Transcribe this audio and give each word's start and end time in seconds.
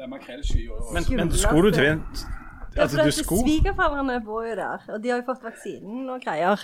Det 0.00 0.06
er 0.06 0.08
makrellsky 0.08 0.62
Men, 0.94 1.04
men 1.16 1.32
skulle 1.36 1.70
du 1.72 1.80
Ja, 1.80 1.96
Altså, 2.76 2.96
for 2.96 3.04
du 3.04 3.10
Svigerforeldrene 3.12 4.20
bor 4.24 4.46
jo 4.46 4.54
der, 4.56 4.78
og 4.88 5.02
de 5.02 5.10
har 5.10 5.16
jo 5.20 5.24
fått 5.26 5.42
vaksinen 5.44 6.08
og 6.08 6.22
greier. 6.22 6.56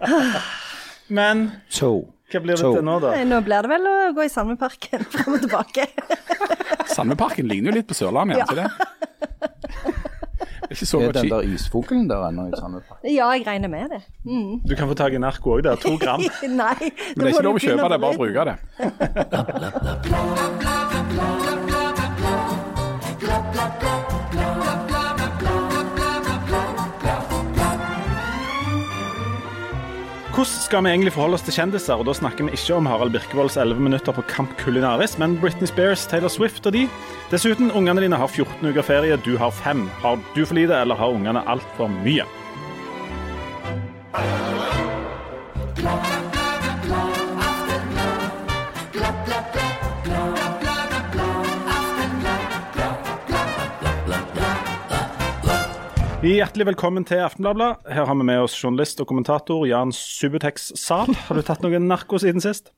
Men 1.18 1.50
hva 1.74 2.40
blir 2.40 2.54
det 2.54 2.62
til 2.62 2.84
nå, 2.86 2.94
da? 3.02 3.24
Nå 3.26 3.40
blir 3.44 3.66
det 3.66 3.70
vel 3.74 3.84
å 3.90 3.94
gå 4.16 4.22
i 4.24 4.30
Sandveparken 4.32 5.04
frem 5.12 5.34
og 5.34 5.40
tilbake. 5.44 5.84
Sandveparken 6.94 7.50
ligner 7.50 7.74
jo 7.74 7.76
litt 7.82 7.90
på 7.90 7.98
Sørlandet, 7.98 8.38
gjør 8.38 8.46
den 8.46 8.54
ikke 8.54 8.62
det? 8.62 8.70
Det 10.70 10.70
er 10.70 10.78
ikke 10.78 10.86
så 10.86 10.98
Er 11.02 11.12
den 11.18 11.28
der 11.34 11.42
isfuglen 11.50 12.08
der 12.08 12.28
ennå 12.30 12.46
i 12.46 12.52
Sandefjord? 12.54 12.98
Ja, 13.10 13.26
jeg 13.34 13.44
regner 13.50 13.68
med 13.68 13.90
det. 13.90 14.02
Mm. 14.22 14.62
Du 14.62 14.76
kan 14.78 14.86
få 14.88 14.94
tak 14.94 15.12
i 15.12 15.18
narko 15.20 15.58
òg 15.58 15.66
der. 15.66 15.74
To 15.82 15.98
gram. 15.98 16.22
Nei. 16.46 16.78
Men 16.78 17.26
det 17.26 17.26
er 17.26 17.34
ikke 17.34 17.48
lov 17.50 17.58
å 17.58 17.64
kjøpe 17.66 17.88
det, 17.90 17.98
bare 18.06 18.14
bruke 18.22 18.42
det. 21.50 21.59
Hvordan 30.40 30.62
skal 30.64 30.84
vi 30.84 30.88
egentlig 30.88 31.12
forholde 31.12 31.36
oss 31.36 31.42
til 31.44 31.52
kjendiser? 31.52 32.00
Og 32.00 32.06
Da 32.08 32.14
snakker 32.16 32.46
vi 32.46 32.54
ikke 32.56 32.72
om 32.78 32.86
Harald 32.88 33.12
Birkevolds 33.12 33.58
11 33.60 33.82
minutter 33.82 34.14
på 34.16 34.22
Kamp 34.24 34.54
Kulinaris, 34.56 35.18
men 35.18 35.36
Britney 35.36 35.68
Spears, 35.68 36.06
Taylor 36.06 36.32
Swift 36.32 36.64
og 36.66 36.72
de. 36.72 36.86
Dessuten, 37.30 37.68
ungene 37.70 38.00
dine 38.00 38.16
har 38.16 38.26
14 38.26 38.70
uker 38.70 38.82
ferie, 38.82 39.20
du 39.20 39.36
har 39.36 39.50
fem. 39.50 39.84
Har 40.00 40.16
du 40.34 40.46
for 40.46 40.54
lite, 40.54 40.80
eller 40.80 40.96
har 40.96 41.12
ungene 41.12 41.44
altfor 41.44 41.92
mye? 41.92 42.24
Hjertelig 56.20 56.66
velkommen 56.68 57.06
til 57.08 57.22
Aftenbladet. 57.24 57.78
Her 57.88 58.04
har 58.04 58.16
vi 58.18 58.24
med 58.28 58.42
oss 58.42 58.52
journalist 58.52 58.98
og 59.00 59.06
kommentator 59.08 59.62
Jan 59.64 59.88
Subutex 59.88 60.66
Zahl. 60.76 61.14
Har 61.16 61.38
du 61.38 61.40
tatt 61.40 61.64
noen 61.64 61.86
narko 61.88 62.18
siden 62.20 62.44
sist? 62.44 62.68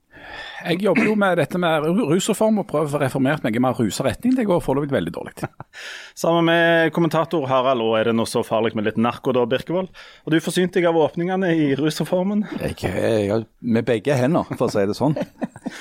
Jeg 0.62 0.78
jobber 0.84 1.08
jo 1.08 1.14
med 1.18 1.38
dette 1.40 1.58
med 1.60 1.86
rusreform 1.98 2.60
og 2.62 2.68
prøver 2.70 2.88
å 2.88 2.92
få 2.94 3.00
reformert 3.02 3.42
meg 3.44 3.56
i 3.58 3.62
mer 3.62 3.74
rusa 3.78 4.04
retning. 4.06 4.36
Det 4.36 4.46
går 4.46 4.62
foreløpig 4.62 4.94
veldig 4.94 5.14
dårlig. 5.14 5.34
Sammen 6.22 6.46
med 6.48 6.92
kommentator 6.94 7.48
Harald, 7.50 7.82
og 7.82 7.96
er 7.98 8.10
det 8.10 8.16
nå 8.16 8.26
så 8.28 8.44
farlig 8.46 8.76
med 8.78 8.86
litt 8.86 9.00
narko 9.00 9.34
da, 9.34 9.44
Birkevold? 9.48 9.90
Og 10.26 10.34
du 10.34 10.38
forsynte 10.44 10.78
deg 10.78 10.88
av 10.90 11.00
åpningene 11.02 11.52
i 11.58 11.72
rusreformen. 11.78 12.46
Jeg, 12.60 12.78
jeg, 12.86 13.26
jeg, 13.28 13.48
med 13.74 13.88
begge 13.88 14.18
hender, 14.18 14.46
for 14.54 14.68
å 14.68 14.74
si 14.74 14.86
det 14.88 14.98
sånn. 14.98 15.18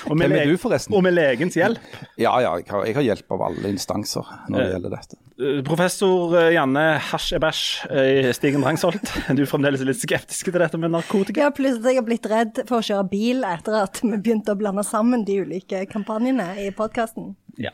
Og 0.07 0.15
med, 0.15 0.29
Hvem 0.29 0.37
er 0.39 0.52
du, 0.52 0.57
forresten? 0.61 0.95
Og 0.95 1.03
med 1.03 1.15
legens 1.17 1.57
hjelp. 1.57 1.81
Ja, 2.19 2.31
ja, 2.43 2.53
jeg 2.61 2.69
har, 2.69 2.85
jeg 2.87 2.95
har 2.95 3.05
hjelp 3.05 3.35
av 3.35 3.43
alle 3.49 3.73
instanser 3.73 4.27
når 4.47 4.61
det 4.61 4.69
gjelder 4.75 4.93
dette. 4.95 5.17
Eh, 5.41 5.59
Professor 5.65 6.35
eh, 6.37 6.52
Janne 6.55 6.85
Hasj-Ebæsj 7.09 7.63
Stigen 8.37 8.63
Drangsholt, 8.63 9.11
du 9.35 9.43
er 9.43 9.49
fremdeles 9.49 9.83
litt 9.87 9.99
skeptisk 9.99 10.52
til 10.52 10.61
dette 10.61 10.79
med 10.79 10.93
narkotika? 10.93 11.47
Ja, 11.47 11.52
plutselig 11.55 11.81
at 11.81 11.91
jeg 11.91 11.99
har 11.99 12.07
blitt 12.07 12.29
redd 12.31 12.61
for 12.69 12.79
å 12.79 12.85
kjøre 12.85 13.07
bil 13.11 13.45
etter 13.47 13.79
at 13.81 14.02
vi 14.05 14.20
begynte 14.23 14.53
å 14.53 14.59
blande 14.59 14.83
sammen 14.88 15.25
de 15.27 15.41
ulike 15.44 15.86
kampanjene 15.91 16.53
i 16.64 16.69
podkasten. 16.75 17.33
Ja. 17.59 17.72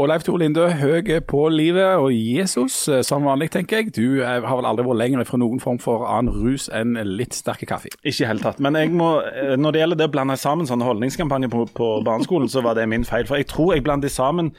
Og 0.00 0.08
Leif 0.08 0.24
Tore 0.24 0.40
Linde, 0.42 0.64
høy 0.80 1.04
på 1.28 1.42
livet 1.52 2.00
og 2.00 2.10
Jesus, 2.14 2.88
eh, 2.88 3.02
som 3.06 3.26
vanlig, 3.28 3.50
tenker 3.52 3.80
jeg. 3.80 3.92
Du 3.96 4.22
eh, 4.22 4.40
har 4.40 4.58
vel 4.58 4.68
aldri 4.68 4.86
vært 4.86 5.00
lenger 5.00 5.28
fra 5.28 5.40
noen 5.40 5.60
form 5.62 5.78
for 5.82 6.06
annen 6.08 6.32
rus 6.32 6.68
enn 6.72 6.96
litt 7.08 7.36
sterke 7.36 7.68
kaffe. 7.68 7.92
Ikke 8.00 8.24
i 8.24 8.28
hele 8.28 8.42
tatt. 8.42 8.60
Men 8.62 8.78
jeg 8.78 8.92
må, 8.96 9.14
eh, 9.28 9.54
når 9.60 9.74
det 9.74 9.82
gjelder 9.82 10.00
det 10.00 10.08
å 10.08 10.14
blande 10.16 10.38
sammen 10.40 10.68
sånne 10.68 10.88
holdningskampanjer 10.88 11.52
på, 11.52 11.66
på 11.76 11.90
barneskolen, 12.06 12.50
så 12.52 12.64
var 12.64 12.78
det 12.78 12.88
min 12.90 13.06
feil. 13.08 13.26
For 13.28 13.40
jeg 13.40 13.50
tror 13.52 13.74
jeg 13.74 13.86
blandet 13.86 14.14
sammen 14.14 14.52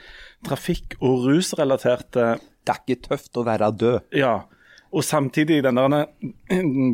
trafikk- 0.48 0.98
og 1.02 1.28
rusrelaterte 1.30 2.34
Det 2.64 2.72
er 2.72 2.80
ikke 2.80 3.10
tøft 3.10 3.36
å 3.36 3.44
være 3.44 3.74
død. 3.76 4.06
Ja. 4.16 4.46
Og 4.94 5.04
samtidig 5.04 5.64
den 5.66 5.76
der 5.76 6.08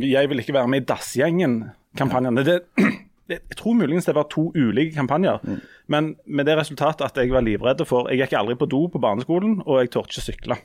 'jeg 0.01 0.29
vil 0.29 0.39
ikke 0.39 0.53
være 0.53 0.67
med 0.67 0.81
i 0.81 0.85
Dassgjengen'-kampanjen. 0.85 2.35
Det, 2.37 2.45
det, 2.45 2.63
jeg 3.29 3.57
tror 3.57 3.77
muligens 3.77 4.07
det 4.09 4.15
var 4.17 4.27
to 4.31 4.49
ulike 4.55 4.95
kampanjer, 4.95 5.43
men 5.87 6.15
med 6.25 6.49
det 6.49 6.57
resultatet 6.59 7.05
at 7.05 7.17
jeg 7.21 7.31
var 7.33 7.45
livredd 7.45 7.83
for 7.87 8.09
Jeg 8.09 8.23
gikk 8.23 8.37
aldri 8.39 8.57
på 8.59 8.67
do 8.69 8.87
på 8.89 9.01
barneskolen, 9.01 9.59
og 9.65 9.81
jeg 9.83 9.91
torde 9.93 10.11
ikke 10.11 10.25
sykle. 10.25 10.59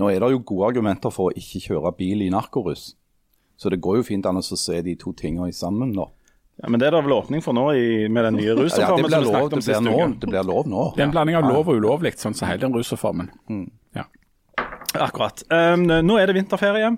Nå 0.00 0.08
er 0.10 0.22
det 0.22 0.30
jo 0.32 0.44
gode 0.48 0.70
argumenter 0.72 1.12
for 1.12 1.28
å 1.28 1.36
ikke 1.36 1.60
kjøre 1.68 1.92
bil 1.98 2.24
i 2.24 2.30
narkorus. 2.32 2.94
Så 3.58 3.72
det 3.72 3.80
går 3.82 4.00
jo 4.00 4.06
fint 4.06 4.26
an 4.26 4.38
å 4.38 4.44
se 4.44 4.80
de 4.86 4.94
to 4.96 5.12
tingene 5.18 5.52
sammen 5.52 5.92
nå. 5.96 6.06
Ja, 6.58 6.68
men 6.70 6.80
det 6.80 6.88
er 6.88 6.96
det 6.96 7.04
vel 7.06 7.14
åpning 7.14 7.42
for 7.42 7.54
nå 7.54 7.68
i, 7.78 8.08
med 8.10 8.24
den 8.26 8.38
nye 8.40 8.50
Ja, 8.50 8.54
det 8.96 9.04
blir 9.06 9.22
lov, 9.22 9.50
det 9.52 9.60
blir 9.62 9.82
nå, 9.82 9.98
det 10.18 10.30
blir 10.30 10.46
lov 10.46 10.66
nå. 10.66 10.86
Det 10.96 11.04
er 11.04 11.06
en 11.06 11.14
blanding 11.14 11.38
av 11.38 11.46
lov 11.46 11.68
og 11.70 11.78
ulovlig, 11.78 12.16
sånn 12.18 12.34
som 12.34 12.48
hele 12.50 12.64
den 12.64 12.74
rusreformen. 12.74 13.30
Ja. 13.94 14.08
Akkurat. 14.98 15.44
Um, 15.52 15.86
nå 15.86 16.16
er 16.18 16.30
det 16.30 16.34
vinterferie. 16.34 16.96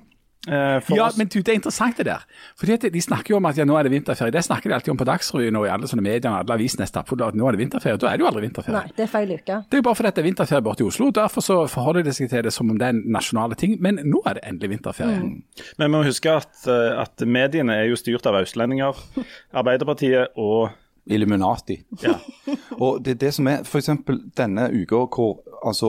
Eh, 0.49 0.81
for 0.81 0.97
Ja, 0.97 1.07
oss. 1.09 1.17
men 1.19 1.29
du, 1.29 1.39
det 1.43 1.49
er 1.53 1.59
interessant 1.59 1.97
det 1.97 2.07
der. 2.07 2.23
Fordi 2.57 2.73
at 2.73 2.87
De 2.93 3.01
snakker 3.01 3.35
jo 3.35 3.37
om 3.37 3.45
at 3.51 3.59
ja, 3.59 3.65
nå 3.69 3.77
er 3.77 3.83
det 3.89 3.93
vinterferie. 3.93 4.33
Det 4.33 4.43
snakker 4.45 4.71
de 4.71 4.75
alltid 4.75 4.91
om 4.95 4.97
på 5.01 5.05
Dagsrevyen 5.09 5.57
og 5.61 5.67
i 5.67 5.71
alle 5.71 5.87
sånne 5.91 6.03
medier. 6.03 6.31
Alle 6.33 6.55
avisene 6.57 6.87
at 6.87 7.35
nå 7.35 7.47
er 7.49 7.57
det 7.57 7.61
vinterferie. 7.61 7.99
Da 8.01 8.09
er 8.13 8.17
det 8.17 8.25
jo 8.25 8.31
aldri 8.31 8.43
vinterferie. 8.47 8.77
Nei, 8.79 8.93
det 8.97 9.05
er 9.05 9.13
feil 9.13 9.33
uke. 9.37 9.59
Det 9.69 9.77
er 9.79 9.83
jo 9.83 9.87
bare 9.89 9.99
fordi 10.01 10.13
det 10.17 10.23
er 10.25 10.29
vinterferie 10.31 10.63
borte 10.65 10.85
i 10.85 10.87
Oslo. 10.89 11.11
Derfor 11.11 11.41
så 11.45 11.59
forholder 11.69 12.03
de 12.09 12.13
seg 12.17 12.31
til 12.33 12.43
det 12.47 12.53
som 12.53 12.71
om 12.71 12.79
det 12.79 12.87
er 12.89 12.95
en 12.97 13.03
nasjonale 13.13 13.55
ting. 13.61 13.77
Men 13.81 14.01
nå 14.05 14.23
er 14.27 14.39
det 14.41 14.47
endelig 14.49 14.71
vinterferie. 14.77 15.21
Men 15.21 15.87
vi 15.87 15.89
må 15.93 16.05
huske 16.07 16.31
at, 16.41 16.53
eh, 16.67 17.01
at 17.03 17.27
mediene 17.27 17.77
er 17.77 17.91
jo 17.91 17.97
styrt 18.01 18.27
av 18.31 18.41
østlendinger. 18.43 18.97
Arbeiderpartiet 19.61 20.37
og 20.41 20.71
Illuminati. 21.11 21.81
ja, 22.05 22.15
Og 22.85 23.01
det 23.05 23.17
er 23.17 23.21
det 23.27 23.31
som 23.35 23.49
er 23.51 23.65
f.eks. 23.65 23.89
denne 24.37 24.69
uka 24.71 25.01
hvor 25.11 25.41
altså, 25.67 25.89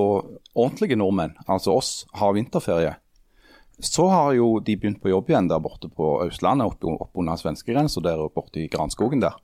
ordentlige 0.55 0.95
nordmenn, 0.97 1.35
altså 1.47 1.75
oss, 1.77 1.91
har 2.17 2.33
vinterferie. 2.33 2.95
Så 3.81 4.07
har 4.11 4.33
jo 4.37 4.59
de 4.61 4.75
begynt 4.77 5.01
på 5.01 5.11
jobb 5.11 5.31
igjen 5.31 5.49
der 5.49 5.61
borte 5.63 5.89
på 5.89 6.13
Østlandet, 6.27 6.69
opp, 6.69 6.85
opp 7.07 7.17
under 7.17 7.39
svenskegrensa 7.39 8.03
der 8.05 8.27
borte 8.33 8.61
i 8.61 8.69
Granskogen 8.71 9.23
der. 9.23 9.39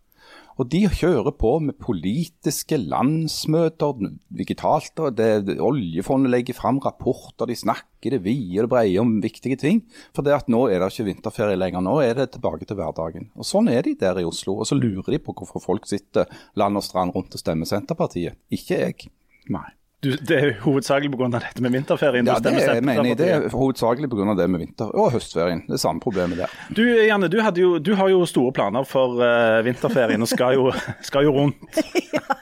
Og 0.58 0.66
de 0.74 0.80
kjører 0.90 1.36
på 1.38 1.52
med 1.62 1.78
politiske 1.78 2.80
landsmøter 2.81 4.00
digitalt. 4.34 4.98
det, 5.18 5.59
Oljefondet 5.62 6.31
legger 6.34 6.58
fram 6.58 6.80
rapporter, 6.81 7.46
de 7.46 7.56
snakker 7.56 8.16
det 8.16 8.24
vide 8.25 8.64
og 8.64 8.66
det 8.66 8.72
breie 8.74 8.98
om 9.02 9.20
viktige 9.22 9.59
ting. 9.62 9.84
For 10.18 10.25
det 10.25 10.34
at 10.34 10.50
nå 10.50 10.66
er 10.68 10.81
det 10.81 10.90
ikke 10.92 11.12
vinterferie 11.12 11.59
lenger, 11.59 11.86
nå 11.86 12.00
er 12.02 12.18
det 12.18 12.31
tilbake 12.34 12.66
til 12.66 12.80
hverdagen. 12.80 13.30
Og 13.38 13.46
Sånn 13.46 13.69
er 13.69 13.86
de 13.86 13.94
der 14.02 14.18
i 14.18 14.25
Oslo. 14.25 14.58
Og 14.58 14.69
så 14.69 14.78
lurer 14.78 15.14
de 15.14 15.22
på 15.22 15.38
hvorfor 15.38 15.62
folk 15.62 15.86
sitter 15.86 16.25
land 16.58 16.81
og 16.81 16.86
strand 16.86 17.14
rundt 17.14 17.38
og 17.38 17.44
stemmer 17.44 17.69
Senterpartiet. 17.69 18.42
Ikke 18.50 18.81
jeg. 18.81 19.12
Nei. 19.54 19.68
Du, 20.03 20.12
Det 20.16 20.38
er 20.38 20.52
hovedsakelig 20.62 21.09
pga. 21.12 21.30
dette 21.40 21.63
med 21.66 21.74
vinterferien. 21.74 22.28
Ja, 22.28 22.38
det 22.40 22.53
er, 22.62 22.81
mener 22.85 23.09
jeg, 23.12 23.18
det 23.18 23.30
er 23.34 23.47
hovedsakelig 23.50 24.09
pga. 24.12 24.35
det 24.38 24.50
med 24.50 24.62
vinter- 24.62 24.94
og 24.94 25.12
høstferien. 25.16 25.63
Det 25.68 25.74
er 25.74 25.81
samme 25.81 26.00
problemet 26.03 26.38
der. 26.38 26.53
Du 26.69 26.84
Janne, 26.84 27.30
du, 27.34 27.40
hadde 27.41 27.62
jo, 27.62 27.78
du 27.80 27.96
har 27.96 28.09
jo 28.13 28.25
store 28.25 28.53
planer 28.53 28.86
for 28.86 29.18
uh, 29.18 29.66
vinterferien 29.66 30.22
og 30.22 30.30
skal 30.30 30.53
jo, 30.53 30.72
skal 31.09 31.25
jo 31.25 31.34
rundt. 31.34 31.81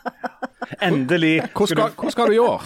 Endelig. 0.84 1.42
Hvor 1.56 1.70
skal, 1.72 1.96
hvor 1.96 2.12
skal 2.12 2.28
du 2.28 2.36
i 2.36 2.44
år? 2.44 2.64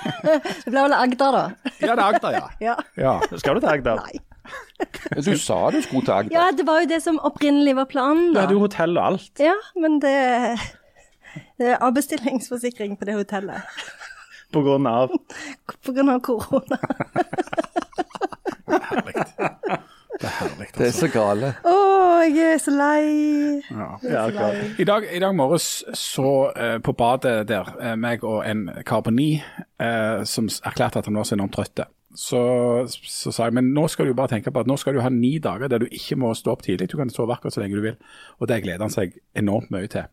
Det 0.24 0.70
blir 0.70 0.82
vel 0.82 0.94
Agder, 0.96 1.34
da. 1.36 1.70
Ja, 1.80 1.94
det 1.94 2.02
er 2.02 2.06
Agder, 2.06 2.32
ja. 2.32 2.44
Ja. 2.60 2.74
ja. 2.96 3.38
Skal 3.38 3.56
du 3.56 3.60
til 3.60 3.68
Agder? 3.68 4.00
Nei. 4.00 4.20
Du 5.20 5.34
sa 5.36 5.58
du 5.70 5.80
skulle 5.84 6.06
til 6.06 6.14
Agder. 6.14 6.32
Ja, 6.34 6.46
det 6.56 6.64
var 6.66 6.80
jo 6.82 6.88
det 6.88 7.02
som 7.04 7.20
opprinnelig 7.20 7.74
var 7.76 7.88
planen, 7.90 8.30
Da. 8.32 8.40
Du 8.40 8.40
hadde 8.40 8.56
jo 8.56 8.62
hotell 8.64 8.96
og 8.96 9.06
alt. 9.10 9.42
Ja, 9.44 9.56
men 9.80 9.98
det, 10.00 10.14
det 11.60 11.74
er 11.74 11.84
avbestillingsforsikring 11.84 12.96
på 13.00 13.08
det 13.08 13.18
hotellet. 13.20 13.68
På 14.50 14.62
grunn 14.66 14.86
av 14.90 15.12
På 15.86 15.92
grunn 15.94 16.10
av 16.12 16.20
korona. 16.26 16.78
Det 20.20 20.28
er 20.28 20.34
herlig. 20.36 20.66
Det 20.76 20.86
er 20.86 20.92
så 20.92 21.08
gale. 21.08 21.52
Å, 21.64 21.76
jeg 22.28 22.48
er 22.54 22.58
så 22.60 22.72
lei. 22.74 23.04
ja, 23.70 23.86
er 24.02 24.34
så 24.34 24.48
lei. 24.50 24.66
I 24.82 24.84
dag, 24.88 25.06
I 25.16 25.20
dag 25.22 25.36
morges 25.36 25.68
så 25.96 26.32
uh, 26.52 26.76
på 26.84 26.92
badet 26.92 27.46
der, 27.48 27.70
uh, 27.80 27.94
meg 27.96 28.26
og 28.28 28.42
en 28.44 28.66
kar 28.86 29.00
på 29.06 29.14
ni 29.14 29.30
uh, 29.40 30.20
som 30.28 30.50
erklærte 30.50 31.00
at 31.00 31.08
han 31.08 31.16
var 31.16 31.28
så 31.28 31.38
enormt 31.38 31.56
trøtt. 31.56 31.86
Så, 32.18 32.40
så 32.90 33.32
sa 33.32 33.46
jeg 33.46 33.54
men 33.56 33.70
nå 33.72 33.86
skal 33.88 34.10
du 34.10 34.16
bare 34.18 34.34
tenke 34.34 34.52
på 34.52 34.60
at 34.60 34.68
nå 34.68 34.76
skal 34.80 34.98
du 34.98 35.00
ha 35.04 35.12
ni 35.14 35.36
dager 35.40 35.70
der 35.70 35.80
du 35.80 35.88
ikke 35.88 36.18
må 36.20 36.34
stå 36.36 36.52
opp 36.52 36.66
tidlig. 36.66 36.90
Du 36.92 36.98
kan 37.00 37.12
sove 37.12 37.32
akkurat 37.32 37.56
så 37.56 37.62
lenge 37.62 37.78
du 37.78 37.86
vil. 37.86 37.96
Og 38.42 38.50
det 38.50 38.60
gleder 38.66 38.84
han 38.84 38.92
seg 38.92 39.16
enormt 39.38 39.70
mye 39.72 39.88
til. 39.88 40.10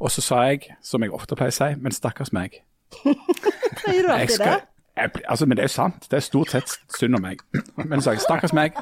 Og 0.00 0.12
så 0.12 0.24
sa 0.24 0.42
jeg, 0.48 0.70
som 0.84 1.02
jeg 1.02 1.12
ofte 1.12 1.36
pleier 1.36 1.52
å 1.52 1.56
si, 1.56 1.70
men 1.80 1.94
stakkars 1.94 2.32
meg. 2.36 2.60
Sier 2.94 4.02
du 4.06 4.12
alltid 4.12 4.34
skal, 4.34 4.60
det? 4.60 4.76
jeg, 4.96 5.10
altså, 5.28 5.46
men 5.46 5.58
det 5.58 5.64
er 5.64 5.70
jo 5.70 5.74
sant. 5.76 6.06
Det 6.10 6.18
er 6.18 6.24
stort 6.24 6.52
sett 6.54 6.76
synd 6.98 7.18
om 7.18 7.24
meg. 7.24 7.42
Men 7.84 8.02
så 8.02 8.16
jeg, 8.16 8.24
stakkars 8.24 8.54
meg, 8.56 8.76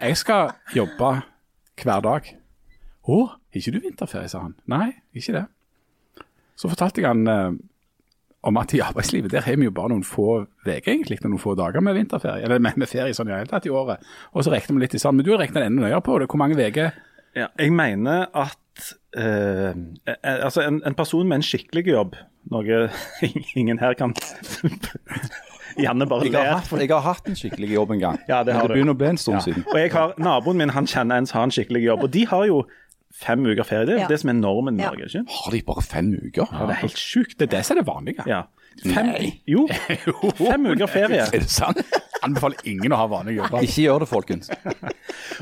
jeg 0.00 0.20
skal 0.20 0.54
jobbe 0.76 1.14
hver 1.80 2.04
dag. 2.04 2.30
Å, 3.10 3.18
ikke 3.56 3.74
du 3.74 3.80
vinterferie, 3.82 4.30
sa 4.30 4.44
han. 4.44 4.54
Nei, 4.70 4.92
ikke 5.16 5.34
det. 5.40 5.44
Så 6.60 6.68
fortalte 6.68 7.00
jeg 7.00 7.08
han 7.08 7.28
eh, 7.30 7.58
om 8.46 8.58
at 8.60 8.72
i 8.76 8.80
arbeidslivet 8.84 9.32
der 9.32 9.44
har 9.44 9.56
vi 9.60 9.66
jo 9.68 9.74
bare 9.74 9.92
noen 9.92 10.04
få 10.06 10.42
uker, 10.44 10.92
egentlig, 10.92 11.18
noen 11.24 11.40
få 11.40 11.54
dager 11.58 11.84
med 11.84 11.96
vinterferie, 11.96 12.44
eller 12.44 12.60
med, 12.62 12.76
med 12.80 12.88
ferie 12.88 13.16
sånn 13.16 13.32
i 13.32 13.36
hele 13.36 13.48
tatt 13.50 13.68
i 13.68 13.72
året. 13.72 14.04
Og 14.32 14.44
så 14.44 14.52
regner 14.52 14.76
vi 14.76 14.84
litt 14.84 14.96
i 14.96 15.02
sammen. 15.02 15.20
Men 15.20 15.28
du 15.28 15.34
har 15.34 15.42
regnet 15.42 15.64
enda 15.64 15.86
nøyere 15.86 16.04
på 16.04 16.18
det. 16.20 16.28
Hvor 16.30 16.40
mange 16.40 16.56
uker? 16.60 16.92
Ja, 17.36 17.46
jeg 17.60 17.72
mener 17.76 18.28
at 18.34 18.58
at 18.80 18.88
eh, 19.16 19.70
eh, 20.08 20.44
altså 20.46 20.64
en, 20.66 20.80
en 20.88 20.96
person 20.98 21.28
med 21.28 21.40
en 21.40 21.46
skikkelig 21.46 21.86
jobb, 21.92 22.16
noe 22.50 22.80
ingen 23.60 23.78
her 23.82 23.94
kan 24.00 24.14
Janne 25.80 26.06
bare 26.10 26.26
Jeg 26.26 26.34
har, 26.34 26.58
hatt, 26.58 26.72
jeg 26.82 26.90
har 26.90 27.04
hatt 27.04 27.28
en 27.30 27.36
skikkelig 27.38 27.68
jobb 27.76 27.92
en 27.94 28.00
gang. 28.02 28.16
Ja, 28.28 28.40
det 28.44 28.56
har 28.56 28.66
det 28.66 28.74
begynner 28.74 28.96
å 28.96 28.98
bli 28.98 29.06
en 29.12 29.20
stund 29.20 29.38
Ja. 29.38 29.44
siden. 29.46 29.64
Og 29.70 29.78
jeg 29.78 29.92
har, 29.94 30.14
Naboen 30.18 30.58
min 30.58 30.72
han 30.74 30.88
kjenner 30.90 31.20
en 31.22 31.28
som 31.30 31.38
har 31.38 31.46
en 31.48 31.54
skikkelig 31.54 31.84
jobb, 31.84 32.02
og 32.08 32.10
de 32.16 32.24
har 32.26 32.46
jo 32.48 32.64
fem 33.20 33.44
uker 33.46 33.64
ferie. 33.66 33.86
Det 33.86 33.94
er 33.94 34.00
Ja. 34.02 34.08
det 34.10 34.18
som 34.20 34.30
er 34.32 34.38
normen 34.40 34.80
i 34.80 34.82
Norge. 34.82 35.06
ikke? 35.06 35.22
Har 35.30 35.54
de 35.54 35.62
bare 35.66 35.82
fem 35.86 36.10
uker? 36.18 36.46
Ja, 36.50 36.66
det 36.66 36.74
er 36.76 36.80
helt 36.82 36.98
sjukt. 36.98 37.36
Det 37.38 37.46
er 37.48 37.56
det 37.56 37.62
som 37.66 37.76
er 37.76 37.80
det 37.82 37.86
vanlige. 37.88 38.26
Ja. 38.26 38.42
Fem, 38.82 39.14
jo, 39.54 39.66
fem 40.38 40.66
uker 40.74 40.86
ferie. 40.90 41.22
Er 41.26 41.30
det 41.46 41.50
sant? 41.50 41.80
Anbefaler 42.26 42.68
ingen 42.68 42.92
å 42.92 43.00
ha 43.00 43.08
vanlige 43.10 43.40
jobber. 43.40 43.64
Ikke 43.64 43.86
gjør 43.86 44.04
det, 44.04 44.10
folkens. 44.10 44.52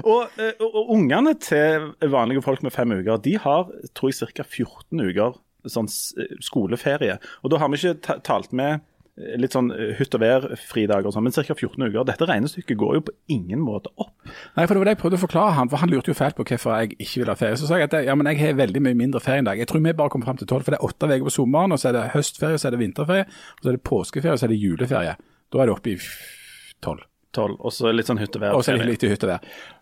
Og, 0.07 0.29
eh, 0.39 0.55
og, 0.63 0.75
og 0.79 0.91
ungene 0.95 1.33
til 1.43 1.89
vanlige 2.13 2.43
folk 2.45 2.63
med 2.63 2.71
fem 2.75 2.93
uker, 2.95 3.19
de 3.25 3.33
har 3.43 3.67
tror 3.99 4.13
jeg 4.13 4.31
ca. 4.37 4.45
14 4.47 5.03
uker 5.11 5.41
sånn 5.67 5.89
skoleferie. 6.45 7.19
Og 7.43 7.53
da 7.53 7.61
har 7.63 7.73
vi 7.73 7.81
ikke 7.81 8.21
talt 8.27 8.55
med 8.57 8.79
eh, 9.19 9.35
litt 9.41 9.57
sånn 9.57 9.73
eh, 9.75 9.95
hytt 9.99 10.15
og 10.17 10.23
vær-fridager 10.23 11.09
og 11.09 11.17
sånn, 11.17 11.27
men 11.27 11.35
ca. 11.35 11.43
14 11.57 11.89
uker. 11.89 12.07
Dette 12.09 12.29
regnestykket 12.29 12.79
går 12.81 12.99
jo 12.99 13.05
på 13.09 13.17
ingen 13.35 13.63
måte 13.65 13.93
opp. 13.97 14.15
Nei, 14.57 14.65
for 14.65 14.75
det 14.75 14.81
var 14.81 14.91
det 14.91 14.97
jeg 14.97 15.03
prøvde 15.03 15.21
å 15.21 15.25
forklare 15.25 15.57
han, 15.59 15.73
for 15.73 15.83
han 15.83 15.93
lurte 15.93 16.13
jo 16.13 16.19
fælt 16.19 16.39
på 16.39 16.47
hvorfor 16.47 16.79
jeg 16.79 16.97
ikke 16.97 17.25
ville 17.25 17.35
ha 17.35 17.43
ferie. 17.43 17.61
Så 17.61 17.69
sa 17.71 17.81
jeg 17.81 17.91
at 17.91 17.99
ja, 18.07 18.17
men 18.19 18.31
jeg 18.33 18.43
har 18.45 18.59
veldig 18.63 18.85
mye 18.87 19.01
mindre 19.03 19.23
ferie 19.25 19.43
enn 19.43 19.51
deg. 19.51 19.65
Jeg 19.65 19.73
tror 19.73 19.85
vi 19.85 19.97
bare 19.99 20.15
kommer 20.15 20.31
fram 20.31 20.41
til 20.41 20.51
tolv, 20.51 20.67
for 20.67 20.77
det 20.77 20.81
er 20.81 20.89
åtte 20.89 21.11
uker 21.11 21.29
på 21.31 21.37
sommeren, 21.41 21.75
og 21.75 21.83
så 21.83 21.91
er 21.91 21.99
det 21.99 22.09
høstferie, 22.15 22.61
så 22.61 22.71
er 22.71 22.77
det 22.77 22.83
vinterferie, 22.85 23.29
og 23.59 23.65
så 23.65 23.73
er 23.73 23.79
det 23.81 23.87
påskeferie, 23.91 24.37
og 24.37 24.43
så 24.43 24.49
er 24.49 24.55
det 24.55 24.63
juleferie. 24.63 25.17
Da 25.49 25.63
er 25.63 25.71
det 25.71 25.79
oppe 25.79 25.97
i 25.97 26.01
tolv. 26.85 27.05
12, 27.37 27.57
og 27.61 27.73
så 27.75 27.91
litt 27.93 28.09
sånn 28.09 28.21
hyttevær. 28.21 28.57
og 28.57 28.65
så 28.65 28.73
er 28.73 28.87
litt 28.89 29.05
i 29.05 29.11
hytte. 29.11 29.37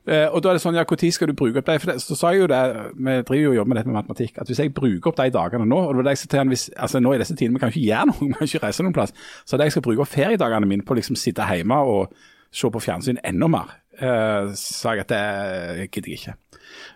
Eh, 0.06 0.26
og 0.26 0.43
da 0.43 0.50
er 0.50 0.58
det 0.58 0.62
sånn, 0.64 0.76
ja, 0.76 0.82
når 0.87 1.12
skal 1.14 1.31
du 1.31 1.34
bruke 1.38 1.60
opp 1.60 1.69
de? 1.69 1.78
For 1.82 1.93
det, 1.93 1.96
så 2.02 2.16
sa 2.19 2.32
jeg 2.34 2.43
jo 2.43 2.48
det, 2.50 2.60
vi 2.94 3.16
driver 3.28 3.43
jo 3.43 3.52
og 3.52 3.58
jobber 3.60 3.70
med 3.72 3.78
dette 3.78 3.90
med 3.90 3.98
matematikk, 4.00 4.40
at 4.43 4.50
hvis 4.50 4.62
jeg 4.62 4.75
bruker 4.75 5.12
opp 5.12 5.20
de 5.20 5.28
dagene 5.34 5.69
nå, 5.69 5.78
og 5.78 5.93
det 5.93 6.00
var 6.00 6.08
det 6.08 6.16
jeg 6.16 6.31
til 6.32 6.43
han, 6.43 6.52
hvis, 6.52 6.69
altså 6.75 7.02
nå 7.02 7.12
i 7.14 7.20
disse 7.22 7.37
tidene, 7.38 7.56
vi 7.56 7.62
kan 7.62 7.72
ikke 7.72 7.84
gjøre 7.87 8.08
noe, 8.10 8.19
vi 8.26 8.38
kan 8.38 8.50
ikke 8.50 8.62
reise 8.66 8.87
noen 8.87 8.96
plass, 8.96 9.14
så 9.46 9.58
det 9.58 9.69
jeg 9.69 9.76
skal 9.76 9.87
bruke 9.87 10.02
opp 10.04 10.12
feriedagene 10.12 10.70
mine 10.70 10.87
på 10.87 10.96
å 10.96 10.98
liksom 10.98 11.19
sitte 11.20 11.46
hjemme 11.50 11.78
og 11.87 12.16
se 12.56 12.70
på 12.72 12.82
fjernsyn 12.82 13.20
enda 13.26 13.50
mer, 13.52 13.76
uh, 14.00 14.50
sa 14.58 14.96
jeg 14.96 15.06
at 15.06 15.12
det 15.14 15.87
gidder 15.90 16.12
jeg 16.12 16.20
ikke. 16.20 16.37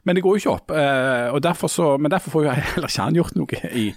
Men 0.09 0.17
det 0.17 0.25
går 0.25 0.37
jo 0.37 0.43
ikke 0.43 0.57
opp, 0.57 0.75
Uh, 0.75 1.31
og 1.35 1.43
derfor 1.45 1.71
så, 1.71 1.93
men 2.01 2.11
derfor 2.11 2.35
får 2.35 2.49
jeg 2.49 2.67
heller 2.75 2.91
ikke 2.91 3.07
han 3.07 3.19
gjort 3.19 3.39
noe 3.39 3.63
i, 3.71 3.91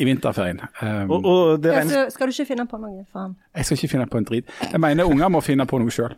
i 0.00 0.04
vinterferien. 0.08 0.60
Um, 0.80 1.10
Og, 1.12 1.26
og 1.28 1.62
det 1.62 1.72
Ja, 1.74 1.82
så 1.84 2.02
skal 2.14 2.30
du 2.30 2.32
ikke 2.32 2.46
finne 2.48 2.64
på 2.66 2.78
noe 2.80 3.04
for 3.12 3.20
han? 3.26 3.34
jeg 3.54 3.64
skal 3.68 3.76
ikke 3.76 3.90
finne 3.92 4.06
på 4.08 4.18
en 4.18 4.24
drit. 4.28 4.48
Jeg 4.72 4.80
mener 4.80 5.04
unger 5.10 5.28
må 5.28 5.42
finne 5.44 5.66
på 5.68 5.78
noe 5.82 5.92
sjøl. 5.92 6.14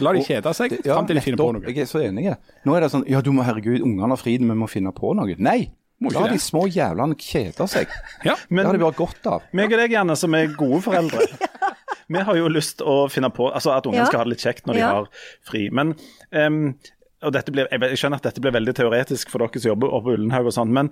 La 0.00 0.12
de 0.12 0.22
kjede 0.26 0.52
seg 0.54 0.74
Ja, 0.84 0.94
fram 0.96 1.06
til 1.08 1.16
de 1.16 1.22
finner 1.24 1.40
på 1.40 1.52
noe. 1.56 1.64
Jeg 1.68 1.78
er 1.86 1.88
så 1.90 2.02
enig. 2.04 2.28
Nå 2.66 2.76
er 2.76 2.84
det 2.84 2.90
sånn 2.92 3.06
Ja, 3.08 3.20
du 3.24 3.32
må 3.32 3.42
herregud, 3.46 3.80
ungene 3.80 4.12
har 4.12 4.20
fri, 4.20 4.36
vi 4.38 4.44
må 4.54 4.68
finne 4.70 4.92
på 4.92 5.14
noe. 5.18 5.36
Nei! 5.38 5.70
La 6.02 6.24
de 6.26 6.38
små 6.42 6.64
jævlene 6.66 7.14
kjede 7.14 7.66
seg. 7.70 7.86
Ja, 8.26 8.34
Det 8.50 8.64
har 8.66 8.72
de 8.74 8.82
bare 8.82 8.98
godt 8.98 9.26
av. 9.30 9.44
meg 9.56 9.72
og 9.72 9.78
deg, 9.78 9.92
Janne, 9.94 10.16
som 10.18 10.34
er 10.34 10.50
gode 10.58 10.80
foreldre, 10.82 11.22
vi 12.12 12.18
har 12.26 12.36
jo 12.36 12.48
lyst 12.52 12.82
å 12.82 13.06
finne 13.08 13.30
på 13.32 13.46
altså 13.54 13.70
at 13.76 13.86
ungene 13.86 14.02
Ja. 14.02 14.08
skal 14.10 14.18
ha 14.20 14.24
det 14.26 14.34
litt 14.34 14.42
kjekt 14.44 14.66
når 14.66 14.74
de 14.74 14.82
har 14.82 15.06
fri. 15.46 15.68
Men 15.70 15.94
um, 16.34 16.74
og 17.22 17.30
dette 17.36 17.52
blir, 17.54 17.68
jeg 17.70 17.78
jeg 17.94 17.98
skjønner 18.00 18.18
at 18.18 18.24
dette 18.26 18.42
blir 18.42 18.50
veldig 18.56 18.72
teoretisk 18.74 19.30
for 19.30 19.38
dere 19.44 19.60
som 19.62 19.70
jobber 19.70 19.92
oppe 19.94 20.10
på 20.10 20.16
Ullenhaug 20.18 20.48
og 20.50 20.54
sånn, 20.56 20.72
men 20.74 20.88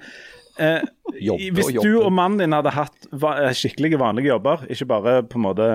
eh, 0.61 0.85
Jobbe 1.27 1.51
hvis 1.57 1.71
og 1.73 1.83
du 1.85 1.97
og 2.05 2.13
mannen 2.15 2.39
din 2.45 2.53
hadde 2.57 2.71
hatt 2.77 3.09
eh, 3.13 3.51
skikkelige 3.57 3.99
vanlige 4.01 4.31
jobber, 4.35 4.67
ikke 4.71 4.87
bare 4.93 5.17
på 5.27 5.41
en 5.41 5.47
måte 5.49 5.69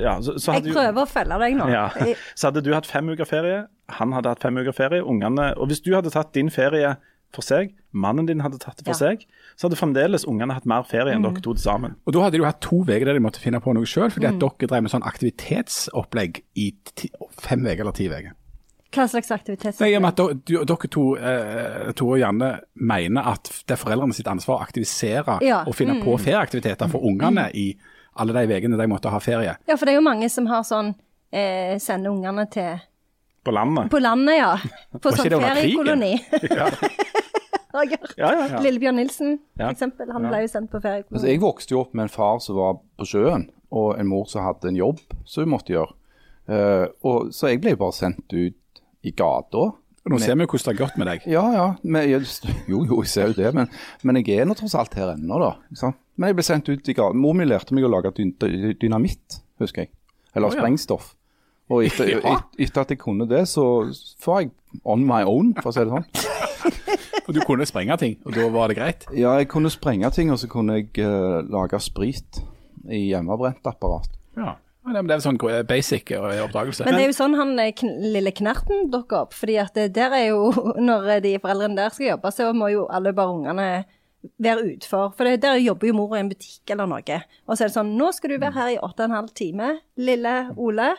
ja, 0.00 0.14
så, 0.24 0.38
så 0.40 0.54
Jeg 0.56 0.72
prøver 0.72 1.02
å 1.02 1.08
følge 1.08 1.36
deg 1.42 1.56
nå. 1.58 1.66
Ja. 1.68 1.88
Så 2.38 2.48
hadde 2.48 2.62
du 2.64 2.70
hatt 2.72 2.86
fem 2.88 3.04
uker 3.12 3.28
ferie, 3.28 3.66
han 3.98 4.14
hadde 4.16 4.30
hatt 4.32 4.40
fem 4.40 4.56
uker 4.56 4.72
ferie, 4.72 5.02
ungene 5.04 5.50
Og 5.60 5.68
hvis 5.68 5.82
du 5.84 5.90
hadde 5.92 6.08
tatt 6.14 6.30
din 6.32 6.48
ferie 6.54 6.94
for 7.34 7.42
seg, 7.44 7.74
mannen 7.92 8.28
din 8.30 8.40
hadde 8.40 8.60
tatt 8.62 8.78
det 8.78 8.86
for 8.86 8.94
Ja. 8.94 9.10
seg, 9.10 9.26
så 9.58 9.66
hadde 9.66 9.76
fremdeles 9.76 10.24
ungene 10.30 10.54
hatt 10.56 10.64
mer 10.70 10.86
ferie 10.86 11.12
enn 11.12 11.24
dere 11.26 11.42
to 11.42 11.52
til 11.52 11.64
sammen. 11.66 11.96
Og 12.06 12.14
da 12.14 12.22
hadde 12.22 12.36
de 12.38 12.44
jo 12.44 12.46
hatt 12.46 12.60
to 12.62 12.78
uker 12.86 13.04
der 13.10 13.18
de 13.18 13.22
måtte 13.26 13.42
finne 13.42 13.58
på 13.60 13.74
noe 13.74 13.84
sjøl, 13.90 14.08
fordi 14.14 14.30
Mm. 14.30 14.36
at 14.38 14.44
dere 14.44 14.68
drev 14.70 14.82
med 14.86 14.92
sånn 14.94 15.04
aktivitetsopplegg 15.10 16.40
i 16.62 16.68
ti, 16.94 17.10
fem 17.42 17.66
uker 17.66 17.80
eller 17.82 17.92
ti 17.98 18.06
uker. 18.08 18.32
Hva 18.94 19.06
slags 19.10 19.30
aktivitet? 19.34 19.80
Nei, 19.80 19.92
med 19.98 20.12
at 20.20 20.44
dere, 20.46 20.88
to, 20.90 21.04
eh, 21.16 21.92
to 21.98 22.08
og 22.14 22.18
Janne, 22.20 22.50
mener 22.74 23.26
at 23.34 23.50
det 23.66 23.76
er 23.76 23.80
foreldrene 23.80 24.14
sitt 24.16 24.28
ansvar 24.30 24.60
å 24.60 24.62
aktivisere 24.66 25.38
Ja. 25.42 25.62
og 25.66 25.74
finne 25.74 26.00
på 26.04 26.16
ferieaktiviteter 26.20 26.90
for 26.90 27.04
ungene 27.04 27.50
i 27.54 27.74
alle 28.16 28.32
de 28.32 28.54
ukene 28.60 28.78
de 28.78 28.86
måtte 28.86 29.10
ha 29.10 29.18
ferie. 29.18 29.56
Ja, 29.66 29.76
for 29.76 29.86
det 29.86 29.94
er 29.94 30.00
jo 30.00 30.06
mange 30.06 30.30
som 30.30 30.46
har 30.46 30.62
sånn 30.62 30.94
eh, 31.32 31.78
Sender 31.78 32.10
ungene 32.14 32.46
til 32.50 32.78
På 33.44 33.52
landet. 33.52 33.90
På 33.90 33.98
landet, 34.00 34.38
ja. 34.38 34.56
På 35.02 35.10
sånn 35.12 35.28
feriekoloni. 35.28 36.14
Ja, 37.74 37.82
ja, 38.16 38.46
ja. 38.46 38.60
Lillebjørn 38.62 38.94
Nilsen, 38.94 39.38
Ja. 39.58 39.66
for 39.66 39.72
eksempel. 39.74 40.12
Han 40.12 40.28
ble 40.28 40.44
jo 40.44 40.46
sendt 40.46 40.70
på 40.70 40.78
Altså, 40.78 40.88
feriekoloni. 40.88 41.28
jeg 41.32 41.40
vokste 41.42 41.74
jo 41.74 41.80
opp 41.80 41.94
med 41.94 42.04
en 42.04 42.08
far 42.08 42.38
som 42.38 42.54
var 42.56 42.76
på 42.98 43.04
sjøen, 43.04 43.48
og 43.72 43.98
en 43.98 44.06
mor 44.06 44.28
som 44.30 44.44
hadde 44.44 44.68
en 44.70 44.76
jobb 44.78 45.00
som 45.26 45.42
hun 45.42 45.50
måtte 45.50 45.74
gjøre. 45.74 45.92
Uh, 46.46 46.86
og, 47.02 47.32
så 47.32 47.48
jeg 47.50 47.60
ble 47.64 47.74
bare 47.80 47.92
sendt 47.96 48.30
ut 48.32 48.54
i 49.04 49.12
gata. 49.16 49.70
Nå 50.04 50.18
ser 50.20 50.36
vi 50.36 50.44
jo 50.44 50.50
hvordan 50.52 50.66
det 50.66 50.72
har 50.74 50.80
gått 50.82 50.96
med 51.00 51.08
deg. 51.08 51.26
Ja, 51.32 51.44
ja. 51.54 51.66
Men, 51.82 52.10
jo, 52.68 52.82
jo, 52.84 52.98
jeg 53.00 53.10
ser 53.12 53.30
jo 53.32 53.36
det, 53.38 53.54
men, 53.56 53.70
men 54.04 54.20
jeg 54.20 54.42
er 54.42 54.48
nå 54.48 54.56
tross 54.58 54.76
alt 54.76 54.96
her 54.98 55.14
ennå, 55.14 55.38
da. 55.40 55.54
Sant? 55.80 55.96
Men 56.20 56.30
jeg 56.30 56.38
ble 56.38 56.46
sendt 56.46 56.68
ut 56.68 56.90
i 56.90 56.94
gata. 56.96 57.16
Mor 57.16 57.36
mi 57.36 57.46
lærte 57.48 57.74
meg 57.76 57.86
å 57.88 57.92
lage 57.92 58.12
dynamitt, 58.80 59.40
husker 59.62 59.86
jeg. 59.86 59.94
Eller 60.34 60.50
oh, 60.50 60.54
ja. 60.54 60.60
sprengstoff. 60.60 61.14
Og 61.72 61.86
etter, 61.86 62.10
Ja. 62.12 62.34
et, 62.34 62.60
etter 62.66 62.84
at 62.84 62.92
jeg 62.92 63.00
kunne 63.00 63.26
det, 63.30 63.46
så 63.48 63.64
var 64.26 64.44
jeg 64.44 64.52
on 64.84 65.06
my 65.08 65.22
own, 65.24 65.54
for 65.62 65.72
å 65.72 65.74
si 65.74 65.86
det 65.86 65.94
sånn. 65.94 66.08
Og 67.24 67.32
du 67.32 67.40
kunne 67.48 67.64
sprenge 67.64 67.96
ting, 67.96 68.18
og 68.28 68.34
da 68.36 68.50
var 68.52 68.68
det 68.68 68.76
greit. 68.76 69.06
Ja, 69.16 69.30
jeg 69.40 69.48
kunne 69.48 69.70
sprenge 69.72 70.10
ting, 70.12 70.28
og 70.32 70.36
så 70.42 70.48
kunne 70.52 70.76
jeg 70.76 70.90
uh, 71.00 71.40
lage 71.48 71.78
sprit 71.80 72.42
i 72.92 73.06
hjemmebrent 73.06 73.64
apparat. 73.64 74.10
Ja. 74.36 74.58
Ja, 74.84 75.00
Det 75.00 75.10
er 75.10 75.20
jo 75.20 75.24
sånn 75.24 75.40
basic 75.68 76.10
eh, 76.12 76.40
oppdragelse. 76.44 76.84
Men 76.84 76.98
det 76.98 77.04
er 77.06 77.10
jo 77.10 77.16
sånn 77.16 77.36
han 77.38 77.54
eh, 77.62 77.84
lille 78.14 78.32
knerten 78.36 78.90
dukker 78.92 79.24
opp. 79.24 79.36
fordi 79.36 79.56
at 79.62 79.74
det 79.78 79.92
der 79.96 80.12
er 80.12 80.26
jo, 80.28 80.50
når 80.90 81.08
eh, 81.16 81.22
de 81.24 81.36
foreldrene 81.40 81.78
der 81.78 81.94
skal 81.94 82.10
jobbe, 82.14 82.32
så 82.34 82.50
må 82.56 82.68
jo 82.74 82.84
alle 82.92 83.14
bare 83.16 83.32
ungene 83.32 83.68
være 84.40 84.68
utfor. 84.74 85.10
For 85.16 85.28
det, 85.28 85.42
der 85.42 85.60
jobber 85.60 85.88
jo 85.88 85.96
mor 85.96 86.14
i 86.16 86.20
en 86.20 86.30
butikk 86.32 86.70
eller 86.72 86.88
noe. 86.88 87.18
Og 87.46 87.56
så 87.56 87.64
er 87.64 87.72
det 87.72 87.76
sånn 87.76 87.96
Nå 87.98 88.12
skal 88.16 88.34
du 88.34 88.38
være 88.38 88.56
her 88.56 88.70
i 88.74 88.78
åtte 88.80 89.04
og 89.04 89.10
en 89.10 89.18
halv 89.18 89.34
time, 89.36 89.72
lille 90.00 90.34
Ole. 90.56 90.94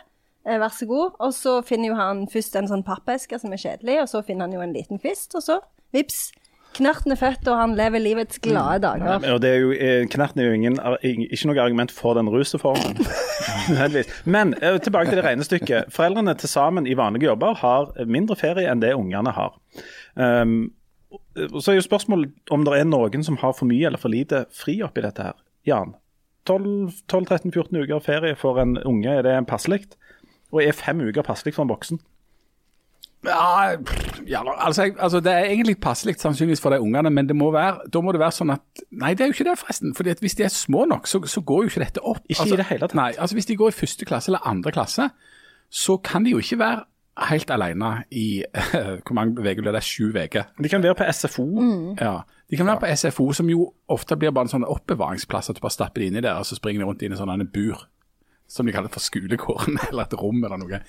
Eh, 0.45 0.59
vær 0.61 0.73
så 0.73 0.87
god. 0.89 1.17
Og 1.19 1.33
så 1.33 1.59
finner 1.65 1.91
jo 1.91 1.99
han 1.99 2.25
først 2.31 2.57
en 2.59 2.69
sånn 2.69 2.85
pappeske 2.85 3.39
som 3.41 3.53
er 3.53 3.61
kjedelig, 3.61 3.99
og 4.03 4.11
så 4.11 4.23
finner 4.25 4.47
han 4.47 4.57
jo 4.57 4.65
en 4.65 4.75
liten 4.75 5.01
kvist, 5.01 5.33
og 5.37 5.45
så 5.45 5.59
vips. 5.95 6.27
Knerten 6.75 7.13
er 7.13 7.19
født, 7.19 7.47
og 7.47 7.59
han 7.59 7.75
lever 7.77 8.03
livets 8.03 8.39
glade 8.43 8.81
dager. 8.83 9.23
Og 9.33 9.41
det 9.41 9.49
er 9.49 9.61
jo, 9.63 9.71
eh, 9.71 10.07
Knerten 10.11 10.41
er 10.43 10.49
jo 10.49 10.55
ingen, 10.57 10.79
ikke 11.03 11.47
noe 11.47 11.61
argument 11.63 11.91
for 11.95 12.17
den 12.17 12.29
rusreformen. 12.31 12.99
Men 14.35 14.55
eh, 14.61 14.79
tilbake 14.83 15.11
til 15.11 15.21
det 15.21 15.27
regnestykket. 15.27 15.91
Foreldrene 15.95 16.35
til 16.35 16.51
sammen 16.51 16.87
i 16.87 16.97
vanlige 16.97 17.29
jobber 17.29 17.55
har 17.61 17.93
mindre 18.05 18.35
ferie 18.39 18.67
enn 18.71 18.83
det 18.83 18.95
ungene 18.97 19.31
har. 19.35 19.55
Um, 20.15 20.73
så 21.59 21.71
er 21.71 21.79
jo 21.79 21.85
spørsmålet 21.85 22.51
om 22.51 22.65
det 22.67 22.79
er 22.79 22.87
noen 22.87 23.23
som 23.23 23.37
har 23.39 23.55
for 23.55 23.67
mye 23.69 23.87
eller 23.87 24.01
for 24.01 24.11
lite 24.11 24.45
fri 24.55 24.81
oppi 24.83 25.03
dette 25.03 25.29
her. 25.29 25.37
Jan, 25.67 25.95
12-13-14 26.49 27.85
uker 27.85 28.03
ferie 28.03 28.35
for 28.39 28.59
en 28.61 28.77
unge, 28.83 29.09
er 29.09 29.23
det 29.25 29.37
passelig? 29.49 29.85
Og 30.51 30.61
er 30.63 30.75
fem 30.75 31.01
uker 31.01 31.25
passelig 31.25 31.55
for 31.55 31.65
en 31.65 31.71
voksen? 31.71 32.01
Ja, 33.25 33.75
ja 34.27 34.41
altså, 34.57 34.83
jeg, 34.83 34.95
altså, 34.99 35.19
Det 35.19 35.31
er 35.31 35.45
egentlig 35.49 35.77
passelig 35.81 36.15
sannsynligvis 36.19 36.61
for 36.61 36.69
de 36.69 36.81
ungene, 36.81 37.09
men 37.09 37.27
det 37.27 37.35
må 37.35 37.51
være, 37.51 37.89
da 37.93 38.01
må 38.01 38.11
det 38.15 38.21
være 38.21 38.35
sånn 38.37 38.53
at 38.55 38.83
Nei, 38.91 39.13
det 39.13 39.25
er 39.25 39.31
jo 39.31 39.37
ikke 39.37 39.49
det, 39.49 39.57
forresten. 39.59 39.95
Fordi 39.95 40.13
at 40.15 40.23
Hvis 40.23 40.37
de 40.39 40.47
er 40.47 40.53
små 40.53 40.85
nok, 40.89 41.07
så, 41.07 41.21
så 41.29 41.41
går 41.41 41.63
jo 41.63 41.73
ikke 41.73 41.85
dette 41.85 42.03
opp. 42.03 42.21
Ikke 42.29 42.39
i 42.39 42.43
altså, 42.45 42.59
det 42.61 42.67
hele 42.71 42.85
tatt. 42.85 42.97
Nei, 42.97 43.11
altså 43.17 43.37
Hvis 43.37 43.49
de 43.51 43.57
går 43.59 43.73
i 43.73 43.79
første 43.79 44.05
klasse 44.05 44.31
eller 44.31 44.47
andre 44.47 44.71
klasse, 44.75 45.09
så 45.71 45.97
kan 45.97 46.25
de 46.25 46.35
jo 46.35 46.43
ikke 46.43 46.59
være 46.59 46.83
helt 47.29 47.51
alene 47.51 47.91
i 48.11 48.43
Hvor 49.05 49.13
mange 49.13 49.39
uker 49.39 49.61
blir 49.61 49.71
det? 49.71 49.83
Sju 49.83 50.09
uker. 50.09 50.51
De 50.63 50.69
kan 50.69 50.83
være 50.83 50.95
på 50.95 51.11
SFO. 51.11 51.47
Ja. 52.01 52.19
De 52.51 52.57
kan 52.57 52.67
være 52.67 52.79
på 52.79 52.95
SFO, 52.95 53.31
som 53.33 53.49
jo 53.49 53.71
ofte 53.89 54.17
blir 54.17 54.31
bare 54.31 54.45
en 54.45 54.53
sånn 54.53 54.67
oppbevaringsplass, 54.67 55.49
at 55.49 55.57
du 55.57 55.63
bare 55.63 55.73
stapper 55.73 56.03
de 56.03 56.11
inni 56.11 56.21
der, 56.21 56.37
og 56.37 56.45
så 56.45 56.57
springer 56.59 56.83
de 56.83 56.89
rundt 56.89 57.01
inn 57.05 57.15
i 57.15 57.17
sånne 57.17 57.47
bur. 57.49 57.87
Som 58.47 58.67
de 58.67 58.73
kaller 58.75 58.93
for 58.93 59.03
skolegården, 59.03 59.79
eller 59.89 60.05
et 60.05 60.15
rom 60.19 60.43
eller 60.43 60.61
noe. 60.61 60.79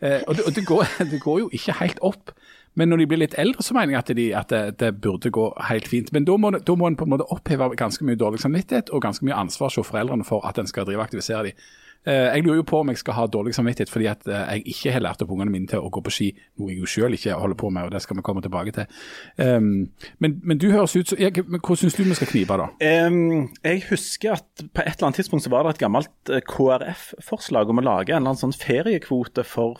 Eh, 0.00 0.22
og 0.26 0.38
det, 0.38 0.46
og 0.46 0.56
det, 0.56 0.64
går, 0.68 0.96
det 1.12 1.20
går 1.22 1.44
jo 1.44 1.50
ikke 1.56 1.78
helt 1.80 2.02
opp. 2.06 2.34
Men 2.78 2.92
når 2.92 3.02
de 3.02 3.06
blir 3.10 3.18
litt 3.24 3.34
eldre, 3.40 3.64
så 3.66 3.74
mener 3.74 3.96
jeg 3.96 4.00
at, 4.00 4.10
de, 4.16 4.26
at 4.38 4.52
det, 4.52 4.62
det 4.78 4.92
burde 5.02 5.32
gå 5.34 5.48
helt 5.66 5.88
fint. 5.90 6.12
Men 6.14 6.26
da 6.28 6.36
må, 6.38 6.52
da 6.54 6.76
må 6.78 6.86
en 6.86 6.96
på 6.98 7.08
en 7.08 7.14
måte 7.16 7.26
oppheve 7.34 7.72
ganske 7.78 8.06
mye 8.06 8.18
dårlig 8.18 8.42
samvittighet 8.44 8.92
og 8.94 9.02
ganske 9.02 9.26
mye 9.26 9.38
ansvar 9.42 9.74
hos 9.74 9.90
foreldrene 9.90 10.26
for 10.26 10.46
at 10.46 10.60
en 10.60 10.70
skal 10.70 10.86
drive 10.86 11.02
og 11.02 11.08
aktivisere 11.08 11.50
dem. 11.50 11.64
Eh, 12.08 12.30
jeg 12.32 12.44
lurer 12.46 12.62
jo 12.62 12.64
på 12.64 12.78
om 12.80 12.88
jeg 12.88 13.00
skal 13.02 13.16
ha 13.18 13.26
dårlig 13.28 13.52
samvittighet 13.52 13.90
fordi 13.92 14.06
at 14.08 14.24
eh, 14.24 14.54
jeg 14.56 14.72
ikke 14.72 14.92
har 14.94 15.02
lært 15.04 15.20
opp 15.24 15.32
ungene 15.34 15.52
mine 15.52 15.68
til 15.68 15.84
å 15.84 15.90
gå 15.92 16.00
på 16.04 16.12
ski, 16.14 16.28
noe 16.56 16.72
jeg 16.72 16.80
jo 16.80 16.88
selv 16.88 17.18
ikke 17.18 17.36
holder 17.36 17.58
på 17.60 17.70
med, 17.76 17.88
og 17.88 17.92
det 17.92 18.00
skal 18.04 18.16
vi 18.16 18.24
komme 18.24 18.44
tilbake 18.44 18.72
til. 18.76 19.02
Um, 19.36 19.90
men, 20.24 20.38
men 20.40 20.60
du 20.60 20.70
høres 20.72 20.96
ut 20.96 21.12
som 21.12 21.20
Hvordan 21.20 21.80
syns 21.82 21.98
du 21.98 22.02
vi 22.04 22.16
skal 22.16 22.30
knipe, 22.30 22.56
da? 22.56 22.70
Um, 23.06 23.50
jeg 23.66 23.82
husker 23.90 24.38
at 24.38 24.64
på 24.64 24.84
et 24.84 24.94
eller 24.94 25.10
annet 25.10 25.20
tidspunkt 25.20 25.44
så 25.44 25.52
var 25.52 25.66
det 25.66 25.74
et 25.74 25.82
gammelt 25.82 26.32
eh, 26.32 26.44
KrF-forslag 26.48 27.72
om 27.72 27.82
å 27.82 27.84
lage 27.84 28.14
en 28.14 28.22
eller 28.22 28.32
annen 28.32 28.44
sånn 28.46 28.56
feriekvote 28.56 29.44
for, 29.44 29.76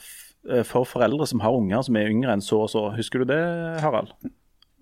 for 0.69 0.89
foreldre 0.89 1.29
som 1.29 1.41
har 1.45 1.57
unger 1.57 1.87
som 1.87 1.97
er 1.97 2.13
yngre 2.13 2.37
enn 2.37 2.45
så 2.45 2.67
og 2.67 2.73
så. 2.73 2.85
Husker 2.99 3.25
du 3.25 3.33
det, 3.33 3.41
Harald? 3.81 4.13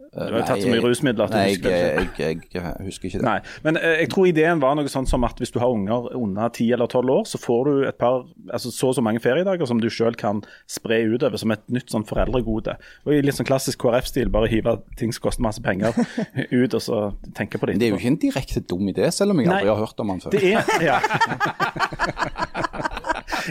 Du 0.09 0.21
har 0.21 0.38
jo 0.41 0.45
tatt 0.49 0.62
så 0.65 0.71
mye 0.71 0.81
rusmidler 0.83 1.29
at 1.29 1.35
du 1.35 1.38
husker 1.38 1.75
jeg, 1.75 2.07
jeg, 2.17 2.38
jeg, 2.55 2.73
husker 2.87 3.11
ikke 3.11 3.21
det. 3.21 3.27
Nei, 3.27 3.38
men 3.67 3.77
eh, 3.77 3.99
jeg 4.03 4.11
tror 4.15 4.29
ideen 4.31 4.62
var 4.62 4.79
noe 4.79 4.88
sånt 4.88 5.11
som 5.11 5.27
at 5.29 5.41
hvis 5.41 5.53
du 5.53 5.59
har 5.61 5.69
unger 5.69 6.09
under 6.17 6.49
10 6.49 6.73
eller 6.79 6.88
12 6.88 7.12
år, 7.12 7.27
så 7.29 7.41
får 7.43 7.69
du 7.69 7.73
et 7.91 7.99
par, 8.00 8.25
altså 8.49 8.73
så 8.73 8.88
og 8.88 8.97
så 8.97 9.05
mange 9.05 9.21
feriedager 9.21 9.69
som 9.69 9.83
du 9.83 9.91
selv 9.93 10.17
kan 10.21 10.41
spre 10.71 11.03
utover 11.12 11.41
som 11.41 11.53
et 11.53 11.65
nytt 11.73 11.93
sånn 11.93 12.07
foreldregode. 12.09 12.79
Og 13.05 13.12
i 13.12 13.21
litt 13.25 13.37
sånn 13.37 13.49
klassisk 13.49 13.83
KrF-stil, 13.85 14.33
bare 14.33 14.49
hive 14.49 14.79
ting 14.97 15.12
som 15.12 15.27
koster 15.29 15.45
masse 15.45 15.61
penger 15.65 15.93
ut, 16.61 16.73
og 16.73 16.81
så 16.81 17.03
tenke 17.37 17.61
på 17.61 17.69
det 17.69 17.77
Men 17.77 17.85
det 17.85 17.91
er 17.91 17.95
jo 17.95 18.00
ikke 18.00 18.15
en 18.15 18.23
direkte 18.25 18.65
dum 18.65 18.88
idé, 18.88 19.12
selv 19.12 19.37
om 19.37 19.45
jeg 19.45 19.53
Nei. 19.53 19.61
aldri 19.61 19.75
har 19.75 19.85
hørt 19.85 20.00
om 20.00 20.15
den 20.15 20.25
før. 20.25 20.31
Det 20.33 20.57
er, 20.57 20.65
ja. 20.88 20.99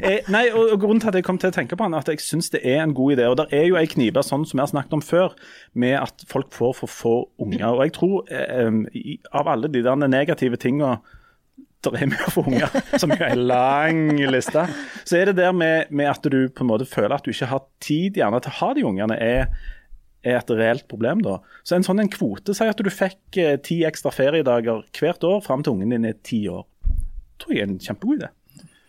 eh, 0.04 0.26
nei, 0.34 0.46
og, 0.52 0.74
og 0.74 0.82
Grunnen 0.84 1.02
til 1.04 1.12
at 1.12 1.20
jeg 1.20 1.26
kom 1.28 1.40
til 1.42 1.52
å 1.52 1.56
tenke 1.56 1.78
på 1.78 1.86
han, 1.86 1.96
er 1.96 2.06
at 2.06 2.12
jeg 2.12 2.24
syns 2.24 2.52
det 2.54 2.64
er 2.64 2.82
en 2.84 2.96
god 2.98 3.18
idé. 3.18 3.28
og 3.30 3.38
Det 3.42 3.48
er 3.56 3.68
jo 3.70 3.78
ei 3.80 3.88
knipe 3.90 4.24
sånn 4.26 4.46
som 4.48 4.60
vi 4.60 4.64
har 4.64 4.72
snakket 4.72 4.98
om 4.98 5.04
før, 5.06 5.38
med 5.74 5.98
at 6.00 6.26
folk 6.30 6.52
får 6.56 6.74
for 6.82 6.94
få 6.98 7.16
unger. 7.44 7.68
og 7.70 7.86
jeg 7.86 7.96
tror 7.98 8.34
eh, 8.34 9.22
Av 9.32 9.54
alle 9.54 9.72
de 9.72 9.86
der 9.86 10.04
negative 10.08 10.60
tinga 10.62 10.98
det 11.88 12.02
er 12.02 12.14
å 12.26 12.32
få 12.34 12.42
unger, 12.50 12.74
som 13.02 13.14
er 13.14 13.30
en 13.30 13.44
lang 13.48 14.00
liste, 14.34 14.64
så 15.08 15.20
er 15.20 15.30
det 15.30 15.38
der 15.38 15.54
med, 15.56 15.92
med 15.94 16.10
at 16.10 16.26
du 16.26 16.50
på 16.50 16.66
en 16.66 16.72
måte 16.72 16.88
føler 16.90 17.16
at 17.16 17.24
du 17.24 17.32
ikke 17.32 17.48
har 17.52 17.62
tid 17.84 18.18
gjerne 18.18 18.42
til 18.44 18.52
å 18.52 18.58
ha 18.58 18.70
de 18.76 18.86
ungene, 18.90 19.16
er 19.22 19.46
er 20.28 20.40
et 20.40 20.52
reelt 20.52 20.88
problem. 20.92 21.22
da. 21.24 21.40
Så 21.64 21.78
en 21.78 21.86
sånn 21.86 22.02
en 22.04 22.12
kvote, 22.12 22.56
sier 22.56 22.74
at 22.74 22.82
du 22.84 22.90
fikk 22.92 23.40
eh, 23.42 23.56
ti 23.64 23.82
ekstra 23.88 24.12
feriedager 24.14 24.84
hvert 24.98 25.24
år 25.28 25.44
fram 25.46 25.64
til 25.64 25.78
ungen 25.78 25.94
din 25.94 26.10
er 26.10 26.18
ti 26.24 26.44
år. 26.52 26.66
tror 27.38 27.54
jeg 27.54 27.64
er 27.64 27.70
en 27.70 27.80
kjempegod 27.80 28.20
idé. 28.20 28.32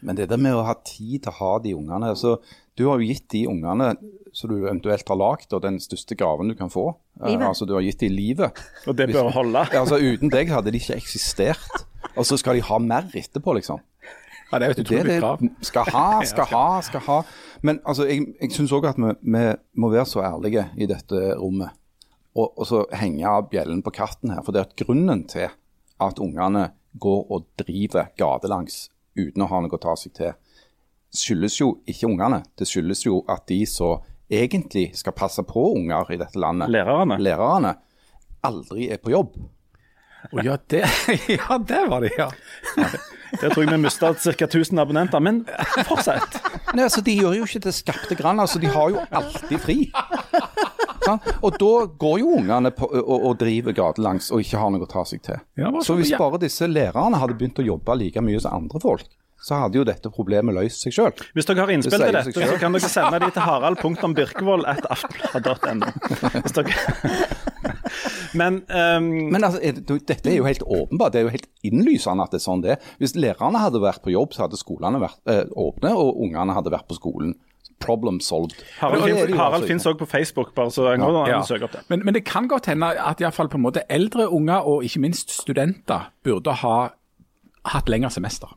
Men 0.07 0.17
det 0.17 0.29
der 0.31 0.39
med 0.39 0.55
å 0.55 0.63
ha 0.67 0.75
tid 0.87 1.25
til 1.25 1.33
å 1.33 1.37
ha 1.41 1.53
de 1.59 1.73
ungene 1.75 2.13
altså, 2.13 2.37
Du 2.79 2.85
har 2.87 3.01
jo 3.01 3.09
gitt 3.09 3.25
de 3.35 3.41
ungene 3.51 3.89
som 4.33 4.51
du 4.53 4.57
eventuelt 4.61 5.09
har 5.11 5.19
lagd, 5.19 5.53
og 5.57 5.63
den 5.65 5.81
største 5.83 6.15
gaven 6.15 6.53
du 6.53 6.55
kan 6.55 6.71
få. 6.71 6.93
Eh, 7.21 7.33
Livet. 7.33 7.47
altså 7.49 7.67
Du 7.67 7.73
har 7.75 7.83
gitt 7.83 7.99
de 8.05 8.09
livet. 8.13 8.61
Og 8.87 8.95
det 8.97 9.09
bør 9.11 9.31
holde. 9.35 9.65
Ja, 9.73 9.81
altså 9.83 9.99
Uten 9.99 10.31
deg 10.31 10.53
hadde 10.55 10.71
de 10.71 10.79
ikke 10.79 10.95
eksistert. 11.01 11.85
Og 12.15 12.27
så 12.29 12.39
skal 12.39 12.55
de 12.55 12.63
ha 12.69 12.79
mer 12.79 13.09
etterpå, 13.19 13.57
liksom. 13.59 13.81
Ja, 14.53 14.59
det 14.59 14.65
er 14.65 14.71
jo 14.71 14.77
et 14.77 14.79
Det 14.79 14.87
utrolig 14.87 15.17
krav. 15.21 15.43
skal 15.67 15.91
ha, 15.93 16.05
skal 16.31 16.47
ha, 16.53 16.63
skal 16.87 17.01
ha. 17.09 17.19
Men 17.63 17.81
altså, 17.85 18.07
jeg, 18.09 18.29
jeg 18.41 18.53
syns 18.55 18.73
òg 18.73 18.87
at 18.89 18.97
vi, 19.03 19.11
vi 19.35 19.43
må 19.77 19.91
være 19.93 20.07
så 20.07 20.23
ærlige 20.25 20.69
i 20.79 20.87
dette 20.87 21.35
rommet. 21.41 21.75
Og, 22.39 22.53
og 22.55 22.65
så 22.69 22.85
henge 22.95 23.27
av 23.27 23.49
bjellen 23.51 23.83
på 23.83 23.91
katten 23.99 24.31
her. 24.31 24.45
For 24.47 24.55
det 24.55 24.63
er 24.63 24.69
at 24.71 24.79
grunnen 24.79 25.27
til 25.29 25.49
at 25.99 26.23
ungene 26.23 26.69
går 27.03 27.27
og 27.35 27.49
driver 27.59 28.13
gatelangs 28.17 28.87
uten 29.19 29.43
å 29.45 29.49
ha 29.51 29.61
noe 29.65 29.75
å 29.75 29.81
ta 29.83 29.95
seg 29.99 30.15
til, 30.17 30.33
skyldes 31.15 31.59
jo 31.61 31.73
ikke 31.89 32.09
ungene. 32.11 32.43
Det 32.59 32.69
skyldes 32.69 33.05
jo 33.07 33.23
at 33.29 33.47
de 33.49 33.63
som 33.67 34.03
egentlig 34.31 34.91
skal 34.99 35.15
passe 35.17 35.43
på 35.49 35.63
unger 35.75 36.11
i 36.13 36.19
dette 36.21 36.39
landet, 36.41 36.69
Lærerne. 36.71 37.17
lærerne, 37.23 37.77
aldri 38.45 38.91
er 38.93 39.01
på 39.01 39.11
jobb. 39.15 39.39
Å, 40.35 40.43
ja, 40.43 40.57
det, 40.69 40.83
ja, 41.39 41.57
det 41.63 41.85
var 41.89 42.03
det, 42.03 42.11
ja. 42.19 42.27
Der 43.39 43.53
tror 43.53 43.63
jeg 43.63 43.71
vi 43.71 43.79
mista 43.81 44.11
ca. 44.19 44.47
1000 44.49 44.81
abonnenter. 44.83 45.23
Men 45.23 45.45
fortsett. 45.87 46.41
Nei, 46.75 46.83
altså 46.85 47.01
De 47.07 47.15
gjør 47.15 47.37
jo 47.39 47.47
ikke 47.47 47.63
det 47.69 47.75
skapte 47.77 48.17
grann. 48.19 48.41
altså 48.43 48.59
De 48.59 48.67
har 48.73 48.91
jo 48.91 49.05
alltid 49.15 49.61
fri. 49.63 49.77
Og 51.43 51.51
da 51.61 51.73
går 52.05 52.17
jo 52.23 52.27
ungene 52.39 52.71
og, 52.75 53.13
og 53.19 53.33
driver 53.41 53.73
gatelangs 53.77 54.27
og 54.35 54.39
ikke 54.45 54.59
har 54.63 54.71
noe 54.75 54.85
å 54.87 54.91
ta 54.91 55.03
seg 55.09 55.21
til. 55.27 55.39
Ja, 55.61 55.69
så 55.85 55.93
hvis 55.99 56.15
bare 56.19 56.39
disse 56.43 56.65
lærerne 56.71 57.17
hadde 57.23 57.37
begynt 57.39 57.61
å 57.63 57.67
jobbe 57.67 57.93
like 58.01 58.21
mye 58.25 58.41
som 58.43 58.53
andre 58.63 58.79
folk, 58.83 59.09
så 59.39 59.55
hadde 59.63 59.79
jo 59.79 59.85
dette 59.87 60.11
problemet 60.11 60.51
løst 60.57 60.83
seg 60.83 60.93
sjøl. 60.97 61.13
Hvis 61.37 61.47
dere 61.47 61.63
har 61.63 61.71
innspill 61.71 62.01
Det 62.03 62.09
til 62.11 62.17
dette, 62.19 62.47
så 62.51 62.57
kan 62.59 62.75
dere 62.75 62.89
sende 62.91 63.19
de 63.23 63.29
til 63.37 63.45
harald.birkevold.aftenblad.no. 63.47 65.87
Dere- 66.57 66.83
Men 68.35 68.63
um... 68.69 69.05
Men 69.33 69.45
altså, 69.47 69.61
er 69.63 69.73
det, 69.79 69.85
dette 70.09 70.31
er 70.33 70.37
jo 70.41 70.45
helt 70.49 70.63
åpenbart. 70.67 71.13
Det 71.15 71.21
er 71.21 71.25
jo 71.29 71.33
helt 71.37 71.49
innlysende 71.67 72.25
at 72.27 72.33
det 72.35 72.41
er 72.41 72.45
sånn 72.45 72.63
det 72.65 72.71
er. 72.75 72.79
Hvis 73.01 73.15
lærerne 73.19 73.59
hadde 73.63 73.81
vært 73.83 74.03
på 74.05 74.13
jobb, 74.13 74.31
så 74.37 74.41
hadde 74.47 74.59
skolene 74.61 74.99
vært 75.03 75.21
eh, 75.31 75.45
åpne, 75.59 75.91
og 75.97 76.09
ungene 76.27 76.57
hadde 76.59 76.73
vært 76.75 76.89
på 76.91 76.99
skolen. 76.99 77.31
Problem 77.81 78.21
solved. 78.21 78.55
Harald, 78.81 79.03
er 79.03 79.07
finnes- 79.15 79.37
Harald 79.37 79.55
altså 79.63 79.69
finnes 79.69 79.87
òg 79.87 79.99
på 79.99 80.07
Facebook, 80.11 80.55
bare 80.55 80.71
så 80.71 80.91
jeg 80.91 80.99
må 81.01 81.27
Ja. 81.29 81.41
søke 81.43 81.65
opp 81.65 81.73
det. 81.73 81.83
Men, 81.89 82.03
men 82.05 82.15
det 82.15 82.25
kan 82.25 82.49
godt 82.49 82.67
hende 82.67 82.87
at 82.99 83.21
i 83.21 83.25
hvert 83.25 83.35
fall 83.35 83.49
på 83.49 83.55
en 83.57 83.63
måte 83.63 83.83
eldre 83.89 84.29
unger, 84.33 84.67
og 84.67 84.83
ikke 84.85 85.01
minst 85.01 85.31
studenter, 85.31 86.11
burde 86.25 86.53
ha 86.53 86.89
hatt 87.65 87.89
lengre 87.89 88.11
semester. 88.11 88.49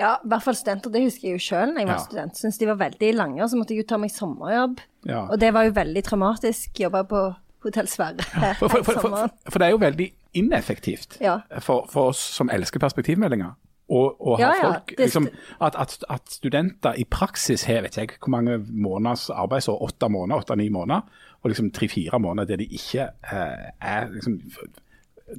Ja, 0.00 0.14
i 0.24 0.28
hvert 0.28 0.42
fall 0.42 0.54
studenter. 0.54 0.90
Det 0.90 1.02
husker 1.02 1.28
jeg 1.28 1.38
jo 1.40 1.42
sjøl 1.42 1.74
da 1.74 1.80
jeg 1.80 1.86
var 1.88 1.94
Ja. 1.94 2.04
student. 2.04 2.36
Syns 2.38 2.58
de 2.58 2.66
var 2.66 2.76
veldig 2.76 3.14
lange, 3.14 3.42
og 3.42 3.48
så 3.50 3.56
måtte 3.58 3.74
jeg 3.74 3.78
jo 3.84 3.86
ta 3.88 3.96
meg 3.98 4.10
sommerjobb. 4.10 4.78
Ja. 5.06 5.26
Og 5.30 5.38
det 5.40 5.52
var 5.54 5.64
jo 5.64 5.70
veldig 5.72 6.04
traumatisk. 6.04 6.70
Jobba 6.78 7.02
på 7.04 7.34
Hotell 7.64 7.86
Sverre 7.88 8.22
For, 8.58 8.68
for, 8.68 8.82
for, 8.84 9.00
for, 9.00 9.30
for 9.50 9.58
det 9.58 9.66
er 9.66 9.70
jo 9.70 9.78
veldig 9.78 10.12
ineffektivt 10.34 11.18
Ja. 11.20 11.40
for, 11.60 11.86
for 11.90 12.08
oss 12.12 12.18
som 12.18 12.48
elsker 12.50 12.78
perspektivmeldinger. 12.78 13.54
Og, 13.88 14.16
og 14.20 14.40
Ja, 14.40 14.50
ja, 14.54 14.66
folk, 14.72 14.92
liksom, 14.98 15.28
at, 15.64 15.74
at, 15.80 15.94
at 16.10 16.22
studenter 16.28 16.92
i 17.00 17.04
praksis 17.04 17.64
har 17.64 17.82
vet 17.86 17.96
jeg, 17.96 18.08
hvor 18.20 18.30
mange 18.34 18.58
måneders 18.68 19.30
arbeidsår, 19.30 19.78
åtte 19.82 20.08
måneder, 20.12 20.42
åtte-ni 20.44 20.68
måneder, 20.68 21.00
og 21.42 21.48
liksom 21.50 21.70
tre-fire 21.70 22.18
måneder 22.20 22.46
der 22.52 22.56
de 22.56 22.66
ikke 22.66 23.06
eh, 23.32 23.70
er, 23.80 24.08
liksom, 24.12 24.40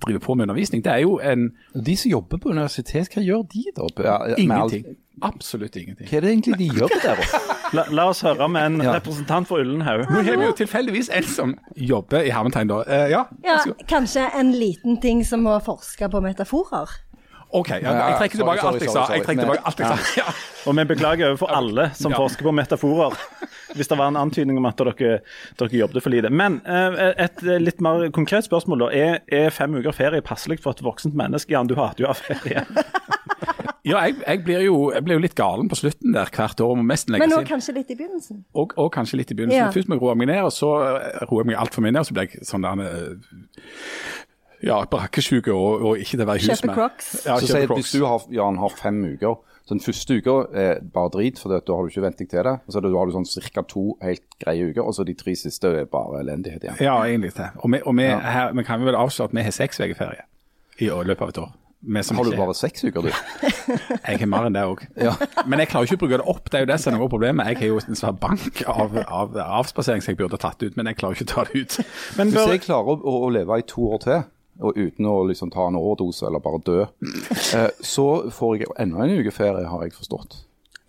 driver 0.06 0.20
på 0.20 0.34
med 0.36 0.44
undervisning. 0.44 0.84
Det 0.86 0.92
er 0.94 0.98
jo 1.06 1.20
en 1.20 1.52
De 1.86 1.96
som 1.98 2.12
jobber 2.12 2.38
på 2.38 2.50
universitet, 2.50 3.10
hva 3.14 3.22
gjør 3.26 3.46
de 3.54 3.64
da? 3.76 4.18
Ingenting. 4.38 4.86
Absolutt 5.22 5.76
ingenting. 5.76 6.08
Hva 6.08 6.18
er 6.18 6.22
det 6.22 6.30
egentlig 6.32 6.58
de 6.60 6.68
gjør 6.80 6.94
der 7.04 7.18
oppe? 7.22 7.40
La, 7.76 7.84
la 7.94 8.08
oss 8.10 8.24
høre 8.26 8.48
med 8.50 8.66
en 8.66 8.82
Ja. 8.82 8.96
representant 8.96 9.46
for 9.48 9.62
Ullenhaug. 9.62 10.08
Nå 10.10 10.24
har 10.26 10.38
vi 10.42 10.46
jo 10.48 10.54
tilfeldigvis 10.58 11.10
en 11.14 11.24
som 11.30 11.52
jobber 11.78 12.24
i 12.26 12.32
hermetegn, 12.34 12.68
da. 12.72 12.80
Eh, 12.88 13.12
ja, 13.12 13.20
Ja, 13.46 13.60
kanskje 13.86 14.24
en 14.40 14.50
liten 14.58 14.98
ting 15.04 15.22
som 15.26 15.46
å 15.46 15.60
forske 15.62 16.10
på 16.10 16.22
metaforer. 16.26 16.90
OK, 17.50 17.70
ja, 17.82 17.94
jeg 17.98 18.18
trekker 18.20 18.42
tilbake 18.44 18.66
alt 18.70 18.84
jeg 18.84 18.92
sa. 18.94 19.08
Jeg 19.10 19.24
trekker 19.26 19.48
tilbake 19.48 19.64
alt 19.66 19.80
jeg 19.82 19.90
sa. 19.90 20.12
Ja. 20.20 20.34
Og 20.70 20.76
vi 20.78 20.86
beklager 20.92 21.32
overfor 21.32 21.54
alle 21.56 21.88
som 21.98 22.14
forsker 22.14 22.46
på 22.46 22.54
metaforer, 22.54 23.16
hvis 23.78 23.90
det 23.90 23.98
var 23.98 24.12
en 24.12 24.20
antydning 24.22 24.60
om 24.62 24.68
at 24.70 24.78
dere, 24.78 25.16
dere 25.58 25.82
jobbet 25.82 26.06
for 26.06 26.14
lite. 26.14 26.30
Men 26.30 26.60
eh, 26.70 27.00
et 27.26 27.42
litt 27.64 27.82
mer 27.82 28.06
konkret 28.14 28.46
spørsmål, 28.46 28.86
da. 28.86 28.92
Er, 28.94 29.22
er 29.34 29.56
fem 29.56 29.80
uker 29.80 29.98
ferie 29.98 30.22
passelig 30.26 30.60
for 30.62 30.78
et 30.78 30.86
voksent 30.86 31.18
menneske? 31.18 31.56
Jan, 31.56 31.70
du 31.70 31.78
hater 31.80 32.06
jo 32.06 32.12
av 32.14 32.22
ferie. 32.22 32.66
Ja, 33.88 34.02
jeg, 34.06 34.20
jeg, 34.28 34.42
blir 34.44 34.64
jo, 34.66 34.76
jeg 34.94 35.04
blir 35.06 35.18
jo 35.18 35.22
litt 35.24 35.36
galen 35.40 35.70
på 35.72 35.78
slutten 35.80 36.14
der 36.14 36.30
hvert 36.36 36.60
år. 36.62 36.76
Må 36.78 36.84
nesten 36.86 37.16
Men 37.16 37.24
legges 37.24 37.34
nå 37.34 37.40
inn. 37.42 37.48
kanskje 37.48 37.76
litt 37.78 37.94
i 37.94 37.96
begynnelsen. 37.98 38.42
Og, 38.60 38.76
og 38.78 38.90
kanskje 38.94 39.22
litt 39.22 39.32
i 39.32 39.38
begynnelsen. 39.38 39.64
Ja. 39.64 39.72
Først 39.74 39.90
må 39.90 39.98
jeg 39.98 40.04
roe 40.04 40.16
meg 40.20 40.30
ned, 40.30 40.42
og 40.46 40.52
så 40.54 40.74
eh, 40.84 41.24
roer 41.30 41.46
jeg 41.46 41.52
meg 41.52 41.62
altfor 41.64 41.86
mye 41.86 41.96
ned. 41.96 42.04
Og 42.04 42.10
så 42.10 42.18
blir 42.18 42.28
jeg 42.28 42.50
sånn 42.50 42.68
der 42.68 42.84
eh, 42.86 43.40
ja, 44.66 44.80
brakkesjuke 44.92 45.54
og, 45.54 45.86
og 45.86 46.02
ikke 46.02 46.20
det 46.20 46.26
å 46.26 46.30
være 46.32 46.42
i 46.42 46.48
hus 46.48 46.64
Kjøpe. 46.64 46.74
Crocs. 46.76 47.12
Ja, 47.26 47.38
Så 47.40 47.52
sier. 47.52 47.72
Hvis 47.72 47.94
du 47.96 48.04
har, 48.06 48.26
Jan, 48.34 48.60
har 48.60 48.76
fem 48.76 49.00
uker, 49.14 49.38
så 49.64 49.76
den 49.76 49.84
første 49.86 50.18
uka 50.18 50.36
er 50.58 50.82
bare 50.94 51.14
drit, 51.14 51.40
for 51.40 51.54
da 51.54 51.62
har 51.62 51.86
du 51.86 51.92
ikke 51.92 52.02
vent 52.02 52.18
deg 52.18 52.32
til 52.32 52.42
det. 52.48 52.56
Og 52.66 52.74
så 52.74 52.82
har 52.82 53.12
du 53.12 53.14
sånn 53.14 53.30
ca. 53.54 53.64
to 53.70 53.86
helt 54.02 54.26
greie 54.42 54.72
uker, 54.72 54.82
og 54.82 54.96
så 54.98 55.06
de 55.06 55.14
tre 55.14 55.36
siste 55.38 55.70
er 55.84 55.86
bare 55.86 56.24
elendighet 56.24 56.66
igjen. 56.66 56.80
Ja, 56.82 56.98
egentlig 57.06 57.36
det. 57.38 57.52
Og 57.62 57.72
vi, 57.72 57.82
og 57.86 57.98
vi, 58.00 58.10
her, 58.10 58.54
vi 58.58 58.66
kan 58.66 58.82
vel 58.84 58.98
avsløre 58.98 59.30
at 59.30 59.38
vi 59.38 59.46
har 59.46 59.56
seks 59.56 59.80
uker 59.80 59.98
ferie 60.00 60.26
i 60.80 60.90
løpet 60.90 61.22
av 61.22 61.34
et 61.36 61.42
år. 61.44 61.52
Som 62.04 62.18
Har 62.18 62.28
du 62.28 62.34
bare 62.36 62.54
seks 62.58 62.84
uker, 62.84 63.06
du? 63.06 63.12
Jeg 64.10 64.20
har 64.20 64.28
mer 64.28 64.50
enn 64.50 64.58
det 64.58 64.66
òg. 64.68 64.82
Ja. 65.00 65.14
Men 65.48 65.62
jeg 65.62 65.70
klarer 65.72 65.88
ikke 65.88 65.96
å 65.96 66.02
bruke 66.02 66.18
det 66.20 66.26
opp. 66.28 66.50
Det 66.52 66.58
er 66.60 66.66
jo 66.66 66.70
det 66.74 66.80
som 66.84 66.98
er 66.98 67.12
problemet. 67.12 67.48
Jeg 67.54 67.60
har 67.62 67.70
jo 67.70 67.78
en 67.80 67.96
svær 67.96 68.18
bank 68.20 68.60
av, 68.68 68.98
av 69.06 69.38
avspasering 69.62 70.04
som 70.04 70.12
jeg 70.12 70.20
burde 70.20 70.42
tatt 70.42 70.60
ut, 70.60 70.76
men 70.76 70.90
jeg 70.92 70.98
klarer 71.00 71.16
ikke 71.16 71.30
å 71.30 71.32
ta 71.32 71.46
det 71.48 71.62
ut. 71.62 71.78
Men 72.20 72.34
Hvis 72.34 72.52
jeg 72.52 72.64
klarer 72.66 73.00
å, 73.00 73.14
å 73.30 73.32
leve 73.32 73.62
i 73.62 73.64
to 73.70 73.86
år 73.96 74.04
til, 74.04 74.26
og 74.62 74.76
uten 74.78 75.06
å 75.06 75.28
liksom 75.30 75.52
ta 75.52 75.68
en 75.68 75.76
overdose 75.80 76.26
eller 76.28 76.40
bare 76.44 76.60
dø, 76.66 76.82
eh, 76.82 77.70
så 77.82 78.08
får 78.32 78.58
jeg 78.60 78.68
enda 78.80 79.04
en 79.06 79.20
uke 79.20 79.32
ferie, 79.32 79.66
har 79.68 79.84
jeg 79.84 79.94
forstått. 79.94 80.42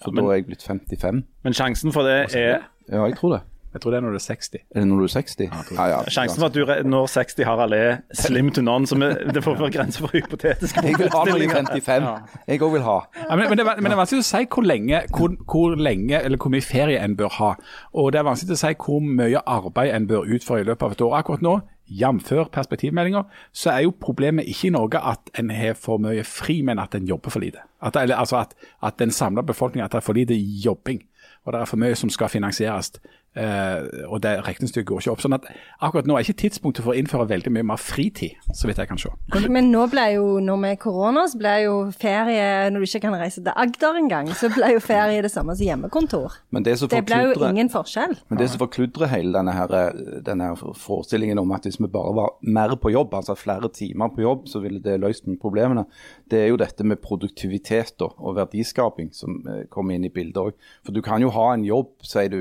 Så 0.03 0.13
men- 0.13 0.25
da 0.25 0.31
er 0.31 0.37
jeg 0.41 0.47
blitt 0.47 0.63
55. 0.67 1.25
men 1.45 1.53
sjansen 1.53 1.93
for 1.93 2.03
det 2.03 2.35
er 2.35 2.61
Ja, 2.91 3.05
jeg 3.07 3.17
tror 3.19 3.37
det. 3.37 3.43
Jeg 3.73 3.83
tror 3.83 3.91
det 3.93 3.97
er 3.99 4.01
når 4.03 4.11
du 4.11 4.15
er 4.17 4.35
60. 4.35 4.55
Er 4.75 4.81
det 4.81 4.89
når 4.89 4.97
du 4.97 5.03
er 5.05 5.07
60? 5.23 5.51
Ja, 5.77 5.85
ja. 5.87 5.99
Sjansen 6.11 6.41
for 6.41 6.47
at 6.47 6.53
du 6.55 6.89
når 6.91 7.07
60 7.07 7.45
Harald 7.45 7.73
er 7.73 7.99
slim 8.13 8.51
to 8.51 8.63
none, 8.63 8.85
så 8.85 8.97
det 8.99 9.45
får 9.45 9.55
være 9.61 9.71
grenser 9.71 10.01
for 10.01 10.09
hypotetiske 10.09 10.83
Jeg 10.83 10.99
vil 10.99 11.09
ha 11.15 11.25
når 11.25 11.39
jeg 11.39 11.51
er 11.51 11.55
55. 11.55 12.09
Jeg 12.49 12.61
òg 12.61 12.73
vil 12.73 12.83
ha. 12.83 12.97
Ja, 13.31 13.37
men, 13.37 13.49
men, 13.49 13.59
det, 13.59 13.67
er- 13.67 13.77
men 13.77 13.85
det 13.85 13.93
er 13.93 14.01
vanskelig 14.03 14.25
å 14.25 14.27
si 14.27 14.45
hvor 14.51 14.67
lenge, 14.67 15.03
hvor, 15.15 15.37
hvor 15.47 15.77
lenge 15.79 16.19
eller 16.25 16.37
hvor 16.37 16.51
mye 16.51 16.61
ferie 16.67 16.99
en 16.99 17.15
bør 17.17 17.31
ha. 17.39 17.55
Og 17.95 18.11
det 18.13 18.19
er 18.19 18.25
vanskelig 18.27 18.57
å 18.59 18.63
si 18.65 18.75
hvor 18.75 19.01
mye 19.07 19.39
arbeid 19.47 19.95
en 19.95 20.07
bør 20.11 20.27
utføre 20.35 20.61
i 20.65 20.65
løpet 20.67 20.83
av 20.83 20.91
et 20.99 21.01
år. 21.07 21.15
Akkurat 21.23 21.41
nå, 21.47 21.61
jf. 21.91 22.33
perspektivmeldinger, 22.53 23.23
så 23.53 23.71
er 23.71 23.85
jo 23.85 23.95
problemet 24.01 24.49
ikke 24.49 24.69
i 24.69 24.71
Norge 24.71 24.99
at 24.99 25.31
en 25.39 25.51
har 25.51 25.75
for 25.75 25.99
mye 25.99 26.25
fri, 26.25 26.61
men 26.63 26.79
at 26.79 26.95
en 26.95 27.09
jobber 27.09 27.31
for 27.31 27.41
lite. 27.41 27.59
At, 27.83 27.97
eller, 27.97 28.17
altså 28.17 28.37
at, 28.37 28.55
at 28.83 28.99
den 28.99 29.11
samla 29.11 29.43
det 29.43 29.95
er 29.95 30.01
for 30.01 30.13
lite 30.13 30.35
jobbing. 30.35 31.03
Og 31.45 31.53
det 31.53 31.61
er 31.61 31.65
for 31.65 31.81
mye 31.81 31.97
som 31.97 32.11
skal 32.11 32.29
finansieres 32.29 32.93
Eh, 33.39 34.07
og 34.11 34.19
det 34.25 34.33
regnestykket 34.43 34.89
går 34.89 35.03
ikke 35.05 35.13
opp. 35.13 35.21
sånn 35.23 35.37
at 35.37 35.45
akkurat 35.79 36.09
nå 36.09 36.17
er 36.19 36.25
ikke 36.27 36.41
tidspunktet 36.43 36.83
for 36.83 36.95
å 36.95 36.99
innføre 36.99 37.29
veldig 37.31 37.53
mye 37.55 37.67
mer 37.69 37.79
fritid, 37.79 38.35
så 38.51 38.67
vidt 38.67 38.81
jeg 38.83 38.91
kan 38.91 38.99
se. 38.99 39.13
Men 39.47 39.71
nå 39.71 39.85
ble 39.93 40.07
jo, 40.17 40.25
når 40.43 40.59
med 40.65 40.81
korona, 40.83 41.29
så 41.31 41.39
ble 41.39 41.53
jo 41.63 41.77
ferie 41.95 42.71
Når 42.71 42.83
du 42.83 42.89
ikke 42.89 43.03
kan 43.05 43.15
reise 43.21 43.43
til 43.43 43.53
Agder 43.55 44.01
engang, 44.01 44.33
så 44.35 44.51
ble 44.51 44.73
jo 44.75 44.81
ferie 44.83 45.23
det 45.23 45.31
samme 45.31 45.55
som 45.55 45.67
hjemmekontor. 45.67 46.41
Men 46.51 46.67
det, 46.67 46.77
som 46.81 46.91
Det 46.91 47.05
ble 47.07 47.21
jo 47.29 47.37
ingen 47.47 47.71
forskjell. 47.71 48.17
Men 48.29 48.41
det 48.41 48.51
som 48.51 48.63
forkludrer 48.65 49.13
hele 49.15 49.33
denne, 49.37 49.55
her, 49.55 49.95
denne 50.27 50.51
her 50.51 50.75
forestillingen 50.75 51.39
om 51.39 51.55
at 51.55 51.69
hvis 51.69 51.79
vi 51.81 51.91
bare 51.91 52.17
var 52.17 52.35
mer 52.43 52.75
på 52.81 52.91
jobb, 52.91 53.15
altså 53.15 53.39
flere 53.39 53.71
timer 53.71 54.11
på 54.15 54.25
jobb, 54.27 54.51
så 54.51 54.63
ville 54.65 54.83
det 54.83 54.99
løst 55.01 55.29
problemene, 55.41 55.85
det 56.31 56.45
er 56.45 56.51
jo 56.51 56.59
dette 56.59 56.85
med 56.87 56.99
produktivitet 57.05 57.95
da, 58.01 58.11
og 58.19 58.37
verdiskaping 58.39 59.11
som 59.15 59.41
eh, 59.47 59.65
kommer 59.71 59.95
inn 59.95 60.07
i 60.09 60.13
bildet 60.13 60.41
òg. 60.41 60.69
For 60.87 60.97
du 60.97 61.03
kan 61.05 61.23
jo 61.23 61.31
ha 61.35 61.51
en 61.55 61.67
jobb, 61.67 61.93
sier 62.07 62.31
du 62.33 62.41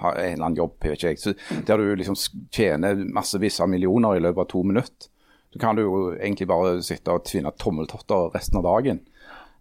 har 0.00 0.18
en 0.18 0.32
eller 0.32 0.46
annen 0.48 0.60
jobb, 0.60 0.76
ikke 0.90 1.12
jeg, 1.12 1.20
så 1.22 1.34
der 1.66 1.80
du 1.80 1.94
liksom 1.98 2.18
tjener 2.52 3.00
massevis 3.16 3.60
av 3.62 3.70
millioner 3.72 4.18
i 4.18 4.22
løpet 4.24 4.46
av 4.46 4.50
to 4.52 4.62
minutter. 4.66 5.10
Så 5.54 5.60
kan 5.62 5.78
du 5.78 5.84
jo 5.84 5.98
egentlig 6.16 6.48
bare 6.50 6.80
sitte 6.82 7.14
og 7.14 7.26
tvinne 7.28 7.52
tommeltotter 7.62 8.32
resten 8.34 8.58
av 8.58 8.64
dagen. 8.66 9.04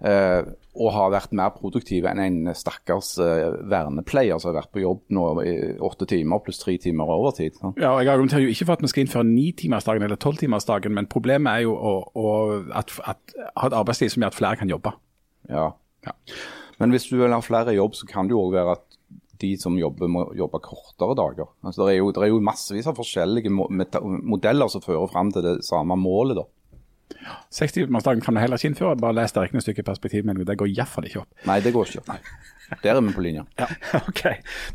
Eh, 0.03 0.41
og 0.73 0.89
har 0.89 1.11
vært 1.13 1.35
mer 1.37 1.51
produktiv 1.53 2.07
enn 2.09 2.19
en 2.19 2.49
stakkars 2.57 3.11
eh, 3.21 3.53
vernepleier 3.69 4.39
som 4.41 4.49
har 4.49 4.57
vært 4.57 4.71
på 4.73 4.81
jobb 4.81 5.03
nå 5.13 5.27
i 5.45 5.53
åtte 5.85 6.07
timer 6.09 6.41
pluss 6.43 6.59
tre 6.59 6.75
timer 6.81 7.11
overtid. 7.13 7.59
Så. 7.59 7.71
Ja, 7.77 7.93
og 7.93 8.01
Jeg 8.01 8.11
argumenterer 8.15 8.43
jo 8.43 8.55
ikke 8.55 8.67
for 8.67 8.75
at 8.75 8.83
vi 8.83 8.89
skal 8.91 9.05
innføre 9.05 9.29
nitimersdagen 9.29 10.03
eller 10.07 10.19
tolvtimersdagen, 10.19 10.95
men 10.97 11.07
problemet 11.13 11.53
er 11.53 11.67
jo 11.67 11.77
å, 11.77 11.93
å 12.17 12.33
at, 12.73 12.91
at, 13.05 13.37
ha 13.61 13.69
et 13.69 13.77
arbeidsliv 13.77 14.11
som 14.11 14.25
gjør 14.25 14.33
at 14.33 14.39
flere 14.41 14.59
kan 14.59 14.73
jobbe. 14.73 14.95
Ja. 15.53 15.69
Ja. 16.09 16.17
Men 16.81 16.91
hvis 16.91 17.05
du 17.07 17.15
vil 17.21 17.31
ha 17.31 17.39
flere 17.45 17.71
i 17.71 17.77
jobb, 17.77 17.95
så 17.95 18.09
kan 18.09 18.27
det 18.27 18.35
jo 18.35 18.41
òg 18.47 18.57
være 18.57 18.75
at 18.79 18.99
de 19.41 19.53
som 19.59 19.77
jobber, 19.79 20.09
må 20.11 20.25
jobbe 20.37 20.61
kortere 20.63 21.15
dager. 21.17 21.49
Altså, 21.63 21.85
det, 21.87 21.95
er 21.95 22.01
jo, 22.01 22.11
det 22.13 22.25
er 22.25 22.31
jo 22.31 22.41
massevis 22.43 22.89
av 22.89 22.97
forskjellige 22.99 23.51
modeller 23.53 24.71
som 24.71 24.83
fører 24.83 25.09
fram 25.11 25.31
til 25.33 25.45
det 25.45 25.55
samme 25.67 25.97
målet. 25.99 26.39
da. 26.41 26.47
60-timersdagen 27.53 28.23
kan 28.25 28.35
du 28.35 28.41
heller 28.41 28.59
ikke 28.59 28.71
innføre. 28.71 28.97
Bare 28.99 29.17
les 29.17 29.33
det 29.33 29.45
regnestykket 29.45 29.83
i 29.83 29.87
perspektiv, 29.89 30.25
men 30.27 30.41
det 30.47 30.57
går 30.59 30.71
iallfall 30.71 31.07
ikke 31.09 31.23
opp. 31.23 31.31
Nei, 31.49 31.59
det 31.63 31.73
går 31.75 31.89
ikke. 31.89 32.03
opp. 32.03 32.77
Der 32.83 32.95
er 32.95 33.01
vi 33.05 33.13
på 33.13 33.21
linja. 33.21 33.43
OK. 34.09 34.23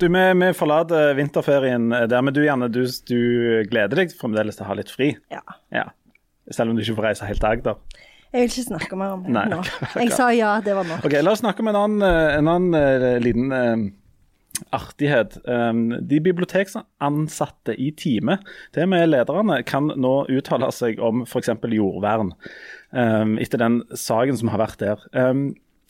Du, 0.01 0.07
vi, 0.07 0.25
vi 0.43 0.51
forlater 0.57 1.15
vinterferien 1.19 1.89
der, 1.91 2.21
men 2.23 2.37
du 2.37 2.43
Janne, 2.45 2.69
du, 2.73 2.85
du 3.09 3.19
gleder 3.71 4.05
deg 4.05 4.15
fremdeles 4.15 4.59
til 4.59 4.67
å 4.67 4.71
ha 4.71 4.79
litt 4.79 4.93
fri? 4.93 5.15
Ja. 5.33 5.43
Ja. 5.75 5.89
Selv 6.55 6.73
om 6.73 6.79
du 6.79 6.85
ikke 6.85 6.99
får 7.01 7.11
reise 7.11 7.29
helt 7.29 7.43
til 7.43 7.51
Agder? 7.51 7.81
Jeg 8.29 8.45
vil 8.45 8.51
ikke 8.51 8.67
snakke 8.67 8.97
mer 9.01 9.15
om 9.17 9.23
det 9.25 9.33
Nei, 9.33 9.47
nå. 9.49 9.63
Jeg 10.03 10.13
sa 10.13 10.29
ja, 10.37 10.59
det 10.65 10.75
var 10.77 10.85
nok. 10.89 11.07
Ok, 11.09 11.17
La 11.25 11.33
oss 11.33 11.41
snakke 11.41 11.65
om 11.65 11.71
en 11.73 11.79
annen, 11.81 12.05
en 12.37 12.51
annen 12.53 12.77
eh, 12.77 13.17
liten 13.25 13.55
eh, 13.57 13.87
artighet. 14.75 15.39
Um, 15.45 15.95
de 16.09 16.21
biblioteksansatte 16.25 17.77
i 17.79 17.91
teamet, 17.99 18.45
det 18.77 18.89
med 18.91 19.11
lederne, 19.11 19.61
kan 19.69 19.91
nå 19.95 20.15
uttale 20.33 20.71
seg 20.75 21.01
om 21.05 21.25
f.eks. 21.27 21.53
jordvern, 21.75 22.35
um, 22.93 23.39
etter 23.41 23.63
den 23.63 23.83
saken 23.95 24.41
som 24.41 24.53
har 24.55 24.65
vært 24.67 24.85
der. 24.85 25.09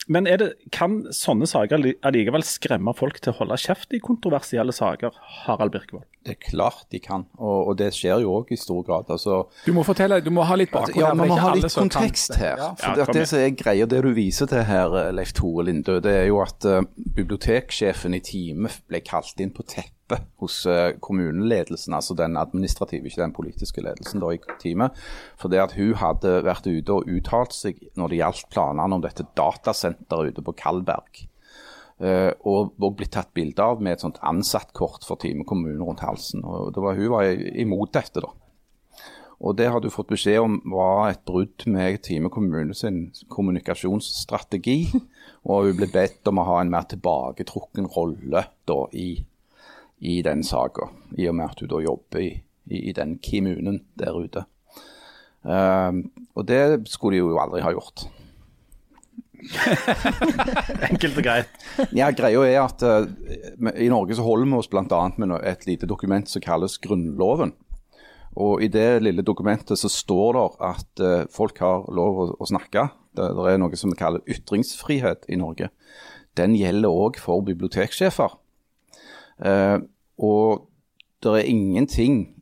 Men 0.09 0.25
er 0.25 0.39
det, 0.41 0.47
kan 0.73 1.03
sånne 1.13 1.45
saker 1.45 1.77
alli- 1.77 1.97
allikevel 2.01 2.41
skremme 2.41 2.95
folk 2.97 3.19
til 3.21 3.29
å 3.33 3.37
holde 3.43 3.57
kjeft 3.61 3.93
i 3.93 3.99
kontroversielle 4.01 4.73
saker, 4.73 5.13
Harald 5.45 5.71
Birkevold? 5.75 6.07
Det 6.25 6.33
er 6.33 6.39
klart 6.49 6.87
de 6.91 6.99
kan, 6.99 7.27
og, 7.37 7.69
og 7.69 7.77
det 7.77 7.91
skjer 7.95 8.23
jo 8.25 8.33
òg 8.39 8.49
i 8.51 8.57
stor 8.59 8.81
grad. 8.87 9.05
altså 9.13 9.43
Du 9.65 9.71
må 9.77 9.83
fortelle, 9.87 10.17
du 10.25 10.31
må 10.33 10.43
ha 10.49 10.57
litt 10.59 10.71
bakgrunn. 10.73 10.97
Ja, 10.99 11.11
her, 11.11 11.19
Man 11.21 11.29
må 11.31 11.37
ha 11.39 11.53
litt 11.55 11.69
kontekst 11.77 12.33
kan- 12.33 12.41
her. 12.41 12.63
For 12.81 12.97
Ja, 13.03 13.05
det, 13.13 13.27
som 13.29 13.39
er 13.39 13.53
greia, 13.55 13.85
det 13.85 14.01
du 14.03 14.09
viser 14.17 14.49
til 14.49 14.65
her, 14.65 14.97
Leif 15.13 15.31
Tore 15.37 15.63
Lindø, 15.69 15.99
det 16.01 16.15
er 16.23 16.27
jo 16.31 16.41
at 16.41 16.65
uh, 16.65 16.81
biblioteksjefen 17.15 18.17
i 18.17 18.19
Time 18.25 18.69
ble 18.89 19.01
kalt 19.05 19.39
inn 19.45 19.53
på 19.55 19.63
teppet 19.69 19.93
hos 20.41 20.61
eh, 20.69 20.95
kommuneledelsen, 21.03 21.93
altså 21.93 22.15
den 22.17 22.37
administrative, 22.39 23.07
ikke 23.07 23.21
den 23.21 23.35
politiske 23.35 23.83
ledelsen 23.83 24.23
da 24.23 24.33
i 24.33 24.41
teamet. 24.61 24.97
For 25.39 25.51
det 25.51 25.61
at 25.63 25.75
hun 25.77 25.95
hadde 25.99 26.39
vært 26.47 26.69
ute 26.69 26.95
og 26.95 27.09
uttalt 27.09 27.55
seg 27.55 27.81
når 27.99 28.11
det 28.11 28.21
gjaldt 28.21 28.49
planene 28.53 28.99
om 28.99 29.05
dette 29.05 29.27
datasenteret 29.37 30.33
ute 30.33 30.45
på 30.45 30.55
Kalberg. 30.59 31.23
Eh, 31.99 32.31
og, 32.47 32.75
og 32.79 32.93
blitt 32.95 33.11
tatt 33.17 33.33
bilde 33.35 33.63
av 33.63 33.81
med 33.83 33.97
et 33.97 34.05
sånt 34.05 34.21
ansattkort 34.23 35.03
for 35.07 35.19
Time 35.19 35.43
kommune 35.47 35.83
rundt 35.83 36.05
halsen. 36.05 36.45
og 36.47 36.73
det 36.75 36.83
var, 36.83 36.95
Hun 36.95 37.11
var 37.15 37.27
imot 37.33 37.93
dette, 37.95 38.23
da. 38.23 38.31
Og 39.39 39.55
det 39.55 39.69
har 39.71 39.79
du 39.79 39.87
fått 39.91 40.11
beskjed 40.11 40.41
om 40.43 40.57
var 40.67 41.13
et 41.13 41.21
brudd 41.27 41.63
med 41.71 42.01
Time 42.03 42.31
kommune 42.31 42.75
sin 42.75 43.05
kommunikasjonsstrategi. 43.31 44.89
Og 45.49 45.69
hun 45.69 45.77
ble 45.79 45.87
bedt 45.93 46.27
om 46.27 46.41
å 46.41 46.47
ha 46.49 46.57
en 46.59 46.71
mer 46.73 46.87
tilbaketrukken 46.91 47.87
rolle 47.95 48.43
da 48.67 48.79
i, 48.91 49.13
i 49.99 50.21
den 50.25 50.43
saka, 50.43 50.89
i 51.17 51.27
og 51.29 51.35
med 51.35 51.51
at 51.51 51.63
hun 51.63 51.71
da 51.71 51.81
jobber 51.83 52.23
i, 52.23 52.29
i, 52.69 52.85
i 52.89 52.93
den 52.95 53.17
kommunen 53.23 53.83
der 53.99 54.15
ute. 54.15 54.45
Eh, 55.43 55.99
og 56.35 56.47
det 56.47 56.63
skulle 56.91 57.17
de 57.17 57.23
jo 57.23 57.39
aldri 57.41 57.63
ha 57.65 57.73
gjort. 57.75 58.07
Enkelt 60.89 61.17
og 61.19 61.23
greit. 61.23 61.65
Ja, 61.95 62.09
greia 62.11 62.43
er 62.43 62.59
at 62.65 62.83
uh, 62.83 63.07
I 63.71 63.87
Norge 63.91 64.17
så 64.17 64.25
holder 64.25 64.49
vi 64.49 64.59
oss 64.59 64.69
bl.a. 64.71 65.01
med 65.15 65.35
et 65.47 65.65
lite 65.67 65.87
dokument 65.87 66.27
som 66.29 66.43
kalles 66.43 66.77
Grunnloven. 66.83 67.53
Og 68.39 68.63
I 68.63 68.69
det 68.71 69.01
lille 69.03 69.25
dokumentet 69.25 69.79
så 69.79 69.89
står 69.91 70.35
det 70.37 70.45
at 70.69 71.03
uh, 71.03 71.23
folk 71.33 71.61
har 71.63 71.87
lov 71.95 72.19
å, 72.19 72.27
å 72.35 72.49
snakke. 72.49 72.89
Det, 73.15 73.31
det 73.35 73.47
er 73.53 73.63
noe 73.63 73.79
som 73.79 73.93
vi 73.93 73.99
kaller 73.99 74.27
ytringsfrihet 74.29 75.27
i 75.31 75.39
Norge. 75.39 75.71
Den 76.37 76.55
gjelder 76.59 76.93
òg 76.93 77.19
for 77.19 77.43
biblioteksjefer. 77.47 78.35
Eh, 79.45 79.79
og 80.19 80.67
det 81.23 81.31
er 81.31 81.47
ingenting 81.47 82.35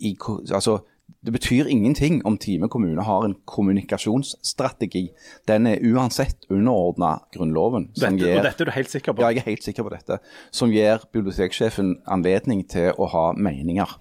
i 0.00 0.16
Altså, 0.54 0.78
det 1.24 1.32
betyr 1.32 1.66
ingenting 1.66 2.20
om 2.26 2.38
Time 2.38 2.68
kommune 2.68 3.02
har 3.02 3.24
en 3.24 3.34
kommunikasjonsstrategi. 3.46 5.08
Den 5.48 5.66
er 5.66 5.78
uansett 5.82 6.46
underordna 6.50 7.18
Grunnloven. 7.34 7.90
som 7.96 8.16
Dette, 8.16 8.26
gir- 8.28 8.38
og 8.38 8.44
dette 8.44 8.62
er 8.62 8.64
du 8.66 8.70
helt 8.70 8.90
sikker 8.90 9.12
på? 9.12 9.22
ja, 9.22 9.28
jeg 9.28 9.38
er 9.38 9.50
helt 9.50 9.64
sikker 9.64 9.82
på 9.82 9.90
dette. 9.90 10.18
Som 10.52 10.70
gir 10.70 10.98
biblioteksjefen 11.12 11.96
anledning 12.06 12.68
til 12.68 12.92
å 12.98 13.06
ha 13.10 13.32
meninger. 13.32 13.98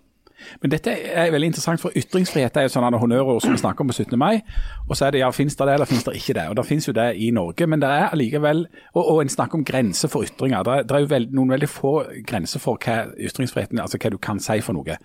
Men 0.61 0.71
dette 0.71 0.91
er 0.91 1.31
veldig 1.33 1.47
interessant, 1.51 1.81
for 1.81 1.95
ytringsfrihet 1.97 2.57
er 2.57 2.67
jo 2.67 2.73
sånne 2.75 2.99
honnørord 3.01 3.41
som 3.41 3.51
vi 3.55 3.61
snakker 3.61 3.81
om 3.85 3.91
på 3.91 3.95
17. 3.97 4.17
mai. 4.19 4.41
Og 4.87 4.95
så 4.97 5.07
er 5.07 5.11
det 5.15 5.19
ja, 5.23 5.29
finnes 5.35 5.55
det 5.57 5.67
det, 5.67 5.73
eller 5.73 5.89
finnes 5.89 6.05
det 6.07 6.15
ikke 6.19 6.35
det? 6.37 6.45
Og 6.51 6.55
det 6.59 6.65
finnes 6.65 6.87
jo 6.87 6.93
det 6.93 7.07
i 7.17 7.31
Norge, 7.35 7.67
men 7.67 7.81
det 7.81 7.89
er 7.89 8.09
allikevel 8.13 8.67
Og, 8.93 9.01
og 9.03 9.21
en 9.21 9.29
snakker 9.29 9.57
om 9.59 9.65
grenser 9.65 10.11
for 10.11 10.23
ytringer. 10.23 10.63
Det 10.63 10.73
er, 10.73 10.83
det 10.87 10.95
er 10.95 11.03
jo 11.05 11.09
veld, 11.11 11.33
noen 11.35 11.51
veldig 11.55 11.69
få 11.69 11.93
grenser 12.27 12.61
for 12.63 12.77
hva 12.83 12.97
ytringsfriheten 13.17 13.79
altså 13.81 13.97
hva 14.01 14.11
du 14.13 14.17
kan 14.17 14.39
si 14.43 14.59
for 14.61 14.77
noe. 14.77 14.97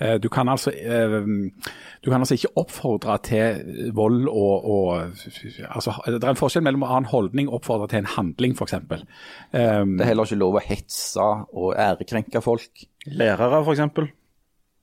Eh, 0.00 0.18
Du 0.20 0.28
kan 0.28 0.48
altså, 0.48 0.70
eh, 0.70 1.16
du 2.04 2.10
kan 2.10 2.20
altså 2.20 2.34
ikke 2.34 2.52
oppfordre 2.60 3.18
til 3.24 3.90
vold 3.94 4.28
og, 4.28 4.64
og 4.70 5.02
altså, 5.70 5.94
Det 6.06 6.24
er 6.24 6.30
en 6.34 6.36
forskjell 6.42 6.64
mellom 6.66 6.82
å 6.86 6.90
ha 6.92 6.98
en 7.00 7.10
holdning 7.10 7.48
og 7.48 7.60
oppfordre 7.60 7.88
til 7.88 8.02
en 8.02 8.10
handling, 8.16 8.54
f.eks. 8.58 8.74
Um, 8.74 9.96
Det 9.96 10.04
er 10.04 10.08
heller 10.12 10.28
ikke 10.28 10.40
lov 10.40 10.58
å 10.60 10.64
hetse 10.64 11.20
og 11.20 11.74
ærekrenke 11.78 12.42
folk. 12.44 12.86
Lærere, 13.06 13.62
f.eks.? 13.64 14.19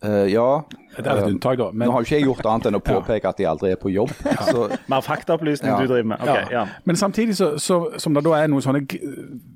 Eh, 0.06 0.28
ja, 0.30 0.62
det 0.98 1.08
er 1.08 1.24
et 1.24 1.32
unntak, 1.32 1.58
da. 1.58 1.72
Men, 1.74 1.88
nå 1.88 1.94
har 1.96 2.04
jo 2.04 2.06
ikke 2.06 2.18
jeg 2.20 2.26
gjort 2.28 2.46
annet 2.46 2.68
enn 2.70 2.78
å 2.78 2.82
påpeke 2.86 3.30
at 3.32 3.40
de 3.40 3.48
aldri 3.50 3.72
er 3.74 3.80
på 3.82 3.90
jobb. 3.90 4.12
Så 4.52 4.68
Mer 4.92 5.02
faktaopplysning 5.02 5.72
Ja. 5.72 5.80
du 5.82 5.90
driver 5.90 6.12
med? 6.12 6.22
Okay, 6.22 6.44
ja. 6.54 6.66
Men 6.86 6.96
samtidig 6.96 7.38
så, 7.38 7.56
så, 7.58 7.80
som 7.98 8.14
det 8.14 8.24
da 8.28 8.36
er 8.38 8.52
noen 8.52 8.62
sånne 8.62 8.84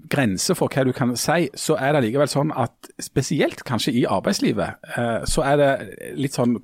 grenser 0.10 0.58
for 0.58 0.74
hva 0.74 0.86
du 0.88 0.92
kan 0.98 1.14
si, 1.16 1.46
så 1.54 1.78
er 1.78 1.94
det 1.94 2.04
likevel 2.08 2.32
sånn 2.32 2.54
at 2.58 2.90
spesielt 3.00 3.62
kanskje 3.68 3.94
i 4.02 4.04
arbeidslivet, 4.10 4.82
uh, 4.98 5.22
så 5.30 5.46
er 5.46 5.62
det 5.62 5.70
litt 6.18 6.34
sånn 6.34 6.58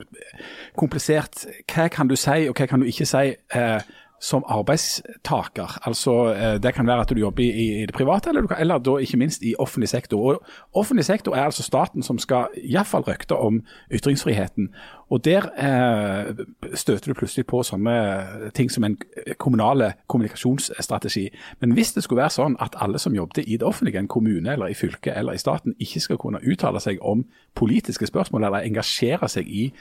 komplisert. 0.78 1.46
Hva 1.70 1.88
kan 1.94 2.10
du 2.10 2.18
si, 2.18 2.48
og 2.50 2.58
hva 2.58 2.68
kan 2.68 2.82
du 2.82 2.90
ikke 2.90 3.06
si 3.08 3.30
eh, 3.38 3.80
som 4.20 4.44
arbeidstaker? 4.48 5.88
Altså, 5.88 6.34
eh, 6.34 6.62
Det 6.62 6.74
kan 6.74 6.88
være 6.88 7.02
at 7.02 7.10
du 7.10 7.20
jobber 7.20 7.44
i, 7.44 7.82
i 7.82 7.86
det 7.86 7.94
private, 7.94 8.30
eller, 8.30 8.48
kan, 8.48 8.58
eller 8.60 8.78
da 8.78 8.98
ikke 8.98 9.18
minst 9.18 9.44
i 9.44 9.56
offentlig 9.60 9.90
sektor. 9.90 10.18
Og 10.18 10.42
Offentlig 10.74 11.06
sektor 11.06 11.36
er 11.36 11.44
altså 11.44 11.64
staten 11.64 12.04
som 12.04 12.20
skal 12.20 12.46
iallfall 12.58 13.04
røkte 13.04 13.36
om 13.36 13.62
ytringsfriheten. 13.94 14.70
Og 15.10 15.26
Der 15.26 15.44
eh, 15.58 16.36
støter 16.74 17.14
du 17.14 17.14
plutselig 17.14 17.46
på 17.46 17.64
sånne 17.64 18.52
ting 18.54 18.72
som 18.72 18.84
en 18.84 18.98
kommunale 19.38 19.94
kommunikasjonsstrategi. 20.08 21.30
Men 21.60 21.72
hvis 21.72 21.94
det 21.94 22.04
skulle 22.04 22.22
være 22.22 22.30
sånn 22.30 22.58
at 22.60 22.76
alle 22.82 23.00
som 23.00 23.16
jobbet 23.16 23.48
i 23.48 23.58
det 23.58 23.64
offentlige, 23.64 24.00
en 24.00 24.08
kommune 24.08 24.54
eller 24.54 24.68
i 24.68 24.74
fylket 24.74 25.14
eller 25.18 25.34
i 25.34 25.38
staten, 25.42 25.76
ikke 25.80 26.00
skal 26.00 26.18
kunne 26.18 26.44
uttale 26.52 26.80
seg 26.80 26.98
om 27.02 27.26
politiske 27.56 28.08
spørsmål 28.08 28.44
eller 28.44 28.68
engasjere 28.68 29.30
seg 29.30 29.48
i, 29.48 29.72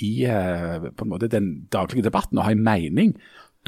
i 0.00 0.24
eh, 0.24 0.90
på 0.96 1.04
en 1.04 1.12
måte 1.12 1.28
den 1.28 1.66
daglige 1.72 2.06
debatten 2.06 2.38
og 2.38 2.44
ha 2.44 2.54
en 2.54 2.64
mening, 2.64 3.14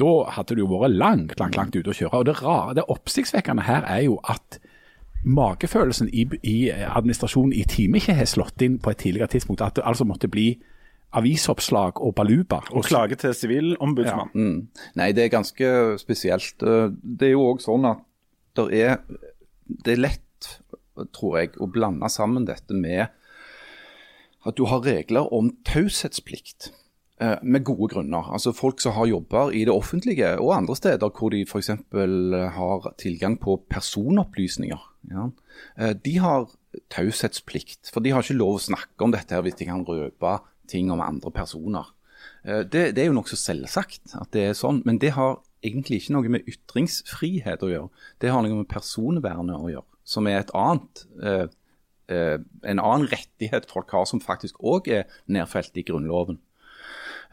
da 0.01 0.11
hadde 0.35 0.55
det 0.55 0.63
jo 0.63 0.69
vært 0.71 0.95
langt, 0.97 1.33
langt, 1.39 1.57
langt 1.57 1.75
ute 1.75 1.91
å 1.91 1.97
kjøre. 1.97 2.19
Og 2.19 2.27
det 2.29 2.37
rare, 2.41 2.75
det 2.77 2.85
oppsiktsvekkende 2.89 3.65
her 3.67 3.85
er 3.89 4.05
jo 4.07 4.17
at 4.29 4.59
magefølelsen 5.23 6.09
i, 6.11 6.25
i 6.43 6.57
administrasjonen 6.73 7.53
i 7.55 7.63
time 7.69 8.01
ikke 8.01 8.15
har 8.17 8.27
slått 8.27 8.63
inn 8.65 8.79
på 8.81 8.91
et 8.91 9.03
tidligere 9.05 9.31
tidspunkt. 9.35 9.63
At 9.63 9.77
det 9.77 9.85
altså 9.87 10.07
måtte 10.09 10.31
bli 10.31 10.55
avisoppslag 11.13 12.01
og 12.01 12.15
baluba. 12.17 12.63
Og 12.73 12.87
klage 12.89 13.19
til 13.21 13.35
sivilombudsmann. 13.37 14.33
mm. 14.33 14.57
Nei, 14.97 15.11
det 15.13 15.27
er 15.27 15.35
ganske 15.35 15.69
spesielt. 16.01 16.57
Det 16.57 17.29
er 17.29 17.35
jo 17.35 17.45
òg 17.51 17.61
sånn 17.61 17.85
at 17.85 18.01
det 18.57 18.67
er, 18.81 18.97
det 19.85 19.93
er 19.93 20.01
lett 20.01 20.49
tror 21.13 21.39
jeg, 21.39 21.53
å 21.61 21.69
blande 21.71 22.09
sammen 22.11 22.45
dette 22.49 22.75
med 22.77 23.07
at 24.43 24.57
du 24.59 24.65
har 24.67 24.83
regler 24.83 25.29
om 25.33 25.51
taushetsplikt. 25.65 26.71
Eh, 27.21 27.37
Med 27.43 27.63
gode 27.63 27.93
grunner. 27.93 28.31
Altså 28.33 28.51
Folk 28.53 28.81
som 28.81 28.93
har 28.93 29.05
jobber 29.07 29.51
i 29.51 29.65
det 29.65 29.73
offentlige 29.73 30.39
og 30.39 30.55
andre 30.57 30.75
steder 30.75 31.09
hvor 31.09 31.29
de 31.29 31.41
f.eks. 31.45 31.69
har 31.69 32.93
tilgang 32.97 33.39
på 33.39 33.61
personopplysninger. 33.69 34.81
Ja. 35.11 35.29
Eh, 35.77 35.93
De 35.93 36.17
har 36.19 36.49
taushetsplikt, 36.89 37.91
for 37.93 37.99
de 38.01 38.11
har 38.11 38.23
ikke 38.23 38.37
lov 38.39 38.55
å 38.57 38.63
snakke 38.63 39.03
om 39.05 39.11
dette 39.13 39.35
her 39.35 39.43
hvis 39.45 39.55
de 39.59 39.65
kan 39.69 39.83
røpe 39.85 40.39
ting 40.67 40.91
om 40.91 41.01
andre 41.01 41.31
personer. 41.31 41.91
Eh, 42.45 42.63
Det, 42.63 42.95
det 42.95 43.03
er 43.03 43.11
jo 43.11 43.17
nokså 43.19 43.35
selvsagt 43.37 44.15
at 44.19 44.31
det 44.31 44.47
er 44.49 44.53
sånn, 44.57 44.81
men 44.85 44.97
det 44.97 45.13
har 45.13 45.39
egentlig 45.63 46.01
ikke 46.01 46.13
noe 46.15 46.29
med 46.29 46.47
ytringsfrihet 46.49 47.61
å 47.63 47.69
gjøre. 47.71 47.89
Det 48.19 48.31
har 48.31 48.41
noe 48.43 48.63
med 48.63 48.67
personvernet 48.67 49.55
å 49.55 49.69
gjøre, 49.71 49.85
som 50.03 50.27
er 50.27 50.41
et 50.41 50.51
annet, 50.53 51.05
en 52.09 52.79
annen 52.83 53.07
rettighet 53.07 53.69
folk 53.71 53.93
har, 53.95 54.03
som 54.05 54.19
faktisk 54.19 54.59
òg 54.59 54.89
er 54.91 55.05
nedfelt 55.31 55.77
i 55.79 55.85
Grunnloven. 55.87 56.41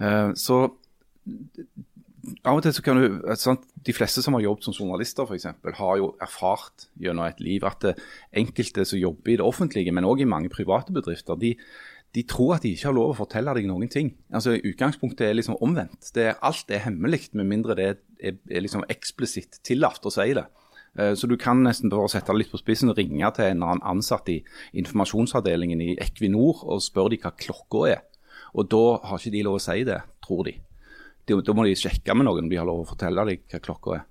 Eh, 0.00 0.32
så 0.34 0.64
av 2.44 2.58
og 2.58 2.64
til 2.64 2.74
så 2.76 2.82
kan 2.84 2.98
du, 3.00 3.20
eh, 3.26 3.36
sant, 3.36 3.64
De 3.82 3.92
fleste 3.96 4.22
som 4.22 4.34
har 4.34 4.42
jobbet 4.42 4.64
som 4.64 4.74
journalister 4.74 5.24
eksempel, 5.24 5.72
har 5.72 5.96
jo 5.96 6.14
erfart 6.20 6.88
gjennom 7.00 7.24
et 7.24 7.40
liv 7.40 7.64
at 7.64 7.80
det, 7.80 7.94
enkelte 8.36 8.84
som 8.84 8.98
jobber 8.98 9.32
i 9.32 9.36
det 9.36 9.46
offentlige, 9.46 9.92
men 9.92 10.04
òg 10.04 10.20
i 10.20 10.28
mange 10.28 10.50
private 10.50 10.92
bedrifter, 10.92 11.34
de, 11.40 11.56
de 12.14 12.22
tror 12.22 12.56
at 12.56 12.62
de 12.62 12.74
ikke 12.74 12.90
har 12.90 12.94
lov 12.94 13.14
å 13.14 13.24
fortelle 13.24 13.54
deg 13.54 13.66
noen 13.66 13.88
ting. 13.88 14.14
Altså 14.30 14.60
Utgangspunktet 14.60 15.30
er 15.30 15.32
liksom 15.32 15.56
omvendt. 15.62 16.12
Er, 16.14 16.36
alt 16.42 16.68
er 16.68 16.84
hemmelig, 16.84 17.30
med 17.32 17.46
mindre 17.46 17.74
det 17.74 17.86
er, 18.20 18.36
er 18.50 18.60
liksom 18.60 18.84
eksplisitt 18.90 19.62
tillatt 19.64 20.04
å 20.04 20.12
si 20.12 20.34
det. 20.34 20.44
Eh, 20.98 21.14
Så 21.14 21.26
du 21.26 21.36
kan 21.36 21.62
nesten 21.62 21.88
bare 21.88 22.08
sette 22.08 22.32
det 22.32 22.42
litt 22.42 22.52
på 22.52 22.60
spissen 22.60 22.90
og 22.90 22.98
ringe 22.98 23.32
til 23.32 23.44
en 23.46 23.62
eller 23.62 23.76
annen 23.76 23.96
ansatt 23.96 24.28
i 24.28 24.42
informasjonsavdelingen 24.74 25.80
i 25.80 25.96
Equinor 25.96 26.66
og 26.66 26.82
spørre 26.82 27.14
de 27.14 27.22
hva 27.22 27.32
klokka 27.32 27.86
er. 27.94 28.02
Og 28.54 28.68
da 28.72 28.82
har 29.08 29.18
ikke 29.18 29.32
de 29.36 29.42
lov 29.46 29.58
å 29.58 29.62
si 29.64 29.84
det, 29.84 30.00
tror 30.26 30.44
de. 30.44 30.56
De- 31.26 31.40
Da 31.42 31.52
må 31.54 31.64
de 31.64 31.74
sjekke 31.78 32.14
med 32.16 32.26
noen 32.26 32.44
om 32.44 32.48
de 32.50 32.56
har 32.56 32.66
lov 32.66 32.84
å 32.84 32.88
fortelle 32.90 33.24
deg 33.26 33.40
hva 33.50 33.60
klokka 33.60 33.94
er. 34.00 34.04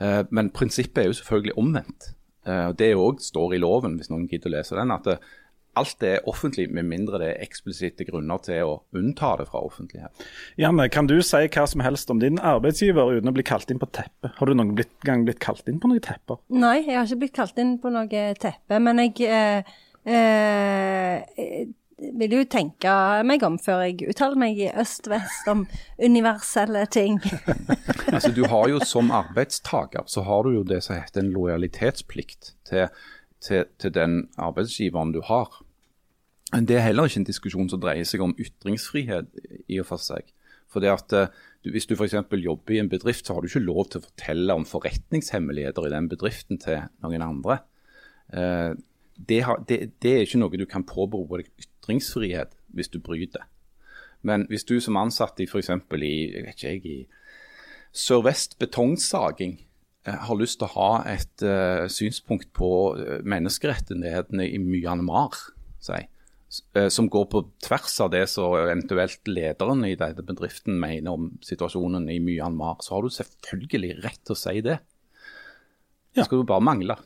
Eh, 0.00 0.22
Men 0.30 0.50
prinsippet 0.50 0.98
er 1.04 1.10
jo 1.10 1.16
selvfølgelig 1.22 1.56
omvendt. 1.56 2.12
Eh, 2.46 2.68
og 2.68 2.76
Det 2.76 2.94
òg 2.96 3.20
står 3.20 3.54
i 3.54 3.58
loven, 3.58 3.96
hvis 3.98 4.10
noen 4.10 4.28
gidder 4.28 4.50
å 4.50 4.56
lese 4.58 4.74
den, 4.76 4.90
at 4.90 5.04
det, 5.04 5.18
alt 5.76 6.02
er 6.02 6.20
offentlig 6.26 6.70
med 6.72 6.86
mindre 6.88 7.18
det 7.20 7.26
er 7.36 7.42
eksplisitte 7.44 8.06
grunner 8.08 8.38
til 8.40 8.62
å 8.64 8.82
unnta 8.96 9.36
det 9.36 9.46
fra 9.50 9.60
offentlighet. 9.60 10.08
Janne, 10.56 10.88
kan 10.90 11.06
du 11.06 11.20
si 11.20 11.36
hva 11.52 11.66
som 11.68 11.80
helst 11.84 12.08
om 12.10 12.18
din 12.18 12.38
arbeidsgiver 12.38 13.12
uten 13.18 13.28
å 13.28 13.34
bli 13.36 13.42
kalt 13.44 13.70
inn 13.70 13.78
på 13.78 13.90
teppet? 13.92 14.32
Har 14.38 14.46
du 14.46 14.54
noen 14.54 14.74
blitt, 14.74 14.94
gang 15.04 15.26
blitt 15.26 15.38
kalt 15.38 15.68
inn 15.68 15.78
på 15.78 15.90
noen 15.90 16.00
tepper? 16.00 16.38
Nei, 16.48 16.78
jeg 16.86 16.96
har 16.96 17.04
ikke 17.04 17.18
blitt 17.26 17.34
kalt 17.36 17.58
inn 17.58 17.78
på 17.78 17.92
noe 17.92 18.08
teppe, 18.40 18.80
men 18.80 18.96
jeg 19.04 19.20
eh, 19.28 19.62
eh, 20.06 21.66
vil 21.96 22.34
jo 22.36 22.44
tenke 22.50 22.92
meg 23.24 23.44
om 23.46 23.56
før 23.60 23.86
jeg 23.86 24.10
uttaler 24.10 24.40
meg 24.40 24.58
i 24.60 24.68
øst-vest 24.68 25.48
om 25.52 25.66
universelle 25.98 26.86
ting. 26.92 27.20
Altså, 28.06 28.30
du 28.30 28.44
har 28.46 28.68
jo 28.70 28.78
Som 28.86 29.10
arbeidstaker 29.10 30.04
så 30.06 30.22
har 30.22 30.44
du 30.46 30.52
jo 30.54 30.62
det 30.62 30.78
som 30.84 30.94
heter 30.94 31.24
en 31.24 31.32
lojalitetsplikt 31.34 32.52
til, 32.68 32.86
til, 33.42 33.64
til 33.82 33.94
den 33.94 34.28
arbeidsgiveren 34.38 35.10
du 35.12 35.20
har. 35.26 35.50
Men 36.52 36.68
Det 36.68 36.76
er 36.76 36.86
heller 36.86 37.08
ikke 37.08 37.24
en 37.24 37.28
diskusjon 37.28 37.68
som 37.68 37.82
dreier 37.82 38.06
seg 38.06 38.22
om 38.22 38.36
ytringsfrihet 38.38 39.26
i 39.66 39.80
og 39.82 39.88
for 39.90 40.02
seg. 40.02 40.30
For 40.70 40.84
det 40.84 40.92
at 40.92 41.12
eh, 41.12 41.34
Hvis 41.66 41.88
du 41.90 41.96
f.eks. 41.96 42.14
jobber 42.30 42.74
i 42.74 42.78
en 42.78 42.88
bedrift, 42.88 43.26
så 43.26 43.34
har 43.34 43.42
du 43.42 43.48
ikke 43.48 43.66
lov 43.66 43.88
til 43.90 43.98
å 43.98 44.06
fortelle 44.06 44.54
om 44.54 44.64
forretningshemmeligheter 44.64 45.88
i 45.88 45.94
den 45.96 46.08
bedriften 46.08 46.60
til 46.62 46.84
noen 47.02 47.24
andre. 47.26 47.58
Eh, 48.30 48.76
det, 49.16 49.40
har, 49.48 49.64
det, 49.68 49.96
det 50.02 50.12
er 50.12 50.22
ikke 50.22 50.38
noe 50.38 50.60
du 50.60 50.66
kan 50.70 50.86
påberope 50.86 51.42
deg 51.42 51.66
ytringsfrihet 51.86 52.56
hvis 52.74 52.90
du 52.90 52.98
bryter. 53.00 53.46
Men 54.26 54.46
hvis 54.50 54.64
du 54.66 54.80
som 54.80 54.98
ansatt 54.98 55.38
i 55.40 55.46
f.eks. 55.46 55.70
i 55.70 56.10
jeg 56.34 56.44
vet 56.46 56.56
ikke 56.56 56.72
jeg, 56.72 56.84
i 56.84 57.06
Sør-Vest 57.96 58.58
betongsaging 58.58 59.60
eh, 60.06 60.18
har 60.26 60.36
lyst 60.36 60.58
til 60.60 60.68
å 60.68 60.74
ha 60.74 60.90
et 61.08 61.44
uh, 61.46 61.86
synspunkt 61.88 62.50
på 62.56 62.70
eh, 62.98 63.22
menneskerettighetene 63.24 64.48
i 64.50 64.58
Myanmar, 64.60 65.38
si, 65.80 66.02
som 66.90 67.08
går 67.10 67.24
på 67.30 67.40
tvers 67.64 67.94
av 68.00 68.12
det 68.14 68.22
som 68.30 68.54
eventuelt 68.56 69.28
lederen 69.28 69.82
i 69.84 69.96
denne 69.98 70.22
bedriften 70.24 70.78
mener 70.80 71.16
om 71.16 71.30
situasjonen 71.44 72.06
i 72.10 72.20
Myanmar, 72.22 72.78
så 72.84 72.96
har 72.96 73.04
du 73.04 73.12
selvfølgelig 73.12 73.96
rett 74.04 74.22
til 74.24 74.36
å 74.36 74.38
si 74.40 74.62
det. 74.64 74.78
Ja. 76.14 76.22
Det 76.22 76.28
skal 76.28 76.42
du 76.42 76.48
bare 76.48 76.64
mangle. 76.64 76.96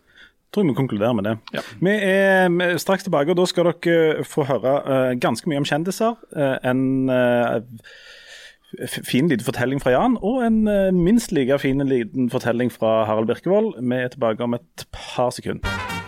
Tror 0.54 0.66
vi 0.66 0.74
konkluderer 0.74 1.16
med 1.16 1.28
det. 1.28 1.36
Er 1.54 1.66
vi 1.80 1.96
er 2.70 2.78
straks 2.82 3.06
tilbake, 3.06 3.30
og 3.30 3.38
da 3.38 3.46
skal 3.46 3.70
dere 3.70 4.24
få 4.26 4.46
høre 4.48 4.78
uh, 4.86 5.12
ganske 5.20 5.50
mye 5.50 5.62
om 5.62 5.68
kjendiser. 5.68 6.16
Uh, 6.34 6.56
en 6.66 7.10
uh, 7.10 7.60
fin 9.04 9.28
liten 9.28 9.44
fortelling 9.44 9.82
fra 9.82 9.90
Jan, 9.90 10.18
og 10.22 10.44
en 10.46 10.68
eh, 10.68 10.92
minst 10.94 11.32
like 11.32 11.58
fin 11.58 11.82
liten 11.88 12.30
fortelling 12.30 12.72
fra 12.72 13.04
Harald 13.04 13.26
Birkevold. 13.26 13.74
Vi 13.82 13.94
er 13.94 14.08
tilbake 14.08 14.42
om 14.42 14.54
et 14.54 14.86
par 14.92 15.30
sekunder. 15.30 15.99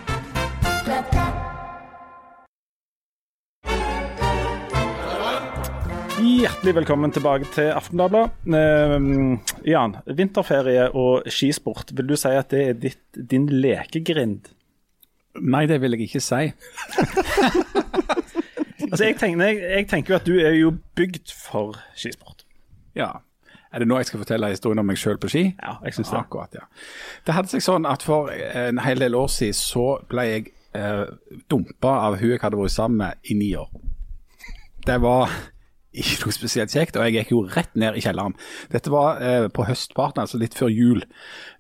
Hjertelig 6.32 6.72
velkommen 6.74 7.12
tilbake 7.12 7.44
til 7.52 7.66
Aftenbladet. 7.74 8.30
Eh, 8.56 8.94
Jan, 9.68 9.96
vinterferie 10.16 10.86
og 10.96 11.26
skisport, 11.28 11.90
vil 11.92 12.08
du 12.08 12.14
si 12.16 12.30
at 12.32 12.48
det 12.54 12.62
er 12.70 12.78
ditt, 12.78 13.02
din 13.30 13.48
lekegrind? 13.52 14.48
Nei, 15.42 15.66
det 15.68 15.80
vil 15.82 15.96
jeg 15.96 16.08
ikke 16.08 16.22
si. 16.24 16.44
Altså, 18.92 19.06
jeg, 19.06 19.16
tenker, 19.16 19.44
jeg, 19.46 19.60
jeg 19.62 19.86
tenker 19.88 20.12
jo 20.12 20.16
at 20.18 20.26
du 20.26 20.34
er 20.36 20.52
jo 20.52 20.72
bygd 20.98 21.30
for 21.32 21.78
skisport. 21.96 22.42
Ja. 22.98 23.06
Er 23.72 23.80
det 23.80 23.86
nå 23.88 23.96
jeg 23.96 24.10
skal 24.10 24.20
fortelle 24.20 24.50
historien 24.52 24.82
om 24.82 24.88
meg 24.90 24.98
sjøl 25.00 25.16
på 25.20 25.30
ski? 25.32 25.46
Ja, 25.56 25.78
jeg 25.86 25.96
synes 25.96 26.10
det. 26.12 26.18
Akkurat, 26.18 26.52
ja. 26.58 26.66
Det 27.24 27.32
hadde 27.32 27.48
seg 27.54 27.64
sånn 27.64 27.88
at 27.88 28.04
for 28.04 28.28
en 28.28 28.82
hel 28.84 29.00
del 29.00 29.16
år 29.16 29.32
siden 29.32 29.56
så 29.56 29.86
ble 30.12 30.26
jeg 30.28 30.52
eh, 30.76 31.06
dumpa 31.48 31.94
av 32.10 32.18
hun 32.20 32.34
jeg 32.34 32.42
hadde 32.42 32.60
vært 32.60 32.76
sammen 32.76 33.00
med 33.00 33.32
i 33.32 33.38
ni 33.38 33.48
år. 33.56 33.72
Det 34.84 34.98
var 35.00 35.32
ikke 36.00 36.26
noe 36.26 36.35
spesielt 36.35 36.72
kjekt, 36.72 36.96
og 36.96 37.07
jeg 37.07 37.18
gikk 37.18 37.33
jo 37.35 37.42
rett 37.52 37.72
ned 37.78 37.98
i 37.98 38.02
kjelleren. 38.05 38.37
Dette 38.72 38.92
var 38.92 39.20
eh, 39.20 39.48
på 39.52 39.66
høstparten, 39.68 40.24
altså 40.24 40.40
litt 40.40 40.57
før 40.57 40.72
jul. 40.72 41.02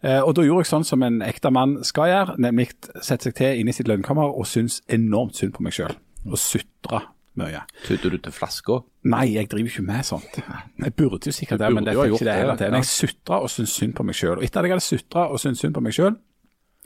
Eh, 0.00 0.20
og 0.20 0.34
da 0.38 0.46
gjorde 0.46 0.64
jeg 0.64 0.72
sånn 0.72 0.88
som 0.88 1.04
en 1.04 1.20
ekte 1.26 1.52
mann 1.54 1.80
skal 1.86 2.10
gjøre, 2.12 2.38
nemlig 2.42 2.70
sette 3.00 3.28
seg 3.28 3.36
til 3.38 3.60
inne 3.60 3.74
i 3.74 3.76
sitt 3.76 3.90
lønnkammer 3.90 4.32
og 4.32 4.48
synes 4.48 4.80
enormt 4.92 5.36
synd 5.40 5.56
på 5.56 5.66
meg 5.66 5.76
sjøl. 5.76 5.98
Og 6.28 6.38
sutre 6.40 7.04
mye. 7.40 7.62
Tydde 7.86 8.12
du 8.12 8.18
til 8.20 8.34
flaska? 8.34 8.78
Nei, 9.08 9.24
jeg 9.34 9.48
driver 9.50 9.72
ikke 9.72 9.84
med 9.86 10.04
sånt. 10.06 10.36
Jeg 10.36 10.94
burde 10.98 11.30
jo 11.30 11.34
sikkert 11.34 11.62
det, 11.62 11.70
men 11.74 11.86
det 11.86 11.94
fikk 11.96 12.18
ikke 12.18 12.28
det 12.28 12.36
hele 12.38 12.56
ja. 12.60 12.68
Jeg 12.76 12.88
sutra 12.88 13.40
og 13.42 13.50
syntes 13.52 13.76
synd 13.78 13.96
på 13.98 14.06
meg 14.06 14.18
sjøl. 14.18 14.36
Og 14.38 14.44
etter 14.46 14.60
at 14.60 14.68
jeg 14.68 14.76
hadde 14.76 14.86
sutra 14.86 15.24
og 15.32 15.40
syntes 15.40 15.64
synd 15.64 15.76
på 15.76 15.84
meg 15.84 15.96
sjøl, 15.96 16.18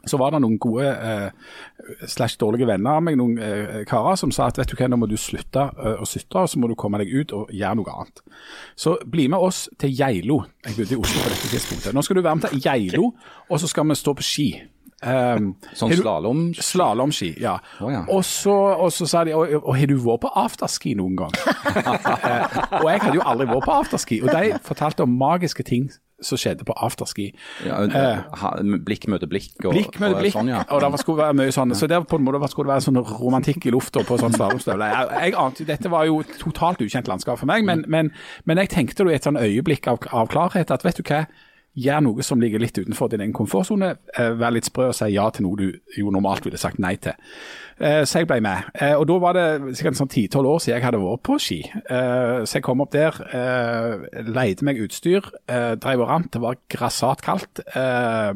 så 0.06 0.18
var 0.20 0.34
det 0.34 0.42
noen 0.44 0.58
gode 0.62 0.86
eh, 0.86 1.56
slash 2.06 2.38
dårlige 2.40 2.68
venner 2.68 3.00
av 3.00 3.04
meg, 3.06 3.18
noen 3.18 3.40
eh, 3.42 3.80
karer, 3.88 4.18
som 4.20 4.32
sa 4.34 4.48
at 4.50 4.60
vet 4.60 4.70
du 4.70 4.76
hva, 4.78 4.88
nå 4.90 5.00
må 5.00 5.08
du 5.10 5.16
slutte 5.20 5.66
eh, 5.74 5.98
å 6.02 6.08
sutre, 6.08 6.44
og 6.44 6.52
så 6.52 6.62
må 6.62 6.70
du 6.70 6.76
komme 6.78 7.00
deg 7.02 7.12
ut 7.12 7.34
og 7.36 7.52
gjøre 7.54 7.80
noe 7.80 7.96
annet. 7.96 8.24
Så 8.78 8.96
bli 9.06 9.26
med 9.32 9.42
oss 9.42 9.66
til 9.80 9.94
Geilo. 9.96 10.42
Jeg 10.66 10.78
bodde 10.78 10.96
i 10.96 11.02
Oslo 11.02 11.26
på 11.26 11.34
dette 11.34 11.52
tidspunktet. 11.52 11.92
Nå 11.96 12.06
skal 12.06 12.18
du 12.18 12.24
være 12.24 12.40
med 12.40 12.48
til 12.50 12.64
Geilo, 12.64 13.12
og 13.50 13.62
så 13.62 13.70
skal 13.70 13.88
vi 13.90 13.98
stå 13.98 14.16
på 14.16 14.26
ski. 14.26 14.48
Um, 15.04 15.50
Sånn 15.76 15.92
slalåm? 15.92 16.38
Slalåmski, 16.56 17.34
ja. 17.44 17.58
Oh, 17.84 17.90
ja. 17.92 18.00
Og, 18.08 18.22
så, 18.24 18.54
og 18.54 18.88
så 18.96 19.04
sa 19.10 19.26
de 19.28 19.34
og, 19.36 19.52
og 19.60 19.76
har 19.76 19.90
du 19.90 19.98
vært 20.00 20.22
på 20.24 20.30
afterski 20.44 20.94
noen 20.98 21.18
gang? 21.20 21.36
Eh, 21.76 22.54
og 22.80 22.86
jeg 22.88 23.00
hadde 23.02 23.18
jo 23.18 23.24
aldri 23.28 23.44
vært 23.50 23.66
på 23.66 23.74
afterski, 23.74 24.16
og 24.24 24.30
de 24.32 24.56
fortalte 24.64 25.04
om 25.04 25.12
magiske 25.20 25.62
ting 25.66 25.90
som 26.22 26.38
skjedde 26.40 26.64
på 26.64 26.72
afterski. 26.80 27.26
Ja, 27.66 27.80
ha, 28.40 28.50
blikk 28.62 29.06
møter 29.12 29.28
blikk? 29.28 29.50
Og, 29.64 29.72
Blikk 29.74 29.98
med 30.00 30.14
og 30.14 30.24
Sånn, 30.32 30.48
ja. 30.48 30.62
og 30.70 30.80
det 30.80 30.90
var- 30.90 30.98
skulle 31.02 31.22
være 31.22 31.34
mye 31.36 31.52
sånn. 31.52 31.74
Så 31.76 31.88
der 31.88 32.00
på 32.00 32.16
en 32.16 32.24
måte 32.24 32.40
var- 32.40 32.48
skulle 32.48 32.68
det 32.72 32.74
være 32.76 32.86
sånn 32.88 33.20
romantikk 33.20 33.66
i 33.66 33.70
lufta 33.70 34.00
på 34.04 34.18
sånn 34.18 34.32
slalåmstøvler. 34.32 35.10
Jeg, 35.20 35.32
jeg 35.32 35.66
dette 35.66 35.90
var 35.90 36.04
jo 36.06 36.22
totalt 36.38 36.78
ukjent 36.80 37.06
landskap 37.08 37.38
for 37.38 37.46
meg, 37.46 37.64
men, 37.64 37.84
men, 37.88 38.12
men 38.44 38.56
jeg 38.58 38.68
tenkte 38.70 39.10
i 39.10 39.14
et 39.14 39.22
sånn 39.24 39.36
øyeblikk 39.36 39.86
av, 39.88 39.98
av 40.12 40.28
klarhet 40.28 40.70
at 40.70 40.82
vet 40.82 40.96
du 40.96 41.02
hva, 41.02 41.26
gjør 41.76 42.00
noe 42.06 42.22
som 42.24 42.40
ligger 42.40 42.58
litt 42.58 42.78
utenfor 42.78 43.10
din 43.12 43.20
egen 43.20 43.34
komfortsone. 43.36 43.98
Eh, 44.16 44.30
vær 44.32 44.50
litt 44.54 44.64
sprø 44.64 44.88
og 44.88 44.94
si 44.96 45.10
ja 45.12 45.28
til 45.30 45.44
noe 45.44 45.56
du 45.60 45.80
jo 45.98 46.10
normalt 46.10 46.44
ville 46.44 46.56
sagt 46.56 46.78
nei 46.78 46.94
til. 46.96 47.12
Eh, 47.78 48.02
så 48.08 48.22
jeg 48.22 48.28
ble 48.30 48.38
med. 48.40 48.70
Eh, 48.80 48.94
og 48.96 49.04
da 49.10 49.16
var 49.20 49.36
det 49.36 49.76
sikkert 49.76 49.98
sånn 49.98 50.08
10-12 50.08 50.46
år 50.48 50.60
siden 50.64 50.76
jeg 50.78 50.84
hadde 50.86 51.00
vært 51.02 51.22
på 51.28 51.36
ski. 51.42 51.58
Eh, 51.76 52.44
så 52.48 52.56
jeg 52.56 52.64
kom 52.64 52.80
opp 52.80 52.94
der, 52.94 53.18
leide 54.26 54.64
meg 54.64 54.80
utstyr, 54.80 55.26
drev 55.82 56.04
og 56.04 56.08
rant. 56.08 56.30
Det 56.32 56.40
var 56.40 56.56
grassat 56.72 57.20
kaldt. 57.26 57.60
Eh, 57.68 58.32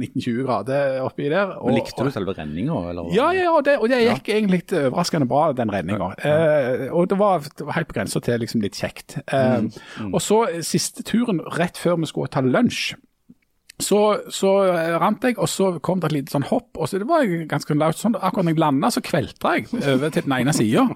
19-20 0.00 0.46
grader 0.46 1.00
oppi 1.04 1.28
der. 1.32 1.52
Og, 1.60 1.74
Likte 1.76 2.06
du 2.06 2.12
selve 2.14 2.34
renninga, 2.38 2.80
Ja, 2.90 3.04
Ja, 3.20 3.28
ja, 3.36 3.50
og 3.52 3.64
det, 3.68 3.76
og 3.80 3.88
det 3.92 4.00
gikk 4.06 4.32
egentlig 4.32 4.62
litt 4.62 4.72
overraskende 4.80 5.28
bra, 5.28 5.50
den 5.56 5.70
redninga. 5.72 6.10
Eh, 6.24 6.88
og 6.92 7.08
det 7.10 7.18
var, 7.20 7.44
det 7.44 7.66
var 7.66 7.76
helt 7.76 7.90
på 7.90 7.98
grensa 8.00 8.20
til 8.24 8.40
liksom 8.40 8.64
litt 8.64 8.78
kjekt. 8.80 9.18
Eh, 9.28 9.68
Og 10.10 10.20
så 10.24 10.40
siste 10.64 11.04
turen 11.06 11.40
rett 11.58 11.76
før 11.78 12.00
vi 12.00 12.08
skulle 12.08 12.32
ta 12.32 12.40
lunsj. 12.40 12.94
Så, 13.84 14.00
så 14.32 14.54
eh, 14.70 14.94
rant 15.00 15.24
jeg, 15.24 15.38
og 15.38 15.48
så 15.50 15.72
kom 15.82 16.00
det 16.00 16.10
et 16.10 16.18
lite 16.18 16.34
sånn 16.36 16.48
hopp. 16.50 16.70
og 16.76 16.88
så 16.88 17.00
Det 17.00 17.08
var 17.08 17.26
ganske 17.50 17.76
lavt. 17.78 18.00
Sånn, 18.00 18.18
akkurat 18.18 18.48
når 18.48 18.56
jeg 18.56 18.62
landa, 18.64 18.92
så 18.94 19.04
kvelta 19.04 19.56
jeg 19.58 19.68
over 19.80 20.12
til 20.12 20.26
den 20.26 20.36
ene 20.40 20.56
sida. 20.56 20.88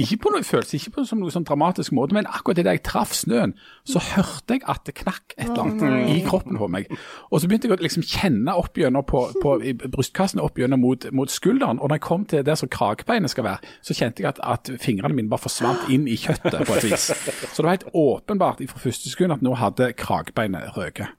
Noe 0.00 0.44
følelse, 0.46 0.78
ikke 0.78 0.94
på 0.94 1.02
som 1.04 1.20
noe 1.20 1.32
sånn 1.32 1.44
dramatisk 1.44 1.92
måte, 1.96 2.14
men 2.16 2.28
akkurat 2.30 2.60
idet 2.62 2.76
jeg 2.78 2.82
traff 2.86 3.12
snøen, 3.16 3.52
så 3.84 4.00
hørte 4.00 4.56
jeg 4.56 4.62
at 4.70 4.84
det 4.86 4.94
knakk 5.00 5.34
et 5.36 5.48
eller 5.48 5.66
annet 5.66 6.14
i 6.14 6.20
kroppen 6.24 6.56
på 6.60 6.68
meg. 6.72 6.88
Og 7.28 7.42
så 7.42 7.50
begynte 7.50 7.68
jeg 7.68 7.76
å 7.76 7.80
liksom 7.82 8.04
kjenne 8.06 8.54
opp 8.56 8.78
gjennom 8.80 9.04
på, 9.08 9.26
på, 9.42 9.56
brystkassen 9.92 10.40
opp 10.40 10.60
gjennom 10.60 10.80
mot, 10.80 11.04
mot 11.16 11.32
skulderen. 11.32 11.80
Og 11.80 11.90
når 11.90 11.98
jeg 11.98 12.04
kom 12.06 12.24
til 12.30 12.46
der 12.46 12.58
som 12.60 12.70
kragebeinet 12.72 13.32
skal 13.32 13.46
være, 13.48 13.72
så 13.86 13.96
kjente 13.98 14.24
jeg 14.24 14.30
at, 14.32 14.40
at 14.40 14.72
fingrene 14.80 15.16
mine 15.16 15.32
bare 15.32 15.44
forsvant 15.44 15.90
inn 15.92 16.06
i 16.08 16.16
kjøttet 16.20 16.62
på 16.64 16.78
et 16.78 16.88
vis. 16.88 17.10
Så 17.10 17.60
det 17.60 17.66
var 17.66 17.76
helt 17.76 17.88
åpenbart 17.92 18.64
fra 18.70 18.84
første 18.86 19.12
sekund 19.12 19.36
at 19.36 19.44
nå 19.44 19.56
hadde 19.58 19.92
kragebeinet 19.98 20.76
røket. 20.78 21.12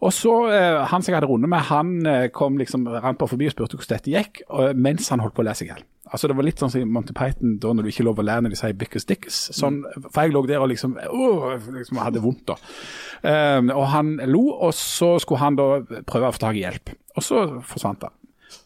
Og 0.00 0.14
så, 0.14 0.29
eh, 0.50 0.80
Han 0.90 1.02
som 1.02 1.12
jeg 1.12 1.20
hadde 1.20 1.30
runde 1.30 1.48
med, 1.50 1.64
han 1.70 1.94
eh, 2.06 2.26
kom 2.34 2.58
liksom 2.60 2.86
rant 2.90 3.18
på 3.20 3.28
forbi 3.30 3.48
og 3.50 3.54
spurte 3.54 3.78
hvordan 3.78 3.96
dette 3.96 4.12
gikk, 4.12 4.42
og, 4.48 4.76
mens 4.76 5.08
han 5.12 5.22
holdt 5.24 5.36
på 5.36 5.44
å 5.44 5.48
lese 5.48 5.66
i 5.66 5.70
hjel. 5.70 5.82
Altså 6.10 6.26
Det 6.26 6.34
var 6.36 6.46
litt 6.46 6.58
sånn 6.58 6.72
som 6.72 6.82
i 6.82 6.88
Monty 6.90 7.14
Python, 7.14 7.54
da 7.62 7.72
når 7.74 7.86
du 7.86 7.90
ikke 7.92 8.06
lov 8.08 8.18
å 8.18 8.26
lære 8.26 8.42
når 8.44 8.54
de 8.54 8.58
sier 8.58 8.74
'Bickers 8.74 9.06
Dickers'. 9.06 9.40
Sånn, 9.54 9.84
for 10.08 10.24
jeg 10.24 10.34
lå 10.34 10.42
der 10.48 10.62
og 10.64 10.72
liksom, 10.72 10.96
åh, 10.98 11.54
liksom 11.76 12.00
hadde 12.02 12.22
vondt. 12.24 12.50
da. 12.50 12.56
Um, 13.22 13.70
og 13.70 13.86
han 13.92 14.16
lo, 14.26 14.42
og 14.58 14.74
så 14.74 15.12
skulle 15.22 15.44
han 15.44 15.58
da 15.60 15.68
prøve 16.08 16.32
å 16.32 16.34
få 16.34 16.42
tak 16.42 16.58
i 16.58 16.64
hjelp. 16.64 16.90
Og 17.14 17.22
så 17.22 17.44
forsvant 17.62 18.08
han. 18.08 18.16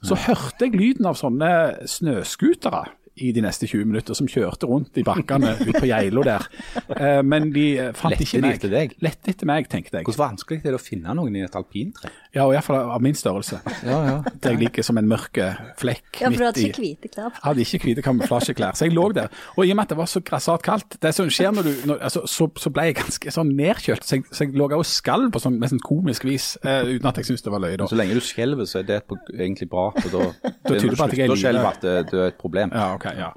Så 0.05 0.17
hørte 0.17 0.65
jeg 0.65 0.79
lyden 0.79 1.09
av 1.11 1.19
sånne 1.21 1.51
snøscootere 1.85 2.87
i 3.17 3.31
de 3.35 3.45
neste 3.45 3.69
20 3.71 3.87
minutter, 3.91 4.17
som 4.19 4.29
kjørte 4.31 4.67
rundt 4.67 4.99
i 4.99 5.05
bakkene 5.07 5.55
ute 5.61 5.79
på 5.79 5.87
Geilo 5.91 6.25
der. 6.27 6.47
Uh, 6.91 7.21
men 7.23 7.51
de 7.55 7.67
eh, 7.79 7.93
fant 7.95 8.15
Lette 8.15 8.27
ikke 8.27 8.43
meg. 8.43 8.59
etter 8.59 8.73
deg? 8.73 8.97
Lette 9.05 9.31
etter 9.35 9.49
meg, 9.49 9.69
tenkte 9.71 10.01
jeg. 10.01 10.09
Hvor 10.09 10.19
vanskelig 10.19 10.63
er 10.65 10.75
det 10.75 10.81
å 10.81 10.83
finne 10.83 11.15
noen 11.17 11.39
i 11.39 11.45
et 11.47 11.59
alpintre? 11.59 12.11
Ja, 12.35 12.49
og 12.49 12.57
iallfall 12.57 12.81
av 12.97 13.03
min 13.05 13.15
størrelse. 13.19 13.61
Ja, 13.87 13.99
ja. 14.09 14.17
Der 14.43 14.57
jeg 14.57 14.65
ligger 14.65 14.87
som 14.87 14.99
en 14.99 15.07
mørke 15.09 15.53
flekk 15.79 16.21
Ja, 16.21 16.31
for 16.31 16.41
du 16.41 16.47
hadde 16.49 16.65
ikke 16.67 16.83
hvite 16.83 17.11
klær 17.13 17.39
hadde 17.45 17.65
ikke 17.65 17.81
hvite 17.85 18.05
kamuflasjeklær, 18.05 18.77
så 18.79 18.89
jeg 18.89 18.95
lå 18.95 19.07
der. 19.17 19.31
Og 19.55 19.67
i 19.67 19.73
og 19.73 19.79
med 19.79 19.87
at 19.87 19.95
det 19.95 19.99
var 19.99 20.11
så 20.11 20.23
grassat 20.25 20.65
kaldt 20.65 20.97
Det 21.03 21.13
som 21.15 21.31
skjer 21.33 21.53
når 21.55 21.67
du 21.67 21.73
når, 21.91 22.01
altså, 22.09 22.25
så, 22.31 22.49
så 22.61 22.73
ble 22.75 22.89
jeg 22.89 22.99
ganske 22.99 23.35
sånn 23.35 23.53
nedkjølt, 23.59 24.07
så 24.07 24.19
jeg, 24.19 24.27
så 24.31 24.47
jeg 24.47 24.57
lå 24.59 24.69
og 24.75 24.87
skalv 24.89 25.31
på 25.35 25.43
sånn 25.43 25.59
nesten 25.63 25.83
komisk 25.85 26.25
vis, 26.27 26.55
eh, 26.65 26.95
uten 26.95 27.09
at 27.11 27.21
jeg 27.21 27.29
syntes 27.29 27.45
det 27.47 27.53
var 27.55 27.63
løye. 27.63 27.79
Så 27.91 27.99
lenge 27.99 28.17
du 28.17 28.23
skjelver, 28.25 28.69
så 28.69 28.81
er 28.81 28.89
det 28.89 29.01
på, 29.11 29.19
egentlig 29.35 29.69
bra. 29.71 29.91
Da, 29.95 30.25
Da 30.65 30.75
tyder 30.79 30.95
det 30.95 30.99
på 30.99 31.07
at 31.07 31.17
jeg 31.17 31.27
er 31.27 31.33
Da 31.33 31.39
skjelver 31.39 31.67
du 31.67 31.69
at 31.71 31.85
det, 31.85 31.95
det 32.11 32.21
er 32.23 32.33
et 32.33 32.39
problem. 32.41 32.73
Ja, 32.75 32.87
ok, 32.97 33.04
ja. 33.13 33.31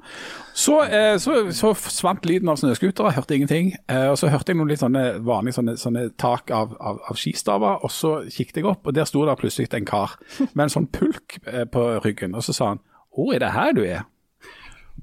Så, 0.56 0.82
eh, 0.84 1.18
så, 1.18 1.52
så 1.54 1.74
svant 1.76 2.26
lyden 2.26 2.48
av 2.48 2.56
snøscootere, 2.58 3.12
hørte 3.14 3.36
ingenting. 3.36 3.74
Eh, 3.88 4.08
og 4.10 4.18
Så 4.18 4.30
hørte 4.32 4.52
jeg 4.52 4.58
noen 4.58 4.72
litt 4.72 4.82
sånne 4.82 5.04
vanlige 5.26 5.58
sånne, 5.60 5.76
sånne 5.78 6.08
tak 6.18 6.50
av, 6.50 6.74
av, 6.80 7.00
av 7.10 7.18
skistaver, 7.20 7.84
og 7.84 7.92
så 7.92 8.14
kikket 8.26 8.62
jeg 8.62 8.68
opp, 8.70 8.86
og 8.86 8.96
der 8.96 9.08
sto 9.08 9.24
det 9.28 9.38
plutselig 9.38 9.68
en 9.76 9.88
kar 9.88 10.16
med 10.54 10.66
en 10.66 10.74
sånn 10.78 10.88
pulk 10.90 11.40
eh, 11.46 11.66
på 11.68 11.88
ryggen. 12.04 12.34
Og 12.34 12.46
så 12.46 12.56
sa 12.56 12.72
han 12.74 12.80
'Å, 13.18 13.34
er 13.34 13.38
det 13.44 13.52
her 13.52 13.72
du 13.72 13.82
er?' 13.84 14.06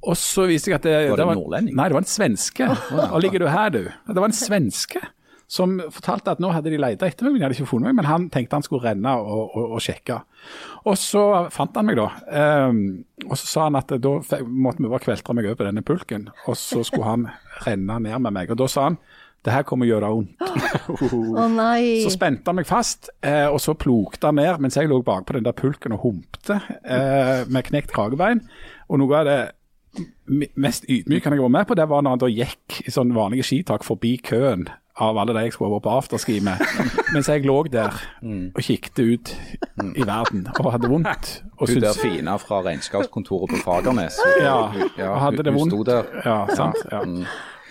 Og 0.03 0.17
så 0.19 0.45
viste 0.45 0.69
jeg 0.69 0.75
at 0.75 0.83
det, 0.83 1.09
Var 1.09 1.17
det 1.17 1.25
en 1.25 1.37
nordlending? 1.39 1.75
Nei, 1.75 1.87
det 1.87 1.95
var 1.95 2.03
en 2.03 2.09
svenske. 2.09 2.67
Og 3.13 3.21
ligger 3.23 3.39
du 3.39 3.47
her, 3.47 3.69
du? 3.69 3.83
Det 3.87 4.19
var 4.19 4.27
en 4.27 4.35
svenske 4.35 4.99
som 5.47 5.75
fortalte 5.93 6.33
at 6.33 6.41
nå 6.41 6.49
hadde 6.53 6.71
de 6.73 6.79
leita 6.81 7.07
etter 7.07 7.27
meg, 7.27 7.35
men 7.35 7.41
de 7.41 7.45
hadde 7.45 7.57
ikke 7.59 7.69
funnet 7.69 7.91
meg. 7.91 7.97
Men 7.99 8.09
han 8.09 8.29
tenkte 8.33 8.57
han 8.57 8.65
skulle 8.65 8.87
renne 8.87 9.11
og, 9.21 9.43
og, 9.53 9.75
og 9.77 9.83
sjekke. 9.83 10.19
Og 10.89 10.97
så 10.99 11.25
fant 11.53 11.77
han 11.77 11.85
meg, 11.89 11.99
da. 11.99 12.07
Um, 12.69 12.79
og 13.27 13.37
så 13.37 13.49
sa 13.49 13.67
han 13.67 13.77
at 13.79 13.93
da 14.01 14.15
måtte 14.45 14.81
vi 14.81 14.89
bare 14.89 15.03
kveltre 15.05 15.35
meg 15.37 15.49
over 15.51 15.69
denne 15.69 15.85
pulken, 15.85 16.29
og 16.49 16.57
så 16.59 16.81
skulle 16.85 17.11
han 17.11 17.27
renne 17.67 17.99
ned 18.07 18.25
med 18.25 18.35
meg. 18.39 18.53
Og 18.53 18.59
da 18.63 18.69
sa 18.71 18.89
han 18.89 18.99
det 19.45 19.53
her 19.53 19.65
kommer 19.69 19.85
å 19.85 19.91
gjøre 19.91 20.07
vondt. 20.09 20.39
Å 21.37 21.43
nei. 21.53 22.01
Så 22.01 22.15
spente 22.15 22.49
han 22.49 22.57
meg 22.57 22.65
fast, 22.65 23.11
eh, 23.21 23.45
og 23.45 23.59
så 23.61 23.75
plukte 23.77 24.31
han 24.31 24.39
ned 24.39 24.63
mens 24.63 24.77
jeg 24.79 24.89
lå 24.89 24.97
bakpå 25.05 25.35
den 25.37 25.45
der 25.45 25.53
pulken 25.53 25.93
og 25.93 26.01
humpte 26.01 26.57
eh, 26.81 27.43
med 27.45 27.67
knekt 27.67 27.93
kragebein. 27.93 28.41
Og 28.89 29.03
noe 29.03 29.19
av 29.19 29.29
det 29.29 29.37
mest 30.57 30.89
ydmykende 30.89 31.37
jeg 31.37 31.45
var 31.45 31.53
med 31.53 31.69
på, 31.69 31.77
det 31.77 31.85
var 31.91 32.01
når 32.01 32.15
han 32.15 32.23
da 32.25 32.31
gikk 32.31 32.81
i 32.89 32.93
sånn 32.93 33.13
vanlige 33.15 33.45
skitak 33.45 33.85
forbi 33.85 34.15
køen 34.25 34.65
av 35.01 35.17
alle 35.19 35.33
de 35.35 35.41
jeg 35.47 35.53
skulle 35.55 35.73
vært 35.75 35.83
på 35.83 35.93
afterski 35.97 36.37
med, 36.45 36.61
mens 37.13 37.27
jeg 37.27 37.43
lå 37.43 37.55
der 37.73 37.97
og 38.23 38.61
kikket 38.63 38.99
ut 39.03 39.31
i 39.95 40.05
verden 40.07 40.45
og 40.59 40.69
hadde 40.71 40.91
vondt. 40.91 41.33
Og 41.59 41.69
Hun 41.71 41.79
der 41.79 41.95
fine 41.95 42.33
fra 42.39 42.57
regnskapskontoret 42.65 43.53
på 43.53 43.59
Fagernes. 43.63 44.17
ja, 44.43 44.55
Ja, 44.99 45.09
og 45.13 45.21
hadde 45.21 45.37
det 45.37 45.45
det 45.45 45.53
hun 45.53 45.61
vondt. 45.61 45.73
sto 45.73 45.83
der. 45.87 46.09
Ja, 46.25 46.37
sant. 46.55 46.81
Ja. 46.91 46.99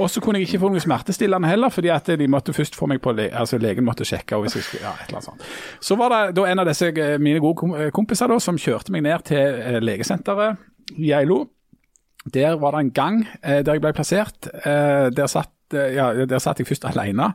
Og 0.00 0.08
så 0.10 0.20
kunne 0.24 0.40
jeg 0.40 0.48
ikke 0.48 0.58
få 0.62 0.70
noe 0.72 0.80
smertestillende 0.80 1.46
heller, 1.50 1.68
fordi 1.70 1.90
at 1.92 2.08
de 2.18 2.26
måtte 2.32 2.54
først 2.56 2.74
få 2.74 2.88
meg 2.90 3.02
på 3.04 3.12
le 3.14 3.28
altså 3.30 3.58
legen 3.60 3.84
måtte 3.86 4.06
sjekke. 4.08 4.36
hvis 4.40 4.56
jeg 4.56 4.64
skulle, 4.66 4.82
ja, 4.88 4.94
et 5.02 5.08
eller 5.12 5.20
annet 5.20 5.28
sånt. 5.28 5.44
Så 5.84 5.98
var 6.00 6.10
det 6.14 6.22
da 6.38 6.46
en 6.50 6.58
av 6.64 6.66
disse 6.66 6.88
eh, 6.96 7.18
mine 7.22 7.40
gode 7.44 7.68
eh, 7.84 7.90
kompiser 7.94 8.32
da, 8.32 8.40
som 8.42 8.56
kjørte 8.58 8.90
meg 8.96 9.04
ned 9.04 9.22
til 9.28 9.38
eh, 9.60 9.78
legesenteret 9.84 10.56
i 10.96 11.12
Geilo. 11.12 11.44
Der 12.34 12.56
var 12.56 12.72
det 12.74 12.80
en 12.86 12.92
gang 12.96 13.20
eh, 13.42 13.60
der 13.60 13.76
jeg 13.76 13.84
ble 13.84 13.92
plassert. 13.94 14.48
Eh, 14.64 15.10
der, 15.14 15.28
satt, 15.30 15.52
ja, 15.74 16.08
der 16.28 16.42
satt 16.42 16.60
jeg 16.60 16.68
først 16.68 16.86
alene, 16.88 17.32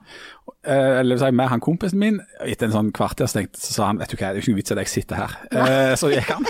eh, 0.63 0.99
eller 0.99 1.19
si 1.21 1.31
med 1.35 1.51
han 1.51 1.63
kompisen 1.63 2.01
min. 2.01 2.19
Etter 2.45 2.69
en 2.69 2.75
sånn 2.75 2.91
kvarter 2.95 3.29
så 3.29 3.39
tenkte, 3.39 3.61
så 3.61 3.75
sa 3.75 3.89
han 3.91 4.01
vet 4.01 4.11
du 4.11 4.17
hva, 4.19 4.33
det 4.33 4.39
er 4.39 4.43
ikke 4.43 4.55
noe 4.55 4.61
vits 4.61 4.75
at 4.75 4.83
jeg 4.83 4.93
sitter 4.95 5.23
her. 5.23 5.37
Eh, 5.51 5.95
så 5.99 6.11
gikk 6.13 6.31
han. 6.33 6.47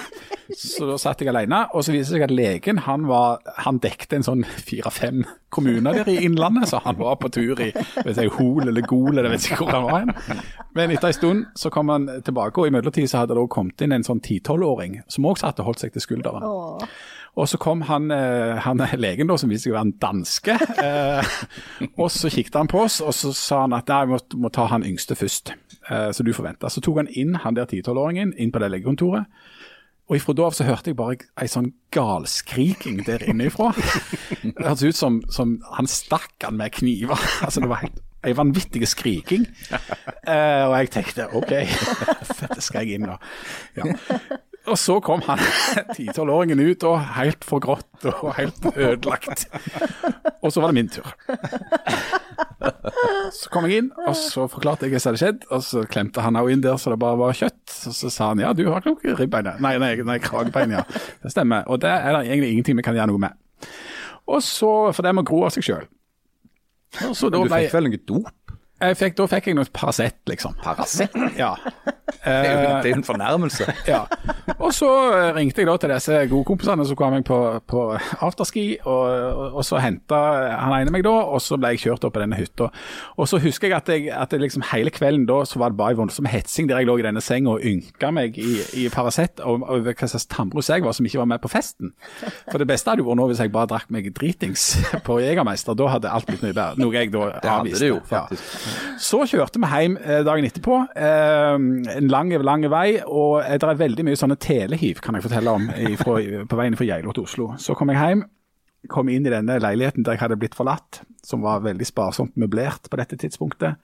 Så 0.50 0.88
da 0.90 0.96
satt 0.98 1.20
jeg 1.22 1.30
alene, 1.30 1.60
og 1.78 1.84
så 1.86 1.94
viste 1.94 2.16
det 2.16 2.18
seg 2.18 2.24
at 2.26 2.34
legen 2.34 2.80
han, 2.88 3.04
var, 3.10 3.44
han 3.62 3.78
dekte 3.84 4.18
en 4.18 4.26
sånn 4.26 4.42
fire-fem 4.66 5.22
kommuner 5.54 6.00
der 6.00 6.10
i 6.10 6.24
Innlandet, 6.26 6.72
så 6.72 6.80
han 6.82 6.98
var 6.98 7.20
på 7.22 7.30
tur 7.34 7.62
i 7.62 7.70
vet 7.70 8.18
jeg, 8.18 8.32
Hol 8.40 8.66
eller 8.66 8.86
Gol, 8.90 9.14
eller 9.14 9.30
vet 9.30 9.46
ikke 9.46 9.62
hvor 9.62 9.76
han 9.76 9.86
var 9.86 10.02
hen. 10.02 10.42
Men 10.78 10.96
etter 10.96 11.12
en 11.12 11.18
stund 11.20 11.46
så 11.60 11.70
kom 11.74 11.94
han 11.94 12.10
tilbake, 12.26 12.58
og 12.58 12.70
i 12.70 12.74
mellomtid 12.74 13.06
så 13.12 13.22
hadde 13.22 13.38
det 13.38 13.44
også 13.44 13.56
kommet 13.60 13.86
inn 13.86 13.94
en 13.94 14.06
sånn 14.06 14.24
10-12-åring 14.26 15.00
som 15.06 15.30
også 15.30 15.46
satt 15.46 15.62
og 15.62 15.70
holdt 15.70 15.86
seg 15.86 15.94
til 15.94 16.06
skulderen. 16.08 16.46
Åh. 16.50 16.90
Og 17.38 17.48
så 17.50 17.60
kom 17.62 17.84
han, 17.88 18.10
eh, 18.12 18.58
han 18.66 18.82
legen 18.98 19.30
da, 19.30 19.38
som 19.38 19.52
viste 19.52 19.68
seg 19.68 19.76
å 19.76 19.78
være 19.78 19.88
en 19.90 19.98
danske, 20.02 20.56
eh, 20.84 21.36
og 22.02 22.10
så 22.12 22.32
kikket 22.32 22.58
han 22.58 22.72
på 22.72 22.82
oss, 22.88 23.00
og 23.06 23.14
så 23.16 23.34
sa 23.36 23.62
han 23.66 23.78
at 23.78 23.92
nei, 23.92 24.02
vi 24.08 24.16
må, 24.16 24.20
må 24.46 24.52
ta 24.54 24.66
han 24.72 24.86
yngste 24.88 25.18
først, 25.20 25.54
eh, 25.90 26.10
så 26.16 26.26
du 26.26 26.34
får 26.36 26.50
vente. 26.50 26.74
Så 26.74 26.84
tok 26.84 27.04
han 27.04 27.12
inn 27.14 27.38
han 27.46 27.56
der 27.56 27.70
10-12-åringen 27.70 28.34
inn 28.38 28.52
på 28.52 28.64
det 28.64 28.72
legekontoret, 28.74 29.30
og 30.10 30.18
ifra 30.18 30.34
da 30.34 30.48
av 30.50 30.56
så 30.58 30.66
hørte 30.66 30.90
jeg 30.90 30.98
bare 30.98 31.20
ei 31.38 31.46
sånn 31.46 31.70
galskriking 31.94 33.04
der 33.06 33.22
inne 33.30 33.46
ifra. 33.52 33.70
Det 34.42 34.66
hørtes 34.66 34.88
ut 34.90 34.98
som, 34.98 35.20
som 35.30 35.60
han 35.76 35.86
stakk 35.86 36.34
han 36.48 36.58
med 36.58 36.74
kniver. 36.74 37.22
Altså 37.46 37.62
det 37.62 37.70
var 37.70 37.84
helt 37.84 38.00
ei 38.26 38.34
vanvittig 38.36 38.88
skriking. 38.90 39.46
Eh, 39.70 40.64
og 40.66 40.74
jeg 40.80 40.90
tenkte 40.98 41.30
OK, 41.38 41.54
dette 42.42 42.62
skal 42.66 42.90
jeg 42.90 42.98
inn 42.98 43.06
da. 43.06 43.20
Ja. 43.78 43.86
Og 44.70 44.78
så 44.78 45.00
kom 45.02 45.22
han 45.26 45.40
10-12-åringen 45.98 46.60
ut, 46.62 46.84
og 46.86 47.00
helt 47.18 47.46
forgrått 47.48 48.06
og 48.12 48.34
helt 48.38 48.66
ødelagt. 48.76 49.48
Og 50.44 50.54
så 50.54 50.62
var 50.64 50.72
det 50.72 50.78
min 50.80 50.92
tur. 50.94 51.10
Så 53.34 53.50
kom 53.54 53.66
jeg 53.68 53.84
inn, 53.84 53.90
og 54.08 54.16
så 54.18 54.46
forklarte 54.52 54.86
jeg 54.88 54.94
hva 54.96 55.02
som 55.02 55.12
hadde 55.12 55.22
skjedd, 55.24 55.46
og 55.54 55.64
så 55.66 55.84
klemte 55.90 56.24
han 56.24 56.38
òg 56.40 56.52
inn 56.54 56.64
der 56.64 56.78
så 56.82 56.94
det 56.94 57.00
bare 57.02 57.20
var 57.20 57.38
kjøtt. 57.38 57.76
Og 57.90 57.96
så 57.98 58.12
sa 58.14 58.32
han 58.32 58.42
ja, 58.44 58.52
du 58.58 58.66
har 58.70 58.82
ikke 58.84 58.96
noe 58.96 59.20
ribbein. 59.20 59.52
Nei, 59.64 59.76
nei, 59.82 59.92
nei 60.06 60.18
kragebein, 60.24 60.76
ja. 60.78 60.84
Det 61.24 61.32
stemmer. 61.34 61.66
Og 61.72 61.82
det 61.84 61.92
er 61.94 62.12
det 62.18 62.26
egentlig 62.28 62.52
ingenting 62.56 62.80
vi 62.80 62.86
kan 62.86 62.98
gjøre 62.98 63.12
noe 63.14 63.24
med. 63.28 63.70
Og 64.30 64.44
så, 64.46 64.70
for 64.94 65.06
det 65.06 65.16
må 65.18 65.24
gro 65.28 65.44
av 65.48 65.56
seg 65.56 65.66
sjøl. 65.66 65.88
Så 67.18 67.30
Du 67.34 67.42
fikk 67.46 67.74
vel 67.76 67.90
noe 67.90 68.02
dop? 68.10 68.30
jeg 68.80 68.96
fikk, 68.98 69.16
Da 69.20 69.26
fikk 69.30 69.50
jeg 69.50 69.58
noe 69.58 69.68
Paracet, 69.76 70.16
liksom. 70.30 70.56
Paracet? 70.64 71.16
Ja. 71.38 71.52
Det 72.20 72.34
er 72.34 72.52
jo 72.54 72.70
det 72.84 72.92
er 72.92 72.98
en 72.98 73.04
fornærmelse. 73.08 73.68
ja. 73.94 74.04
Og 74.60 74.74
så 74.76 74.90
eh, 75.16 75.30
ringte 75.38 75.62
jeg 75.64 75.70
da 75.70 75.76
til 75.82 75.94
disse 75.94 76.20
gode 76.32 76.48
kompisene 76.48 76.86
som 76.88 76.98
kom 77.00 77.14
meg 77.16 77.26
på, 77.28 77.38
på 77.70 77.84
afterski, 78.26 78.66
og, 78.84 79.04
og, 79.10 79.60
og 79.62 79.66
så 79.68 79.80
henta 79.84 80.20
han 80.60 80.76
ene 80.82 80.94
meg 80.94 81.06
da, 81.08 81.14
og 81.30 81.42
så 81.44 81.58
ble 81.60 81.74
jeg 81.76 81.84
kjørt 81.86 82.08
opp 82.08 82.16
på 82.18 82.24
denne 82.24 82.40
hytta. 82.40 82.70
Og 83.20 83.30
så 83.30 83.40
husker 83.44 83.70
jeg 83.70 83.78
at, 83.78 83.92
jeg 83.94 84.10
at 84.16 84.34
jeg 84.36 84.44
liksom 84.44 84.66
hele 84.72 84.94
kvelden 84.94 85.28
da 85.30 85.42
så 85.48 85.62
var 85.62 85.74
det 85.74 85.80
bare 85.80 85.96
en 85.96 86.02
voldsom 86.04 86.28
hetsing 86.30 86.70
der 86.70 86.82
jeg 86.82 86.90
lå 86.90 86.98
i 87.00 87.06
denne 87.06 87.22
senga 87.24 87.56
og 87.56 87.66
ynka 87.66 88.12
meg 88.16 88.38
i, 88.42 88.60
i 88.84 88.88
Paracet 88.94 89.42
og 89.46 89.64
hva 89.68 89.94
slags 90.10 90.28
tannbrus 90.32 90.70
jeg 90.72 90.84
var 90.86 90.96
som 90.98 91.08
ikke 91.08 91.22
var 91.22 91.30
med 91.32 91.42
på 91.44 91.52
festen. 91.52 91.94
For 92.50 92.62
det 92.62 92.68
beste 92.70 92.92
hadde 92.92 93.04
jo 93.04 93.10
vært 93.10 93.20
nå 93.22 93.28
hvis 93.32 93.42
jeg 93.44 93.54
bare 93.54 93.70
drakk 93.72 93.90
meg 93.94 94.10
dritings 94.18 94.68
på 95.08 95.20
Jegermeister. 95.24 95.78
Da 95.80 95.90
hadde 95.94 96.12
alt 96.14 96.28
blitt 96.30 96.44
mye 96.46 96.54
bedre. 96.56 96.80
Noe 96.82 96.96
jeg 96.98 97.12
da 97.14 97.26
Det 97.40 97.52
hadde 97.52 97.56
avviste. 97.56 97.84
det 97.86 97.92
jo, 97.92 98.00
Ja. 98.12 98.26
Så 99.00 99.22
kjørte 99.30 99.62
vi 99.62 99.70
hjem 99.72 99.98
eh, 100.02 100.22
dagen 100.28 100.48
etterpå. 100.48 100.80
Eh, 101.00 101.99
en 102.00 102.10
lang, 102.12 102.32
lang 102.46 102.66
vei, 102.72 103.00
og 103.06 103.44
det 103.44 103.68
er 103.68 103.80
veldig 103.80 104.06
mye 104.08 104.20
sånne 104.20 104.40
telehiv, 104.42 105.02
kan 105.04 105.18
jeg 105.18 105.26
fortelle 105.28 105.54
om, 105.56 105.70
ifra, 105.92 106.18
på 106.50 106.60
veien 106.60 106.78
fra 106.80 106.88
Geilo 106.88 107.16
til 107.16 107.28
Oslo. 107.28 107.48
Så 107.62 107.76
kom 107.78 107.92
jeg 107.94 108.00
hjem, 108.00 108.26
kom 108.92 109.12
inn 109.12 109.28
i 109.28 109.34
denne 109.34 109.60
leiligheten 109.60 110.06
der 110.08 110.16
jeg 110.16 110.24
hadde 110.24 110.40
blitt 110.40 110.58
forlatt, 110.58 111.02
som 111.26 111.44
var 111.44 111.66
veldig 111.66 111.88
sparsomt 111.88 112.38
møblert 112.40 112.88
på 112.90 113.00
dette 113.02 113.20
tidspunktet. 113.20 113.80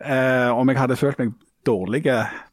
Eh, 0.00 0.48
om 0.52 0.68
jeg 0.68 0.80
hadde 0.80 0.98
følt 1.00 1.20
meg 1.20 1.36
dårlig 1.66 2.04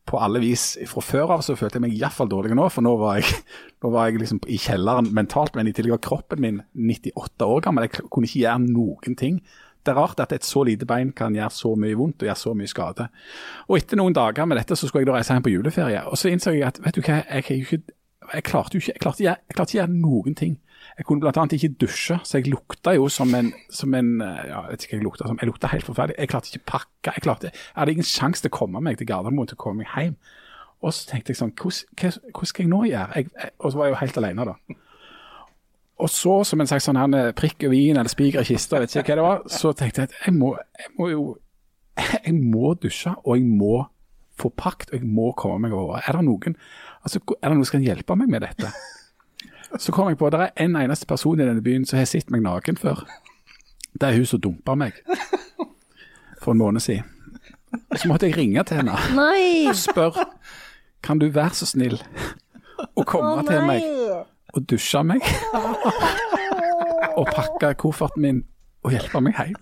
på 0.09 0.19
alle 0.19 0.41
vis 0.41 0.73
fra 0.89 1.03
før 1.05 1.35
av, 1.35 1.43
så 1.45 1.55
følte 1.57 1.77
jeg 1.77 1.85
meg 1.85 1.97
iallfall 1.97 2.31
dårlig 2.31 2.55
nå, 2.57 2.65
for 2.73 2.85
nå 2.85 2.95
var 2.99 3.19
jeg, 3.19 3.35
nå 3.83 3.91
var 3.93 4.09
jeg 4.09 4.23
liksom 4.23 4.41
i 4.49 4.57
kjelleren 4.61 5.11
mentalt, 5.15 5.55
men 5.57 5.69
i 5.69 5.75
tillegg 5.75 5.97
var 5.97 6.05
kroppen 6.07 6.41
min 6.43 6.61
98 6.73 7.47
år 7.47 7.63
gammel. 7.67 7.87
Jeg 7.87 8.07
kunne 8.09 8.29
ikke 8.29 8.43
gjøre 8.43 8.63
noen 8.65 9.19
ting 9.19 9.39
det 9.83 9.91
er 9.91 9.99
rart 9.99 10.21
at 10.23 10.31
et 10.35 10.45
så 10.47 10.63
lite 10.63 10.87
bein 10.87 11.11
kan 11.15 11.35
gjøre 11.35 11.51
så 11.53 11.73
mye 11.79 11.97
vondt 11.99 12.23
og 12.23 12.29
gjøre 12.29 12.39
så 12.39 12.53
mye 12.57 12.71
skade. 12.71 13.07
Og 13.67 13.77
etter 13.77 13.99
noen 13.99 14.15
dager 14.15 14.47
med 14.47 14.59
dette, 14.61 14.77
så 14.79 14.87
skulle 14.87 15.03
jeg 15.03 15.11
da 15.11 15.17
reise 15.17 15.35
hjem 15.35 15.45
på 15.45 15.53
juleferie. 15.53 16.03
Og 16.07 16.19
så 16.19 16.31
innså 16.31 16.55
jeg 16.55 16.67
at 16.67 16.79
vet 16.83 16.95
du 16.95 17.03
hva, 17.03 17.19
jeg, 17.27 17.63
jeg, 17.67 17.81
jeg 18.33 18.45
klarte 18.47 18.77
jo 18.77 18.83
ikke 18.83 18.93
jeg 18.93 19.03
klarte, 19.03 19.25
jeg 19.25 19.55
klarte 19.55 19.75
ikke 19.75 19.79
å 19.79 19.81
gjøre 19.81 19.97
noen 20.03 20.37
ting. 20.39 20.59
Jeg 20.97 21.07
kunne 21.07 21.23
bl.a. 21.23 21.45
ikke 21.57 21.73
dusje, 21.81 22.19
så 22.23 22.37
jeg 22.37 22.51
lukta 22.51 22.93
jo 22.97 23.07
som 23.11 23.31
en, 23.35 23.51
som 23.73 23.93
en 23.97 24.13
eh, 24.21 24.43
ja, 24.49 24.63
Jeg 24.67 24.71
vet 24.71 24.85
ikke 24.85 24.93
hva 24.93 24.99
jeg 24.99 25.07
lukta 25.07 25.27
som. 25.29 25.39
Jeg 25.41 25.49
lukta 25.49 25.71
helt 25.71 25.87
forferdelig. 25.87 26.19
Jeg 26.19 26.31
klarte 26.31 26.51
ikke 26.51 26.69
pakke. 26.69 27.13
Jeg, 27.15 27.25
klarte, 27.25 27.51
jeg 27.51 27.79
hadde 27.79 27.95
ingen 27.95 28.07
sjanse 28.07 28.43
til 28.43 28.53
å 28.53 28.57
komme 28.59 28.83
meg 28.83 28.99
til 28.99 29.09
Gardermoen 29.09 29.49
til 29.49 29.57
å 29.57 29.63
komme 29.63 29.83
meg 29.83 29.91
hjem. 29.95 30.15
Og 30.83 30.93
så 30.93 31.07
tenkte 31.09 31.31
jeg 31.31 31.39
sånn 31.39 31.53
hva, 31.55 31.71
skal 32.45 32.65
jeg 32.65 32.71
nå 32.71 32.83
gjøre? 32.89 33.23
Jeg, 33.23 33.51
og 33.57 33.71
så 33.71 33.79
var 33.79 33.87
jeg 33.87 33.95
jo 33.95 34.01
helt 34.01 34.19
alene, 34.21 34.47
da. 34.51 34.79
Og 36.01 36.09
så, 36.09 36.39
som 36.47 36.61
en 36.61 36.67
slags 36.69 36.87
sånn 36.89 36.97
her 36.97 37.15
eh, 37.19 37.31
prikk 37.37 37.67
over 37.67 37.77
i-en 37.77 37.99
eller 38.01 38.11
spiker 38.11 38.41
i 38.41 38.49
kista, 38.49 38.79
vet 38.81 38.95
ikke 38.95 39.13
hva 39.13 39.19
det 39.19 39.25
var, 39.27 39.41
så 39.51 39.73
tenkte 39.77 40.03
jeg 40.03 40.09
at 40.09 40.15
jeg 40.25 40.35
må, 40.35 40.55
jeg 40.79 40.93
må 40.99 41.09
jo 41.11 41.25
Jeg 42.25 42.33
må 42.33 42.73
dusje, 42.81 43.11
og 43.21 43.37
jeg 43.37 43.45
må 43.45 43.83
få 44.39 44.49
pakt, 44.57 44.89
og 44.89 44.97
jeg 44.97 45.05
må 45.05 45.27
komme 45.37 45.67
meg 45.67 45.75
over. 45.77 46.01
Er 46.01 46.17
det 46.17 46.23
noen 46.25 46.55
altså, 47.03 47.21
er 47.37 47.51
det 47.51 47.57
noen 47.59 47.67
som 47.69 47.77
kan 47.77 47.85
hjelpe 47.85 48.17
meg 48.17 48.31
med 48.33 48.41
dette? 48.47 48.71
Så 49.79 49.93
kom 49.93 50.09
jeg 50.09 50.17
på 50.17 50.27
at 50.29 50.35
det 50.35 50.41
er 50.47 50.65
en 50.65 50.75
eneste 50.77 51.07
person 51.09 51.39
i 51.39 51.45
denne 51.45 51.61
byen 51.65 51.85
som 51.85 51.97
har 51.97 52.09
sett 52.09 52.29
meg 52.33 52.43
naken 52.45 52.77
før. 52.77 53.05
Det 53.93 54.09
er 54.09 54.17
hun 54.17 54.27
som 54.29 54.41
dumpa 54.41 54.75
meg 54.77 54.97
for 56.41 56.53
en 56.53 56.61
måned 56.61 56.81
siden. 56.81 57.09
Så 57.95 58.09
måtte 58.09 58.29
jeg 58.29 58.37
ringe 58.37 58.63
til 58.69 58.81
henne 58.81 58.97
Nei! 59.17 59.65
og 59.69 59.77
spørre 59.77 60.27
kan 61.03 61.19
du 61.19 61.25
være 61.33 61.57
så 61.57 61.65
snill 61.65 61.97
å 62.93 63.01
komme 63.01 63.39
oh, 63.39 63.41
til 63.47 63.65
nei. 63.65 63.79
meg 63.81 64.32
og 64.53 64.65
dusje 64.69 65.01
meg 65.07 65.23
og 67.19 67.27
pakke 67.33 67.73
kofferten 67.81 68.21
min 68.25 68.43
og 68.83 68.91
hjelpe 68.93 69.21
meg 69.23 69.37
hjem. 69.39 69.55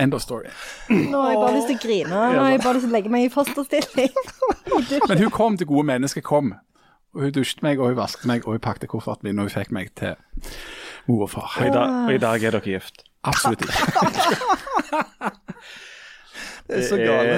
End 0.00 0.14
of 0.14 0.22
story. 0.22 0.50
Nå 0.88 1.20
har 1.20 1.30
jeg 1.30 1.40
bare 1.42 1.54
lyst 1.54 1.68
til 1.70 1.76
å 1.76 1.82
grine. 1.82 2.10
Nå 2.10 2.40
har 2.42 2.50
jeg 2.54 2.62
bare 2.64 2.74
lyst 2.78 2.86
til 2.86 2.92
å 2.92 2.96
legge 2.96 3.12
meg 3.12 3.26
i 3.26 3.30
fosterstilling. 3.32 4.14
Men 5.08 5.22
hun 5.22 5.32
kom 5.34 5.58
til 5.60 5.68
gode 5.70 5.86
mennesker, 5.92 6.24
kom. 6.26 6.54
Og 7.12 7.26
hun 7.26 7.34
dusjet 7.36 7.62
meg, 7.62 7.78
og 7.78 7.92
hun 7.92 7.98
vasket 8.00 8.26
meg, 8.30 8.46
og 8.46 8.56
hun 8.56 8.64
pakket 8.64 8.90
kofferten 8.90 9.28
min, 9.28 9.38
og 9.38 9.50
hun 9.50 9.54
fikk 9.54 9.70
meg 9.76 9.92
til 10.00 10.16
mor 11.10 11.26
og 11.26 11.30
far. 11.34 11.54
Og 11.60 11.68
i, 11.68 11.74
dag, 11.74 11.96
og 12.08 12.14
i 12.16 12.22
dag 12.24 12.48
er 12.48 12.56
dere 12.56 12.74
gift. 12.74 13.04
Absolutt 13.22 13.62
ikke. 13.62 15.30
Det 16.66 16.78
er 16.78 16.84
så 16.88 16.96
gale. 16.96 17.36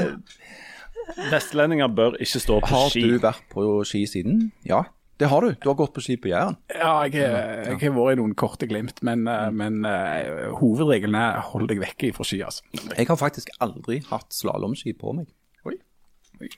Vestlendinger 1.31 1.89
bør 1.95 2.17
ikke 2.23 2.41
stå 2.43 2.61
på 2.65 2.71
Har 2.73 2.91
ski. 2.93 3.03
du 3.09 3.19
vært 3.23 3.43
på 3.53 3.65
ski 3.89 4.05
siden? 4.11 4.51
Ja, 4.67 4.83
det 5.21 5.29
har 5.31 5.41
du. 5.45 5.53
Du 5.63 5.69
har 5.71 5.77
gått 5.79 5.93
på 5.95 6.03
ski 6.03 6.17
på 6.19 6.29
Jæren. 6.33 6.57
Ja, 6.75 7.05
jeg, 7.07 7.23
har- 7.23 7.65
jeg 7.71 7.79
har 7.81 7.95
vært 7.97 8.17
i 8.17 8.21
noen 8.21 8.35
korte 8.35 8.67
glimt, 8.67 9.03
men, 9.07 9.27
eh, 9.29 9.51
men 9.55 9.85
uh, 9.87 10.51
hovedregelen 10.59 11.15
er 11.15 11.41
hold 11.53 11.69
deg 11.71 11.79
vekk 11.85 12.09
fra 12.17 12.25
ski, 12.27 12.41
altså. 12.43 12.63
Jeg 12.97 13.07
har 13.07 13.17
faktisk 13.21 13.49
aldri 13.61 14.01
hatt 14.11 14.33
slalåmski 14.35 14.97
på 14.99 15.15
meg. 15.15 15.29
Oi. 15.67 15.77
Oi. 16.41 16.49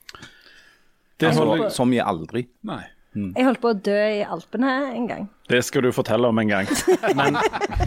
Det, 1.18 1.28
Altså, 1.30 1.44
holder- 1.44 1.70
som 1.70 1.92
i 1.92 1.98
aldri. 2.00 2.46
Nei. 2.68 2.82
Jeg 3.16 3.46
holdt 3.46 3.62
på 3.62 3.70
å 3.72 3.78
dø 3.88 3.96
i 3.96 4.22
Alpene 4.22 4.72
en 4.92 5.06
gang. 5.08 5.26
det 5.48 5.62
skal 5.64 5.86
du 5.86 5.92
fortelle 5.94 6.28
om 6.28 6.38
en 6.42 6.50
gang. 6.50 6.68
Men, 7.16 7.38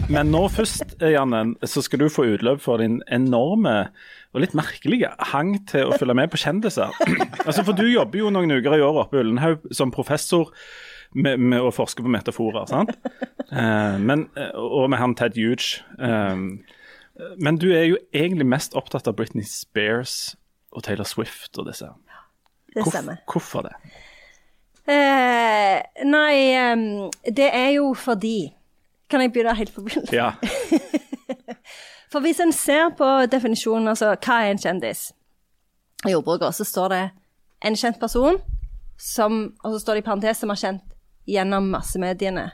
men 0.08 0.30
nå 0.32 0.46
først, 0.52 0.96
Janne, 1.00 1.42
så 1.62 1.82
skal 1.84 2.02
du 2.02 2.08
få 2.12 2.24
utløp 2.34 2.62
for 2.64 2.82
din 2.82 2.98
enorme 3.12 3.90
og 4.34 4.44
litt 4.44 4.54
merkelige 4.58 5.10
hang 5.32 5.56
til 5.70 5.90
å 5.90 5.98
følge 5.98 6.16
med 6.18 6.30
på 6.32 6.40
kjendiser. 6.40 6.94
Altså, 7.46 7.64
For 7.66 7.74
du 7.74 7.86
jobber 7.88 8.20
jo 8.20 8.30
noen 8.34 8.52
uker 8.52 8.76
i 8.76 8.82
året 8.84 9.06
oppe 9.06 9.18
i 9.18 9.22
Ullenhaug 9.24 9.64
som 9.74 9.92
professor 9.94 10.52
med, 11.14 11.40
med 11.42 11.62
å 11.62 11.72
forske 11.74 12.04
på 12.04 12.12
metaforer, 12.12 12.68
sant? 12.70 12.92
Eh, 13.50 13.96
men, 13.98 14.28
eh, 14.38 14.52
og 14.54 14.90
med 14.92 15.00
han 15.02 15.16
Ted 15.18 15.34
Huge. 15.38 15.80
Eh, 15.98 16.44
men 17.42 17.58
du 17.60 17.70
er 17.74 17.88
jo 17.90 17.98
egentlig 18.14 18.46
mest 18.46 18.76
opptatt 18.78 19.10
av 19.10 19.16
Britney 19.18 19.44
Spears 19.46 20.36
og 20.70 20.84
Taylor 20.86 21.08
Swift 21.08 21.58
og 21.58 21.66
disse. 21.66 21.90
Det 22.70 22.86
stemmer. 22.86 23.18
Hvorfor 23.26 23.66
det? 23.66 23.74
Eh, 24.90 26.04
nei, 26.04 26.72
um, 26.72 27.10
det 27.22 27.46
er 27.54 27.68
jo 27.76 27.92
fordi 27.94 28.50
Kan 29.10 29.22
jeg 29.22 29.32
begynne 29.32 29.54
helt 29.54 29.74
på 29.74 29.82
begynnelsen? 29.82 30.14
Ja. 30.14 30.32
For 32.12 32.22
hvis 32.22 32.40
en 32.42 32.52
ser 32.54 32.92
på 32.98 33.06
definisjonen, 33.30 33.88
altså 33.90 34.12
hva 34.14 34.36
er 34.42 34.52
en 34.52 34.62
kjendis? 34.62 35.10
I 36.06 36.14
ordbruket 36.14 36.54
så 36.54 36.66
står 36.66 36.88
det 36.94 37.02
en 37.66 37.76
kjent 37.76 37.98
person, 38.00 38.38
som, 38.98 39.40
og 39.64 39.74
så 39.74 39.80
står 39.82 39.98
det 39.98 40.02
i 40.04 40.06
parentes 40.06 40.42
som 40.42 40.50
er 40.54 40.60
kjent 40.62 40.94
gjennom 41.30 41.68
massemediene. 41.74 42.48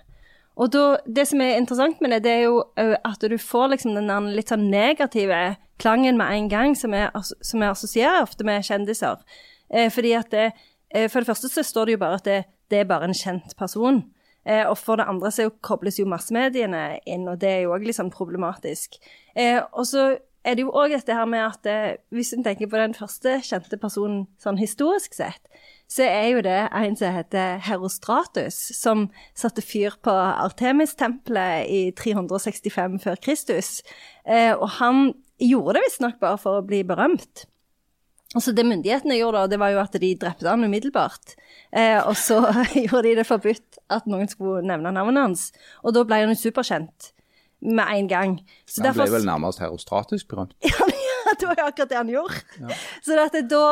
Og 0.56 0.72
da, 0.72 0.84
det 1.04 1.26
som 1.28 1.40
er 1.44 1.58
interessant 1.60 2.00
med 2.00 2.14
det, 2.14 2.22
det 2.24 2.32
er 2.32 2.44
jo 2.46 2.62
at 2.76 3.20
du 3.20 3.36
får 3.40 3.74
liksom 3.74 3.96
den 3.96 4.30
litt 4.36 4.52
sånn 4.52 4.70
negative 4.72 5.56
klangen 5.80 6.16
med 6.16 6.32
en 6.32 6.48
gang, 6.48 6.76
som 6.76 6.96
vi 6.96 7.04
som 7.20 7.62
jeg 7.62 7.72
assosierer 7.72 8.24
ofte 8.24 8.44
med 8.48 8.64
kjendiser. 8.64 9.20
Eh, 9.68 9.90
fordi 9.92 10.14
at 10.16 10.32
det, 10.32 10.46
For 10.94 11.18
det 11.20 11.28
første 11.28 11.48
så 11.50 11.64
står 11.66 11.88
det 11.88 11.96
jo 11.96 12.00
bare 12.00 12.18
at 12.20 12.28
det, 12.28 12.36
det 12.70 12.78
er 12.78 12.88
bare 12.88 13.08
en 13.08 13.16
kjent 13.16 13.56
person. 13.58 14.04
Eh, 14.46 14.62
og 14.68 14.78
for 14.78 15.00
det 15.00 15.08
andre 15.10 15.32
så 15.34 15.48
kobles 15.64 15.98
jo 15.98 16.06
massemediene 16.06 17.00
inn, 17.08 17.26
og 17.26 17.40
det 17.42 17.50
er 17.50 17.60
jo 17.64 17.74
òg 17.74 17.88
sånn 17.94 18.12
problematisk. 18.14 18.94
Eh, 19.34 19.58
og 19.72 19.88
så 19.90 20.12
er 20.46 20.54
det 20.54 20.62
jo 20.62 20.74
òg 20.78 20.94
dette 20.94 21.14
her 21.18 21.26
med 21.26 21.42
at 21.42 21.66
eh, 21.66 21.96
hvis 22.14 22.30
en 22.36 22.44
tenker 22.46 22.70
på 22.70 22.78
den 22.78 22.94
første 22.94 23.40
kjente 23.42 23.78
personen 23.82 24.28
sånn 24.42 24.60
historisk 24.60 25.16
sett, 25.18 25.42
så 25.90 26.06
er 26.06 26.28
jo 26.30 26.44
det 26.46 26.60
en 26.70 26.94
som 26.98 27.14
heter 27.14 27.58
Herostratus, 27.66 28.58
som 28.78 29.08
satte 29.38 29.64
fyr 29.66 29.98
på 30.06 30.14
Artemis-tempelet 30.14 31.66
i 31.66 31.82
365 31.98 33.00
før 33.02 33.18
Kristus. 33.22 33.80
Eh, 34.22 34.54
og 34.54 34.78
han 34.78 35.10
gjorde 35.42 35.80
det 35.80 35.86
visstnok 35.88 36.22
bare 36.22 36.38
for 36.42 36.60
å 36.60 36.66
bli 36.66 36.84
berømt. 36.86 37.48
Og 38.36 38.44
så 38.44 38.52
det 38.52 38.66
myndighetene 38.68 39.16
gjorde 39.16 39.42
da, 39.42 39.50
det 39.54 39.58
var 39.62 39.72
jo 39.72 39.80
at 39.80 39.96
de 40.00 40.12
drepte 40.20 40.48
han 40.50 40.64
umiddelbart. 40.68 41.34
Eh, 41.72 41.98
og 42.04 42.16
så 42.20 42.42
gjorde 42.84 43.06
de 43.08 43.14
det 43.22 43.26
forbudt 43.28 43.80
at 43.92 44.08
noen 44.10 44.28
skulle 44.28 44.64
nevne 44.66 44.92
navnet 44.92 45.22
hans. 45.22 45.46
Og 45.82 45.96
da 45.96 46.04
ble 46.04 46.20
han 46.22 46.34
jo 46.34 46.40
superkjent 46.44 47.12
med 47.64 47.88
en 47.88 48.08
gang. 48.10 48.38
Så 48.68 48.84
Han 48.84 48.94
ble 48.94 49.08
vel 49.10 49.24
nærmest 49.26 49.62
herostratisk 49.64 50.28
berømt. 50.28 50.52
ja, 50.68 50.90
det 51.32 51.48
var 51.48 51.56
jo 51.58 51.68
akkurat 51.70 51.92
det 51.92 52.00
han 52.02 52.12
gjorde. 52.12 52.42
Så, 53.00 53.16
det, 53.16 53.46
da 53.50 53.62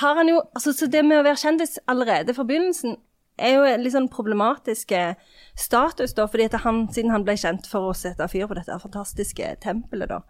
har 0.00 0.20
han 0.20 0.30
jo, 0.30 0.38
altså, 0.54 0.72
så 0.76 0.86
det 0.86 1.02
med 1.04 1.20
å 1.20 1.26
være 1.26 1.42
kjendis 1.42 1.80
allerede 1.90 2.36
fra 2.36 2.46
begynnelsen 2.46 3.00
er 3.42 3.56
jo 3.56 3.64
en 3.66 3.82
litt 3.82 3.94
sånn 3.94 4.10
problematisk 4.12 4.92
status, 5.58 6.12
da, 6.14 6.28
fordi 6.30 6.46
han, 6.62 6.84
siden 6.92 7.10
han 7.10 7.24
ble 7.26 7.34
kjent 7.40 7.66
for 7.66 7.90
å 7.90 7.96
sette 7.96 8.28
fyr 8.30 8.46
på 8.46 8.58
dette 8.58 8.76
fantastiske 8.78 9.54
tempelet, 9.64 10.12
da. 10.12 10.20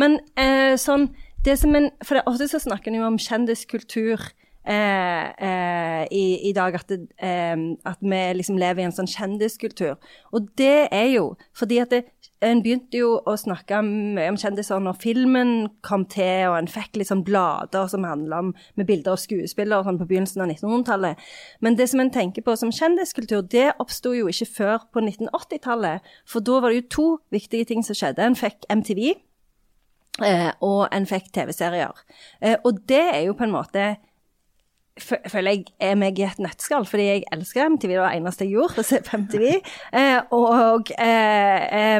Men 0.00 0.20
eh, 0.40 0.78
sånn 0.80 1.10
det 1.44 1.58
som 1.60 1.74
en, 1.76 1.90
For 2.04 2.18
det, 2.18 2.24
ofte 2.30 2.48
så 2.48 2.62
snakker 2.62 2.90
en 2.90 3.00
jo 3.00 3.06
om 3.06 3.20
kjendiskultur 3.20 4.20
eh, 4.66 5.26
eh, 5.48 6.02
i, 6.10 6.48
i 6.48 6.52
dag, 6.56 6.74
at, 6.74 6.88
det, 6.88 7.08
eh, 7.18 7.56
at 7.84 8.00
vi 8.00 8.20
liksom 8.40 8.58
lever 8.60 8.82
i 8.82 8.88
en 8.88 8.96
sånn 8.96 9.10
kjendiskultur. 9.10 9.96
Og 10.32 10.48
det 10.58 10.88
er 10.90 11.10
jo 11.14 11.32
fordi 11.56 11.80
at 11.84 11.92
det, 11.92 12.04
en 12.44 12.60
begynte 12.60 12.98
jo 12.98 13.14
å 13.24 13.34
snakke 13.40 13.78
mye 13.86 14.28
om 14.28 14.38
kjendiser 14.40 14.82
når 14.82 14.98
filmen 15.00 15.52
kom 15.86 16.04
til, 16.12 16.50
og 16.50 16.58
en 16.58 16.68
fikk 16.68 16.98
liksom 17.00 17.22
blader 17.24 17.88
som 17.88 18.04
handla 18.04 18.42
om 18.44 18.50
med 18.76 18.88
bilder 18.88 19.14
av 19.14 19.22
skuespillere 19.22 19.86
sånn 19.86 20.00
på 20.00 20.08
begynnelsen 20.10 20.44
av 20.44 20.50
1900-tallet. 20.52 21.22
Men 21.64 21.78
det 21.78 21.88
som 21.92 22.02
en 22.04 22.12
tenker 22.12 22.44
på 22.44 22.56
som 22.60 22.72
kjendiskultur, 22.74 23.46
det 23.48 23.70
oppsto 23.82 24.12
jo 24.16 24.28
ikke 24.28 24.50
før 24.58 24.88
på 24.92 25.04
1980-tallet. 25.06 26.12
For 26.28 26.44
da 26.44 26.60
var 26.60 26.72
det 26.72 26.82
jo 26.82 26.90
to 26.98 27.06
viktige 27.34 27.70
ting 27.70 27.86
som 27.86 27.96
skjedde. 27.96 28.26
En 28.26 28.38
fikk 28.38 28.68
MTV, 28.68 29.14
og 30.62 30.88
en 30.94 31.06
fikk 31.10 31.32
TV-serier. 31.34 32.04
Eh, 32.40 32.56
og 32.64 32.84
det 32.88 33.04
er 33.14 33.22
jo 33.26 33.34
på 33.38 33.48
en 33.48 33.54
måte 33.54 33.94
føler 34.94 35.50
jeg 35.50 35.64
er 35.82 35.96
meg 35.98 36.18
i 36.20 36.26
et 36.26 36.38
nøtteskall, 36.38 36.84
fordi 36.86 37.06
jeg 37.08 37.22
elsker 37.34 37.66
MTV. 37.66 37.90
Det 37.90 37.98
var 37.98 38.12
det 38.12 38.20
eneste 38.20 38.46
jeg 38.46 38.54
gjorde, 38.54 38.78
å 38.78 38.86
se 38.86 39.00
på 39.02 39.18
MTV. 39.24 39.46
Eh, 40.00 40.34
og 40.36 40.92
eh, 41.02 41.96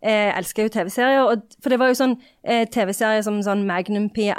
eh, 0.00 0.30
elsker 0.38 0.64
jo 0.64 0.72
TV-serier. 0.72 1.42
For 1.60 1.74
det 1.74 1.80
var 1.82 1.92
jo 1.92 1.98
sånn 1.98 2.14
eh, 2.42 2.64
TV-serier 2.72 3.26
som 3.26 3.42
sånn 3.44 3.66
Magnum 3.68 4.08
PI 4.14 4.32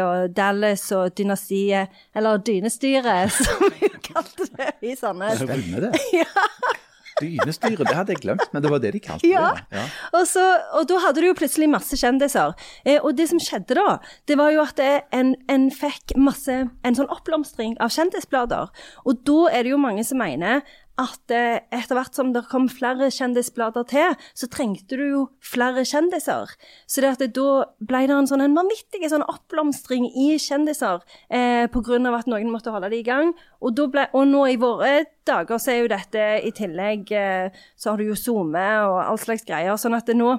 og 0.00 0.32
Dallas 0.36 0.86
og 0.96 1.12
Dynastiet, 1.18 1.92
eller 2.16 2.40
Dynestyret, 2.46 3.34
som 3.36 3.68
vi 3.76 3.92
kalte 4.08 4.48
det 4.56 4.72
i 4.80 4.96
Sandnes. 4.96 5.44
vunnet 5.44 5.90
det? 5.90 5.92
Dynestyret, 7.20 7.82
det 7.88 7.94
hadde 7.96 8.14
jeg 8.14 8.22
glemt, 8.22 8.44
men 8.52 8.62
det 8.64 8.70
var 8.72 8.80
det 8.82 8.92
de 8.94 9.00
kalte 9.04 9.28
Ja. 9.28 9.52
det. 9.56 9.64
Ja. 9.78 9.84
Og, 10.18 10.26
så, 10.28 10.42
og 10.78 10.86
da 10.88 10.98
hadde 11.04 11.20
du 11.22 11.26
jo 11.28 11.34
plutselig 11.38 11.68
masse 11.70 11.96
kjendiser. 11.98 12.54
Eh, 12.84 12.98
og 13.02 13.16
det 13.18 13.28
som 13.30 13.40
skjedde 13.42 13.76
da, 13.78 13.98
det 14.28 14.36
var 14.40 14.50
jo 14.54 14.62
at 14.64 14.80
en, 15.12 15.34
en 15.48 15.68
fikk 15.70 16.14
masse 16.16 16.52
En 16.84 16.96
sånn 16.96 17.10
oppblomstring 17.12 17.76
av 17.80 17.90
kjendisblader. 17.94 18.70
Og 19.06 19.20
da 19.26 19.38
er 19.52 19.64
det 19.66 19.72
jo 19.74 19.78
mange 19.80 20.04
som 20.04 20.18
mener 20.20 20.62
at 21.00 21.32
eh, 21.32 21.62
etter 21.72 21.96
hvert 21.96 22.16
som 22.16 22.32
det 22.34 22.44
kom 22.50 22.66
flere 22.68 23.08
kjendisblader 23.12 23.86
til, 23.88 24.16
så 24.36 24.48
trengte 24.52 24.98
du 25.00 25.04
jo 25.06 25.22
flere 25.44 25.86
kjendiser. 25.88 26.52
Så 26.86 27.04
det 27.04 27.12
at 27.14 27.22
det, 27.22 27.30
da 27.38 27.64
ble 27.80 28.04
det 28.10 28.16
en 28.16 28.28
sånn 28.28 28.44
vanvittig 28.56 29.08
sånn 29.08 29.24
oppblomstring 29.24 30.10
i 30.10 30.34
kjendiser 30.42 31.00
eh, 31.32 31.64
pga. 31.72 31.98
at 32.12 32.28
noen 32.28 32.52
måtte 32.52 32.74
holde 32.74 32.92
det 32.92 33.00
i 33.00 33.08
gang. 33.08 33.32
Og, 33.60 33.80
ble, 33.92 34.08
og 34.12 34.28
nå 34.28 34.46
i 34.52 34.60
våre 34.60 35.06
dager 35.28 35.58
så 35.62 35.72
er 35.72 35.82
jo 35.82 35.92
dette 35.92 36.28
i 36.44 36.52
tillegg 36.54 37.12
eh, 37.14 37.62
Så 37.76 37.92
har 37.92 38.00
du 38.00 38.10
jo 38.10 38.18
SoMe 38.18 38.68
og 38.88 38.98
all 39.06 39.20
slags 39.20 39.46
greier. 39.48 39.76
sånn 39.76 39.96
at 39.96 40.06
det 40.06 40.18
nå 40.18 40.36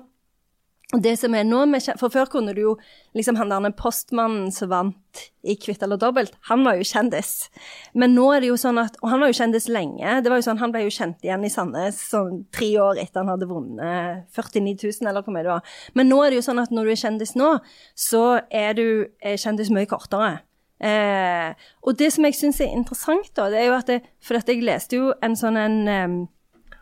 det 1.01 1.15
som 1.17 1.33
er 1.33 1.45
nå 1.47 1.63
For 1.97 2.13
før 2.13 2.29
kunne 2.29 2.53
du 2.53 2.61
jo 2.61 2.73
liksom 3.17 3.37
Han 3.39 3.49
der 3.49 3.73
postmannen 3.77 4.51
som 4.53 4.69
vant 4.69 5.21
i 5.45 5.55
Kvitt 5.59 5.83
eller 5.83 5.97
dobbelt, 5.97 6.33
han 6.49 6.63
var 6.65 6.77
jo 6.79 6.85
kjendis. 6.87 7.49
Men 7.93 8.15
nå 8.15 8.31
er 8.33 8.41
det 8.41 8.49
jo 8.49 8.57
sånn 8.57 8.79
at 8.81 8.95
Og 9.01 9.09
han 9.09 9.21
var 9.21 9.29
jo 9.29 9.37
kjendis 9.37 9.67
lenge. 9.69 10.21
Det 10.21 10.31
var 10.31 10.41
jo 10.41 10.45
sånn, 10.47 10.61
Han 10.61 10.73
ble 10.73 10.85
jo 10.85 10.93
kjent 10.93 11.25
igjen 11.25 11.45
i 11.45 11.51
Sandnes 11.53 11.99
sånn 12.13 12.45
tre 12.53 12.71
år 12.81 13.01
etter 13.01 13.21
han 13.21 13.33
hadde 13.33 13.49
vunnet 13.49 14.25
49 14.33 14.77
000, 15.01 15.09
eller 15.09 15.25
hvor 15.25 15.35
mye 15.35 15.45
det 15.45 15.53
var. 15.53 15.75
Men 15.93 16.09
nå 16.09 16.21
er 16.23 16.31
det 16.31 16.41
jo 16.41 16.47
sånn 16.49 16.61
at 16.63 16.73
når 16.73 16.89
du 16.89 16.93
er 16.95 17.03
kjendis 17.03 17.35
nå, 17.39 17.51
så 17.95 18.23
er 18.49 18.73
du 18.77 18.87
er 19.21 19.39
kjendis 19.41 19.71
mye 19.73 19.89
kortere. 19.89 20.41
Eh, 20.83 21.53
og 21.85 21.95
det 21.99 22.09
som 22.11 22.25
jeg 22.27 22.35
syns 22.35 22.59
er 22.61 22.73
interessant, 22.75 23.29
da, 23.37 23.47
det 23.51 23.61
er 23.61 23.69
jo 23.69 23.77
at 23.77 23.87
det, 23.87 24.01
For 24.23 24.39
at 24.39 24.49
jeg 24.49 24.65
leste 24.65 24.99
jo 24.99 25.13
en 25.23 25.37
sånn 25.39 25.59
en 25.59 25.77
um, 25.87 26.15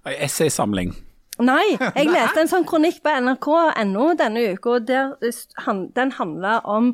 Essaysamling. 0.10 0.96
Nei, 1.40 1.78
jeg 1.80 2.10
leste 2.12 2.44
en 2.44 2.50
sånn 2.52 2.66
kronikk 2.68 3.00
på 3.02 3.12
nrk.no 3.24 4.08
denne 4.20 4.42
uka, 4.52 4.78
og 4.78 4.88
der, 4.90 5.14
den 5.96 6.12
handla 6.18 6.60
om 6.68 6.92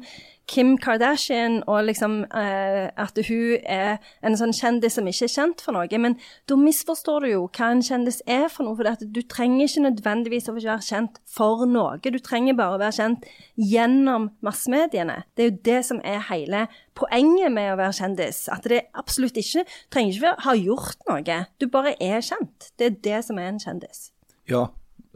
Kim 0.48 0.78
Kardashian 0.80 1.58
og 1.68 1.82
liksom 1.90 2.22
eh, 2.32 2.88
at 2.96 3.20
hun 3.28 3.58
er 3.68 3.98
en 4.24 4.38
sånn 4.40 4.56
kjendis 4.56 4.96
som 4.96 5.10
ikke 5.10 5.28
er 5.28 5.34
kjent 5.34 5.64
for 5.66 5.76
noe. 5.76 6.00
Men 6.00 6.16
da 6.48 6.56
misforstår 6.60 7.26
du 7.26 7.30
jo 7.34 7.42
hva 7.50 7.74
en 7.74 7.84
kjendis 7.84 8.22
er 8.24 8.48
for 8.54 8.64
noe. 8.64 8.78
For 8.80 9.04
du 9.04 9.22
trenger 9.28 9.68
ikke 9.68 9.86
nødvendigvis 9.90 10.48
å 10.48 10.56
være 10.56 10.80
kjent 10.88 11.20
for 11.28 11.68
noe. 11.68 12.00
Du 12.00 12.20
trenger 12.24 12.56
bare 12.56 12.80
å 12.80 12.82
være 12.82 12.96
kjent 13.02 13.28
gjennom 13.60 14.32
massemediene. 14.46 15.24
Det 15.36 15.44
er 15.44 15.52
jo 15.52 15.62
det 15.68 15.80
som 15.90 16.00
er 16.08 16.24
hele 16.32 16.68
poenget 16.98 17.52
med 17.52 17.74
å 17.74 17.80
være 17.82 18.00
kjendis. 18.00 18.46
At 18.54 18.70
det 18.72 18.86
absolutt 18.96 19.40
ikke 19.44 19.68
trenger 19.92 20.16
ikke 20.16 20.38
ha 20.48 20.56
gjort 20.56 21.10
noe. 21.12 21.42
Du 21.60 21.68
bare 21.74 21.98
er 22.00 22.24
kjent. 22.24 22.72
Det 22.80 22.94
er 22.94 23.02
det 23.10 23.26
som 23.28 23.42
er 23.42 23.52
en 23.52 23.60
kjendis. 23.68 24.08
Ja, 24.50 24.68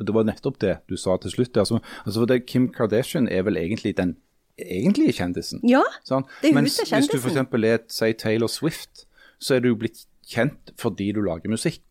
det 0.02 0.14
var 0.16 0.24
nettopp 0.28 0.60
det 0.60 0.78
du 0.90 0.96
sa 0.98 1.18
til 1.22 1.32
slutt. 1.32 1.58
Altså, 1.58 1.80
altså 2.06 2.26
det, 2.28 2.46
Kim 2.50 2.70
Kardashian 2.74 3.28
er 3.30 3.44
vel 3.48 3.58
egentlig 3.62 3.96
den 3.98 4.16
egentlige 4.62 5.14
kjendisen. 5.20 5.62
Ja, 5.68 5.82
sånn? 6.08 6.26
det 6.42 6.52
er 6.52 6.58
hun 6.60 6.68
som 6.70 6.84
er 6.86 6.90
kjendisen. 6.90 7.22
hvis 7.22 7.34
du 7.34 7.40
f.eks. 7.40 7.66
er 7.72 7.84
si 7.90 8.14
Taylor 8.14 8.48
Swift, 8.52 9.06
så 9.42 9.56
er 9.58 9.64
du 9.66 9.72
blitt 9.76 10.06
kjent 10.28 10.74
fordi 10.80 11.12
du 11.16 11.22
lager 11.26 11.50
musikk. 11.52 11.82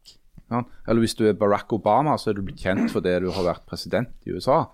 Sånn? 0.50 0.66
Eller 0.86 1.00
hvis 1.04 1.14
du 1.18 1.24
er 1.28 1.36
Barack 1.38 1.72
Obama, 1.72 2.16
så 2.18 2.30
er 2.30 2.38
du 2.38 2.42
blitt 2.46 2.62
kjent 2.62 2.90
fordi 2.92 3.16
du 3.24 3.30
har 3.34 3.46
vært 3.46 3.66
president 3.70 4.10
i 4.26 4.34
USA. 4.34 4.64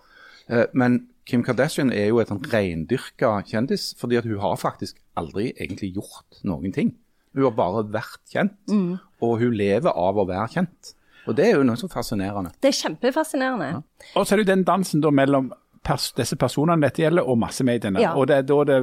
Eh, 0.48 0.66
men 0.74 1.06
Kim 1.26 1.42
Kardashian 1.44 1.90
er 1.92 2.08
jo 2.08 2.20
et 2.22 2.28
sånn 2.30 2.44
reindyrka 2.52 3.42
kjendis, 3.48 3.90
fordi 3.98 4.16
at 4.20 4.24
hun 4.28 4.38
har 4.40 4.56
faktisk 4.60 4.96
aldri 5.18 5.50
egentlig 5.56 5.94
gjort 5.96 6.38
noen 6.46 6.72
ting. 6.72 6.94
Hun 7.34 7.48
har 7.48 7.56
bare 7.58 7.82
vært 7.92 8.20
kjent, 8.32 8.54
Mm. 8.70 8.98
og 9.20 9.38
hun 9.40 9.52
lever 9.58 9.90
av 9.92 10.16
å 10.16 10.26
være 10.28 10.48
kjent. 10.54 10.94
Og 11.26 11.36
det 11.36 11.46
er 11.48 11.56
jo 11.58 11.66
noe 11.66 11.78
så 11.78 11.88
fascinerende. 11.90 12.52
Det 12.62 12.70
er 12.70 12.76
kjempefascinerende. 12.80 13.82
Og 14.14 14.26
så 14.26 14.34
er 14.34 14.40
det 14.40 14.46
jo 14.46 14.52
den 14.54 14.66
dansen 14.66 15.02
da 15.04 15.12
mellom 15.14 15.52
pers 15.86 16.10
disse 16.16 16.36
personene 16.38 16.82
dette 16.82 17.04
gjelder, 17.04 17.26
og 17.26 17.38
massemediene. 17.38 18.02
Ja. 18.02 18.14
Og 18.18 18.28
det 18.30 18.40
er 18.40 18.46
da 18.48 18.58
det 18.66 18.78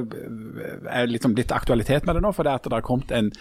er 0.88 1.08
liksom 1.10 1.36
litt 1.36 1.52
aktualitet 1.52 2.08
med 2.08 2.16
det 2.16 2.24
nå, 2.24 2.32
for 2.32 2.46
det 2.46 2.58
at 2.58 2.68
det 2.68 2.78
har 2.78 2.86
kommet 2.86 3.12
en 3.14 3.32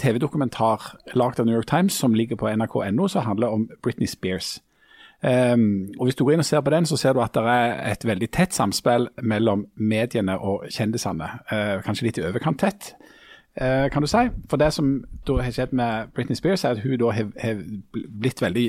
TV-dokumentar 0.00 0.94
lagd 1.14 1.38
av 1.38 1.46
New 1.46 1.54
York 1.54 1.70
Times 1.70 1.94
som 1.94 2.14
ligger 2.14 2.38
på 2.40 2.50
nrk.no, 2.50 3.08
som 3.08 3.26
handler 3.28 3.54
om 3.54 3.68
Britney 3.82 4.10
Spears. 4.10 4.56
Um, 5.24 5.94
og 5.98 6.08
Hvis 6.08 6.18
du 6.18 6.24
går 6.24 6.34
inn 6.34 6.42
og 6.42 6.48
ser 6.48 6.60
på 6.60 6.72
den, 6.74 6.86
så 6.86 6.98
ser 7.00 7.14
du 7.14 7.22
at 7.24 7.32
det 7.36 7.44
er 7.48 7.78
et 7.94 8.02
veldig 8.04 8.28
tett 8.34 8.52
samspill 8.52 9.06
mellom 9.22 9.68
mediene 9.76 10.36
og 10.36 10.66
kjendisene. 10.68 11.30
Uh, 11.48 11.78
kanskje 11.86 12.08
litt 12.08 12.20
i 12.20 12.26
overkant 12.26 12.60
tett, 12.60 12.90
kan 13.54 14.02
du 14.02 14.08
si. 14.10 14.22
For 14.50 14.58
det 14.58 14.72
som 14.74 14.88
da 15.28 15.36
har 15.38 15.52
skjedd 15.54 15.74
med 15.78 16.08
Britney 16.14 16.34
Spears, 16.34 16.64
er 16.64 16.74
at 16.74 16.82
hun 16.82 16.96
da 16.98 17.12
har, 17.14 17.28
blitt 17.92 18.42
veldig 18.42 18.64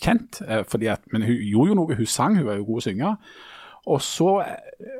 kjent. 0.00 0.40
Fordi 0.68 0.88
at, 0.88 1.04
men 1.12 1.26
hun 1.26 1.36
gjorde 1.36 1.68
jo 1.68 1.76
noe, 1.76 1.96
hun 1.98 2.08
sang, 2.08 2.38
hun 2.38 2.46
var 2.46 2.56
jo 2.56 2.64
god 2.70 2.80
å 2.80 2.84
synge. 2.86 3.10
Og 3.92 4.02
så 4.02 4.30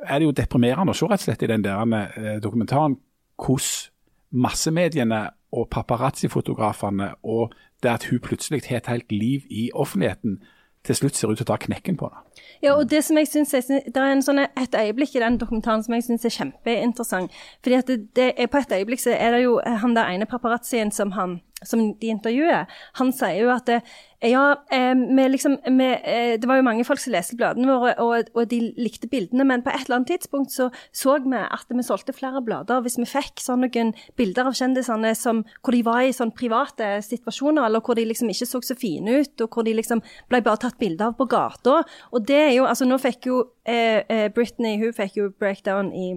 er 0.03 0.19
det 0.19 0.27
jo 0.27 0.35
deprimerende 0.35 0.93
å 0.93 0.97
se 0.97 1.07
rett 1.07 1.23
og 1.23 1.27
slett 1.27 1.45
i 1.45 1.49
den 1.49 1.63
der 1.63 1.81
eh, 1.97 2.37
dokumentaren 2.43 2.97
hvordan 3.39 3.89
massemediene 4.33 5.27
og 5.53 5.67
paparazzi-fotografene 5.69 7.11
og 7.23 7.53
det 7.83 7.91
at 7.91 8.07
hun 8.09 8.19
plutselig 8.19 8.63
har 8.69 8.81
et 8.81 8.87
helt 8.87 9.11
liv 9.11 9.41
i 9.49 9.69
offentligheten, 9.73 10.39
til 10.83 10.95
slutt 10.95 11.15
ser 11.15 11.31
ut 11.31 11.39
til 11.39 11.45
å 11.45 11.51
ta 11.53 11.57
knekken 11.63 11.97
på 11.99 12.09
det. 12.11 12.43
Ja, 12.63 12.73
og 12.75 12.89
det 12.91 13.03
som 13.03 13.17
jeg 13.19 13.27
synes 13.27 13.53
er, 13.53 13.63
det 13.87 13.99
er 13.99 14.21
sånn, 14.23 14.43
et 14.43 14.75
øyeblikk 14.75 15.15
i 15.15 15.23
den 15.23 15.37
dokumentaren 15.39 15.83
som 15.83 15.95
jeg 15.95 16.05
syns 16.07 16.25
er 16.27 16.35
kjempeinteressant. 16.37 17.31
fordi 17.63 17.75
at 17.75 17.87
det, 17.87 17.97
det 18.15 18.33
er, 18.37 18.47
På 18.47 18.57
et 18.57 18.71
øyeblikk 18.71 18.99
så 19.03 19.15
er 19.15 19.31
det 19.31 19.43
jo 19.43 19.59
han 19.63 19.95
der 19.95 20.11
ene 20.11 20.25
paparazzien 20.25 20.91
som, 20.91 21.11
han, 21.11 21.41
som 21.67 21.93
de 21.99 22.11
intervjuer, 22.13 22.65
han 22.99 23.13
sier 23.15 23.43
jo 23.43 23.53
at 23.53 23.69
det, 23.69 23.81
ja, 24.23 24.63
eh, 24.71 24.95
med 24.95 25.31
liksom, 25.31 25.57
vi, 25.65 25.87
eh, 26.03 26.39
det 26.39 26.47
var 26.47 26.55
jo 26.55 26.63
mange 26.63 26.85
folk 26.87 27.01
som 27.03 27.11
leste 27.11 27.35
bladene 27.35 27.67
våre, 27.67 27.93
og, 27.99 28.29
og, 28.33 28.45
de 28.47 28.59
likte 28.79 29.09
bildene, 29.11 29.43
men 29.43 29.63
på 29.65 29.71
et 29.73 29.83
eller 29.83 29.99
annet 29.99 30.13
tidspunkt 30.13 30.53
så 30.53 30.69
så 30.95 31.17
vi 31.23 31.35
at 31.35 31.67
vi 31.69 31.83
solgte 31.83 32.15
flere 32.15 32.41
blader 32.41 32.81
hvis 32.85 32.97
vi 33.01 33.07
fikk 33.09 33.43
sånn 33.43 33.65
noen 33.65 33.91
bilder 34.15 34.47
av 34.47 34.55
kjendisene 34.55 35.11
som, 35.19 35.43
hvor 35.61 35.75
de 35.75 35.83
var 35.83 36.03
i 36.03 36.15
sånn 36.15 36.31
private 36.31 37.01
situasjoner, 37.03 37.65
eller 37.65 37.83
hvor 37.83 37.99
de 37.99 38.07
liksom 38.07 38.31
ikke 38.31 38.47
så 38.47 38.63
så 38.63 38.77
fine 38.79 39.19
ut, 39.19 39.35
og 39.43 39.49
hvor 39.51 39.67
de 39.67 39.75
liksom 39.75 40.03
ble 40.31 40.41
bare 40.45 40.61
tatt 40.63 40.79
bilder 40.79 41.11
av 41.11 41.17
på 41.19 41.27
gata. 41.27 41.81
Og 42.15 42.27
det 42.27 42.39
er 42.47 42.53
jo, 42.55 42.67
altså 42.69 42.87
nå 42.87 42.99
fikk 43.01 43.27
jo 43.27 43.41
eh, 43.67 44.05
eh 44.07 44.29
Britney, 44.33 44.79
hun 44.79 44.95
fikk 44.95 45.19
jo 45.19 45.33
breakdown 45.39 45.91
i 45.91 46.13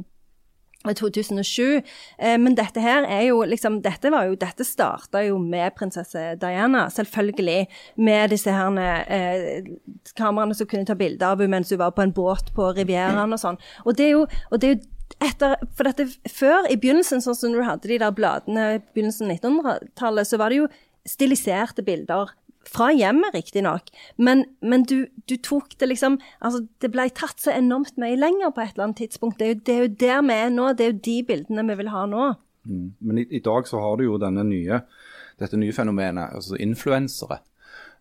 2007. 0.95 1.83
Eh, 2.19 2.37
men 2.39 2.55
dette 2.55 2.81
her 2.81 3.07
er 3.09 3.27
jo 3.29 3.43
liksom 3.43 3.81
Dette 3.83 4.11
var 4.13 4.29
jo 4.29 4.37
Dette 4.39 4.65
starta 4.65 5.25
jo 5.27 5.39
med 5.43 5.75
prinsesse 5.75 6.37
Diana, 6.41 6.87
selvfølgelig. 6.93 7.67
Med 7.97 8.31
disse 8.31 8.53
her 8.53 8.79
eh, 9.11 9.67
kameraene 10.15 10.55
som 10.55 10.69
kunne 10.71 10.87
ta 10.87 10.95
bilder 10.95 11.35
av 11.35 11.43
henne 11.43 11.57
mens 11.57 11.73
hun 11.73 11.81
var 11.81 11.95
på 11.97 12.05
en 12.05 12.15
båt 12.15 12.53
på 12.57 12.73
Rivieraen 12.77 13.33
og 13.33 13.41
sånn. 13.41 13.59
Og 13.85 13.97
det 13.97 14.11
er 14.11 14.15
jo, 14.17 14.27
og 14.51 14.61
det 14.61 14.69
er 14.69 14.77
jo 14.77 14.85
etter, 15.23 15.55
for 15.77 15.89
dette, 15.89 16.09
Før, 16.29 16.67
i 16.71 16.77
begynnelsen, 16.81 17.23
sånn 17.25 17.39
som 17.39 17.55
du 17.55 17.63
hadde 17.65 17.89
de 17.89 18.01
der 18.03 18.15
bladene 18.15 18.67
i 18.77 18.83
begynnelsen 18.93 19.31
av 19.31 19.39
1900-tallet, 19.39 20.29
så 20.29 20.41
var 20.41 20.53
det 20.53 20.61
jo 20.61 20.67
stiliserte 21.07 21.85
bilder 21.87 22.33
fra 22.71 22.91
hjemmet, 22.95 23.35
riktignok, 23.35 23.91
men, 24.19 24.45
men 24.61 24.85
du, 24.89 25.07
du, 25.31 25.37
tok 25.43 25.77
det 25.81 25.89
liksom 25.91 26.19
altså 26.41 26.65
Det 26.83 26.91
ble 26.93 27.09
tatt 27.15 27.41
så 27.43 27.55
enormt 27.55 27.99
mye 28.01 28.19
lenger 28.19 28.53
på 28.55 28.65
et 28.65 28.75
eller 28.75 28.89
annet 28.89 29.03
tidspunkt. 29.05 29.39
Det 29.39 29.47
er 29.47 29.55
jo, 29.55 29.61
det 29.67 29.75
er 29.75 29.83
jo 29.85 29.93
der 30.03 30.23
vi 30.27 30.39
er 30.47 30.55
nå. 30.55 30.71
Det 30.77 30.87
er 30.87 30.93
jo 30.93 31.03
de 31.09 31.17
bildene 31.29 31.67
vi 31.71 31.79
vil 31.81 31.93
ha 31.95 32.05
nå. 32.11 32.31
Mm. 32.67 32.87
Men 33.01 33.21
i, 33.23 33.27
i, 33.31 33.43
dag 33.45 33.69
så 33.71 33.81
har 33.83 33.99
du 33.99 34.07
jo 34.07 34.21
denne 34.21 34.45
nye, 34.47 34.81
dette 35.41 35.61
nye 35.61 35.75
fenomenet, 35.77 36.35
altså 36.39 36.59
influensere. 36.63 37.41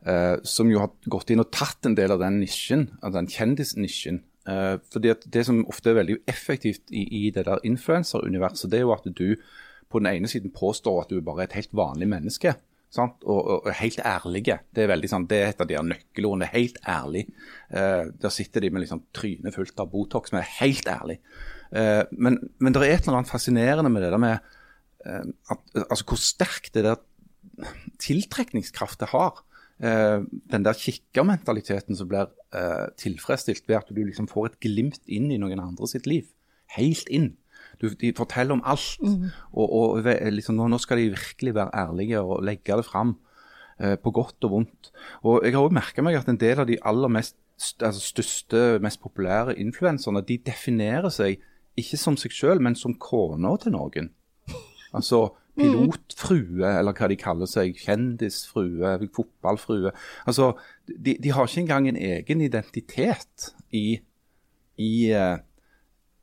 Eh, 0.05 0.35
som 0.45 0.69
jo 0.69 0.83
har 0.83 0.91
gått 1.09 1.31
inn 1.33 1.41
og 1.41 1.49
tatt 1.55 1.87
en 1.87 1.95
del 1.97 2.13
av 2.13 2.21
den 2.21 2.39
nisjen, 2.43 2.89
av 3.05 3.15
den 3.15 3.29
kjendisnisjen. 3.31 4.21
Eh, 4.45 4.75
fordi 4.93 5.13
at 5.13 5.25
Det 5.25 5.45
som 5.47 5.63
ofte 5.65 5.89
er 5.91 6.01
veldig 6.01 6.19
effektivt 6.29 6.91
i, 6.91 7.05
i 7.25 7.31
det 7.33 7.47
der 7.47 7.63
influenseruniverset, 7.65 8.69
det 8.71 8.79
er 8.81 8.85
jo 8.85 8.93
at 8.93 9.07
du 9.09 9.35
på 9.89 10.01
den 10.01 10.11
ene 10.11 10.29
siden 10.29 10.53
påstår 10.53 11.03
at 11.03 11.09
du 11.09 11.21
bare 11.21 11.45
er 11.45 11.49
et 11.49 11.59
helt 11.61 11.73
vanlig 11.73 12.09
menneske. 12.09 12.55
Og, 13.01 13.23
og, 13.23 13.49
og, 13.65 13.71
helt 13.79 13.99
ærlige. 13.99 14.59
Det 14.75 14.85
er 14.85 14.91
veldig 14.91 15.09
sånn, 15.11 15.27
det 15.29 15.39
er 15.41 15.51
et 15.51 15.63
av 15.63 15.69
de 15.69 15.79
nøkkelordene. 15.89 16.49
Helt 16.53 16.77
ærlig. 16.87 17.25
Eh, 17.69 18.11
der 18.21 18.33
sitter 18.33 18.63
de 18.63 18.71
med 18.73 18.85
liksom 18.85 19.03
trynet 19.15 19.55
fullt 19.55 19.81
av 19.83 19.91
Botox, 19.91 20.33
men 20.33 20.43
er 20.43 20.53
helt 20.59 20.87
ærlig. 20.91 21.19
Eh, 21.75 22.03
men, 22.11 22.39
men, 22.59 22.75
det 22.75 22.83
er 22.83 22.95
et 22.95 23.07
eller 23.07 23.21
annet 23.21 23.33
fascinerende 23.33 23.91
med 23.91 24.05
det 24.05 24.13
der 24.13 24.21
med 24.21 24.37
eh, 25.05 25.25
at, 25.51 25.65
altså 25.85 26.07
hvor 26.07 26.21
sterkt 26.21 26.73
det 26.77 26.85
der 26.87 27.03
tiltrekningskraftet 28.03 29.11
har. 29.13 29.43
Eh, 29.83 30.21
den 30.51 30.65
der 30.65 30.77
kikkermentaliteten 30.79 31.97
som 31.99 32.07
blir 32.11 32.29
eh, 32.55 32.87
tilfredsstilt 33.01 33.67
ved 33.67 33.81
at 33.81 33.91
du 33.91 34.03
liksom 34.03 34.29
får 34.31 34.53
et 34.53 34.61
glimt 34.63 35.03
inn 35.11 35.31
i 35.33 35.39
noen 35.41 35.63
andre 35.63 35.89
sitt 35.91 36.07
liv. 36.07 36.29
Helt 36.77 37.09
inn. 37.11 37.33
Du, 37.81 37.89
de 37.89 38.13
forteller 38.17 38.55
om 38.55 38.63
alt. 38.65 39.01
Mm. 39.01 39.29
Og, 39.53 39.73
og 39.79 40.09
liksom, 40.33 40.55
nå, 40.55 40.67
nå, 40.71 40.79
skal 40.81 41.01
de 41.01 41.13
virkelig 41.15 41.55
være 41.55 41.75
ærlige 41.85 42.21
og 42.21 42.43
legge 42.45 42.77
det 42.77 42.87
fram. 42.87 43.17
Eh, 43.75 43.97
på 43.99 44.11
godt 44.15 44.45
og 44.47 44.51
vondt. 44.51 44.91
Og 45.27 45.41
Jeg 45.43 45.51
har 45.51 45.59
også 45.59 45.75
merka 45.75 46.03
meg 46.05 46.15
at 46.15 46.29
en 46.31 46.39
del 46.39 46.61
av 46.63 46.67
de 46.69 46.77
aller 46.79 47.11
mest, 47.11 47.35
altså 47.83 47.99
største, 47.99 48.59
mest 48.79 49.01
populære 49.03 49.57
influenserne 49.59 50.21
de 50.23 50.37
definerer 50.39 51.11
seg 51.11 51.41
ikke 51.75 51.99
som 51.99 52.15
seg 52.15 52.31
sjøl, 52.31 52.61
men 52.63 52.77
som 52.79 52.95
kona 52.95 53.51
til 53.59 53.75
noen. 53.75 54.13
Altså 54.95 55.25
pilotfrue, 55.59 56.63
eller 56.63 56.95
hva 56.95 57.09
de 57.11 57.19
kaller 57.19 57.51
seg. 57.51 57.75
Kjendisfrue, 57.83 58.95
fotballfrue. 59.15 59.91
Altså, 60.23 60.53
de, 60.87 61.17
de 61.19 61.35
har 61.35 61.43
ikke 61.43 61.65
engang 61.65 61.89
en 61.91 61.99
egen 61.99 62.41
identitet 62.47 63.51
i, 63.75 63.99
i 64.79 64.91
uh, 65.11 65.35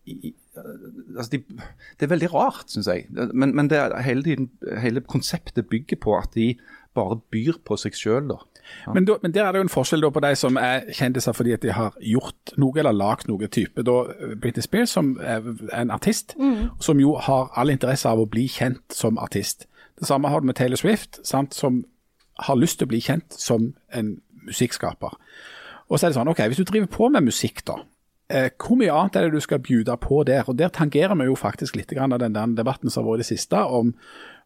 i, 0.06 0.32
altså 0.56 1.30
de, 1.32 1.42
Det 2.00 2.06
er 2.06 2.12
veldig 2.12 2.30
rart, 2.34 2.70
syns 2.70 2.88
jeg. 2.90 3.06
Men, 3.32 3.54
men 3.56 3.70
det, 3.70 3.80
hele, 4.04 4.22
tiden, 4.22 4.50
hele 4.82 5.00
konseptet 5.00 5.68
bygger 5.68 6.00
på 6.02 6.16
at 6.18 6.34
de 6.34 6.54
bare 6.94 7.20
byr 7.32 7.60
på 7.64 7.76
seg 7.80 7.96
sjøl, 7.96 8.26
da. 8.28 8.38
Ja. 8.86 8.92
Men, 8.94 9.06
da, 9.08 9.16
men, 9.22 9.32
der 9.34 9.44
er 9.44 9.52
det 9.52 9.62
jo 9.62 9.66
en 9.66 9.72
forskjell 9.72 10.06
på 10.12 10.22
de 10.22 10.32
som 10.38 10.56
er 10.60 10.84
kjendiser 10.94 11.34
fordi 11.34 11.54
at 11.56 11.64
de 11.64 11.72
har 11.74 11.96
gjort 11.98 12.52
noe 12.60 12.78
eller 12.78 12.94
lagd 12.94 13.28
noe 13.28 13.48
type. 13.52 13.84
Da 13.86 13.96
Britney 14.40 14.64
Spears, 14.64 14.94
som 14.94 15.16
er 15.20 15.44
en 15.76 15.90
artist, 15.90 16.36
mm. 16.38 16.78
som 16.80 17.00
jo 17.00 17.16
har 17.18 17.50
all 17.58 17.72
interesse 17.74 18.08
av 18.08 18.22
å 18.22 18.28
bli 18.28 18.46
kjent 18.50 18.94
som 18.94 19.18
artist. 19.18 19.66
Det 19.98 20.08
samme 20.08 20.30
har 20.32 20.40
du 20.40 20.48
med 20.48 20.58
Taylor 20.58 20.80
Swift, 20.80 21.20
sant, 21.26 21.54
som 21.54 21.82
har 22.42 22.58
lyst 22.58 22.80
til 22.80 22.88
å 22.88 22.92
bli 22.92 23.00
kjent 23.02 23.34
som 23.36 23.72
en 23.92 24.16
musikkskaper. 24.46 25.18
Og 25.88 25.98
så 25.98 26.06
er 26.06 26.12
det 26.12 26.16
sånn, 26.16 26.30
ok, 26.32 26.46
Hvis 26.48 26.62
du 26.62 26.64
driver 26.68 26.88
på 26.90 27.08
med 27.12 27.28
musikk, 27.28 27.64
da. 27.68 27.82
Hvor 28.32 28.78
mye 28.80 28.92
annet 28.94 29.16
er 29.18 29.26
det 29.26 29.36
du 29.36 29.44
skal 29.44 29.60
bjude 29.60 29.96
på 30.00 30.22
der? 30.24 30.46
Og 30.48 30.56
Der 30.56 30.72
tangerer 30.72 31.14
vi 31.20 31.26
jo 31.28 31.34
faktisk 31.36 31.76
litt 31.76 31.92
av 31.92 32.18
den 32.18 32.54
debatten 32.56 32.90
som 32.90 33.04
har 33.04 33.10
vært 33.10 33.20
i 33.20 33.24
det 33.26 33.30
siste, 33.32 33.58
om, 33.60 33.92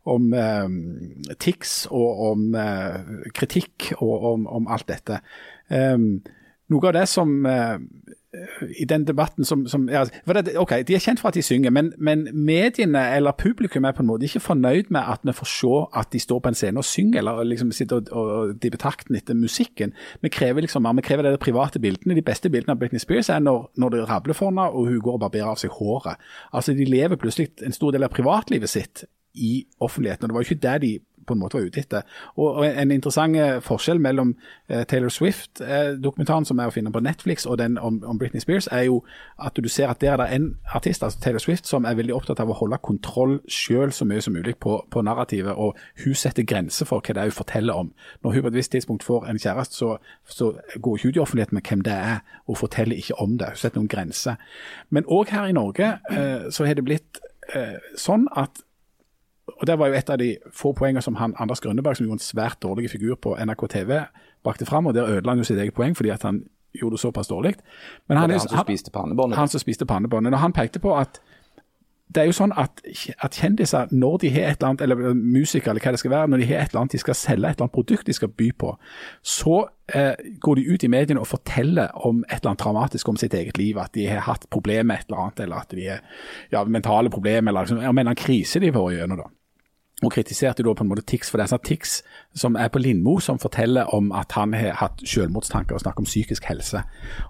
om 0.07 0.33
eh, 0.35 1.35
TIX 1.39 1.77
og 1.91 2.25
om 2.31 2.55
eh, 2.55 3.31
kritikk 3.35 3.93
og 4.01 4.27
om, 4.33 4.47
om 4.47 4.67
alt 4.67 4.89
dette. 4.89 5.21
Eh, 5.71 5.99
noe 6.67 6.89
av 6.91 6.97
det 6.97 7.07
som 7.11 7.47
eh, 7.47 7.79
i 8.79 8.85
den 8.85 9.05
debatten 9.07 9.45
som, 9.45 9.67
som 9.69 9.89
ja, 9.89 10.05
OK, 10.59 10.73
de 10.87 10.95
er 10.95 11.03
kjent 11.03 11.21
for 11.21 11.31
at 11.31 11.39
de 11.39 11.43
synger, 11.45 11.71
men, 11.71 11.93
men, 11.99 12.27
mediene 12.33 13.03
eller 13.17 13.37
publikum 13.39 13.85
er 13.85 13.95
på 13.97 14.05
en 14.05 14.11
måte 14.11 14.29
ikke 14.29 14.43
fornøyd 14.45 14.91
med 14.95 15.01
at 15.01 15.25
vi 15.27 15.35
får 15.37 15.51
se 15.53 15.73
at 16.01 16.13
de 16.13 16.21
står 16.23 16.43
på 16.43 16.53
en 16.53 16.59
scene 16.59 16.83
og 16.83 16.89
synger, 16.89 17.21
eller 17.23 17.43
liksom 17.49 17.73
sitter 17.73 18.03
og, 18.13 18.31
og 18.31 18.55
dibber 18.63 18.81
takten 18.83 19.17
etter 19.19 19.35
musikken. 19.39 19.95
Vi 20.23 20.33
krever 20.33 20.67
liksom, 20.67 20.89
vi 20.97 21.07
krever 21.07 21.31
de 21.31 21.37
private 21.43 21.83
bildene. 21.83 22.17
De 22.17 22.25
beste 22.25 22.51
bildene 22.51 22.77
av 22.77 22.81
Britney 22.81 23.03
Spears 23.03 23.31
er 23.33 23.43
når, 23.45 23.71
når 23.77 23.95
det 23.95 24.07
rabler 24.11 24.37
for 24.37 24.51
henne 24.51 24.69
og 24.71 24.89
hun 24.91 25.01
går 25.01 25.19
og 25.19 25.25
barberer 25.27 25.53
av 25.53 25.61
seg 25.61 25.75
håret. 25.77 26.23
Altså, 26.53 26.75
De 26.77 26.85
lever 26.85 27.17
plutselig 27.21 27.51
en 27.65 27.75
stor 27.77 27.95
del 27.95 28.07
av 28.07 28.15
privatlivet 28.15 28.71
sitt 28.71 29.05
i 29.35 29.67
offentligheten. 29.81 30.25
og 30.25 30.29
Det 30.29 30.35
var 30.35 30.43
jo 30.43 30.51
ikke 30.51 30.67
der 30.69 30.79
de 30.79 30.93
på 31.27 31.35
en 31.35 31.41
måte 31.43 31.59
var 31.59 31.67
ute 31.67 31.81
etter. 31.83 32.07
Og, 32.37 32.61
og 32.61 32.67
En 32.67 32.93
interessant 32.95 33.37
eh, 33.37 33.59
forskjell 33.65 34.01
mellom 34.03 34.35
eh, 34.69 34.85
Taylor 34.89 35.13
Swift-dokumentaren 35.13 36.45
eh, 36.45 36.49
som 36.51 36.61
er 36.61 36.71
å 36.71 36.75
finne 36.75 36.93
på 36.95 37.03
Netflix, 37.05 37.47
og 37.47 37.59
den 37.59 37.79
om, 37.79 37.99
om, 38.05 38.19
Britney 38.19 38.41
Spears, 38.41 38.69
er 38.73 38.87
jo 38.89 39.03
at 39.43 39.57
du 39.57 39.69
ser 39.69 39.91
at 39.91 40.01
der 40.01 40.15
er 40.15 40.23
det 40.23 40.29
en 40.37 40.49
artist, 40.75 41.03
altså 41.03 41.21
Taylor 41.21 41.43
Swift, 41.43 41.67
som 41.69 41.85
er 41.85 41.99
veldig 41.99 42.15
opptatt 42.17 42.41
av 42.43 42.51
å 42.51 42.59
holde 42.59 42.79
kontroll 42.83 43.39
selv 43.51 43.95
så 43.97 44.07
mye 44.09 44.23
som 44.25 44.37
mulig 44.37 44.57
på, 44.63 44.79
på 44.91 45.03
narrativet. 45.03 45.55
Og 45.55 45.77
hun 46.05 46.15
setter 46.15 46.47
grenser 46.47 46.89
for 46.89 47.01
hva 47.01 47.17
det 47.17 47.23
er 47.23 47.31
hun 47.31 47.39
forteller 47.39 47.83
om. 47.85 47.93
Når 48.25 48.37
hun 48.37 48.47
på 48.47 48.53
et 48.53 48.61
visst 48.61 48.75
tidspunkt 48.75 49.07
får 49.07 49.29
en 49.31 49.41
kjæreste, 49.41 49.77
så, 49.77 49.97
så 50.29 50.53
går 50.81 51.03
hun 51.03 51.11
ut 51.11 51.17
i 51.17 51.25
offentlighet 51.25 51.53
med 51.57 51.67
hvem 51.69 51.85
det 51.87 51.97
er, 51.97 52.21
og 52.47 52.61
forteller 52.63 52.97
ikke 52.97 53.19
om 53.23 53.39
det. 53.39 53.55
Hun 53.55 53.63
setter 53.63 53.81
noen 53.81 53.93
grenser. 53.93 54.41
Men 54.91 55.09
òg 55.09 55.33
her 55.35 55.51
i 55.51 55.57
Norge 55.57 55.97
eh, 56.11 56.49
så 56.51 56.67
har 56.67 56.79
det 56.79 56.87
blitt 56.87 57.21
eh, 57.55 57.79
sånn 57.99 58.29
at 58.37 58.63
og 59.47 59.67
Det 59.67 59.79
var 59.79 59.87
jo 59.87 59.95
et 59.95 60.11
av 60.11 60.19
de 60.19 60.37
få 60.53 60.73
poengene 60.73 61.03
som 61.03 61.15
han, 61.15 61.35
Anders 61.39 61.61
Grønneberg, 61.61 61.97
som 61.97 62.07
gjorde 62.07 62.19
en 62.19 62.25
svært 62.27 62.63
dårlig 62.63 62.91
figur 62.91 63.15
på 63.15 63.37
NRK 63.39 63.69
TV, 63.71 64.01
brakte 64.43 64.67
fram. 64.67 64.87
og 64.87 64.95
Der 64.95 65.07
ødela 65.07 65.31
han 65.31 65.39
jo 65.39 65.45
sitt 65.45 65.59
eget 65.59 65.75
poeng 65.75 65.97
fordi 65.97 66.11
at 66.11 66.23
han 66.23 66.43
gjorde 66.75 66.95
det 66.95 67.01
såpass 67.01 67.29
dårlig. 67.29 67.55
Men 68.09 68.19
han, 68.19 68.31
det 68.31 68.41
han 68.41 68.49
som 68.49 68.65
spiste 68.65 68.91
pannebåndet. 68.91 69.39
Han 69.39 69.49
som 69.49 69.61
spiste 69.61 69.87
pannebåndet. 69.87 70.35
Og 70.35 70.41
han 70.41 70.53
pekte 70.53 70.79
på 70.79 70.97
at 70.99 71.21
det 72.15 72.23
er 72.23 72.29
jo 72.29 72.35
sånn 72.37 72.53
at, 72.55 72.81
at, 73.19 73.35
kjendiser, 73.35 73.91
når 73.91 74.21
de 74.23 74.31
har 74.31 74.51
et 74.51 74.61
eller 74.61 74.69
annet, 74.69 74.83
eller 74.85 75.17
musikere 75.17 75.75
eller 75.75 75.83
hva 75.83 75.93
det 75.97 76.01
skal 76.01 76.13
være, 76.13 76.31
når 76.31 76.43
de 76.43 76.49
har 76.51 76.63
et 76.63 76.71
eller 76.71 76.85
annet 76.85 76.95
de 76.95 77.01
skal 77.03 77.19
selge, 77.19 77.49
et 77.49 77.57
eller 77.57 77.67
annet 77.67 77.75
produkt 77.75 78.07
de 78.07 78.15
skal 78.17 78.31
by 78.31 78.51
på, 78.63 78.73
så 79.27 79.57
eh, 79.91 80.29
går 80.41 80.61
de 80.61 80.67
ut 80.71 80.87
i 80.87 80.93
mediene 80.93 81.23
og 81.23 81.31
forteller 81.31 81.91
om 82.07 82.23
et 82.29 82.39
eller 82.39 82.53
annet 82.53 82.63
traumatisk 82.63 83.11
om 83.11 83.19
sitt 83.21 83.35
eget 83.35 83.59
liv. 83.59 83.81
At 83.83 83.95
de 83.99 84.07
har 84.07 84.23
hatt 84.29 84.47
problemer 84.55 84.93
med 84.93 85.03
et 85.03 85.11
eller 85.11 85.25
annet, 85.25 85.43
eller 85.47 85.65
at 85.65 85.75
de 85.75 85.89
har 85.91 86.23
ja, 86.55 86.63
mentale 86.65 87.11
problemer, 87.11 87.51
eller 87.51 87.67
liksom, 87.67 87.99
en 88.07 88.15
krise 88.23 88.63
de 88.63 88.71
har 88.71 88.79
vært 88.79 89.01
gjennom. 89.01 89.25
da 89.25 89.33
og 90.05 90.13
kritiserte 90.13 90.65
da 90.65 90.75
på 90.77 90.85
en 90.85 90.91
måte 90.91 91.05
Tix 91.09 91.31
for 91.31 91.41
det. 91.41 91.47
Altså 91.47 91.59
Tix 91.65 92.03
som 92.37 92.57
er 92.61 92.69
på 92.69 92.79
Lindmo, 92.79 93.17
som 93.21 93.39
forteller 93.41 93.89
om 93.97 94.11
at 94.13 94.33
han 94.37 94.53
har 94.55 94.77
hatt 94.83 95.01
selvmordstanker 95.09 95.75
og 95.75 95.81
snakker 95.81 96.05
om 96.05 96.09
psykisk 96.09 96.45
helse. 96.45 96.83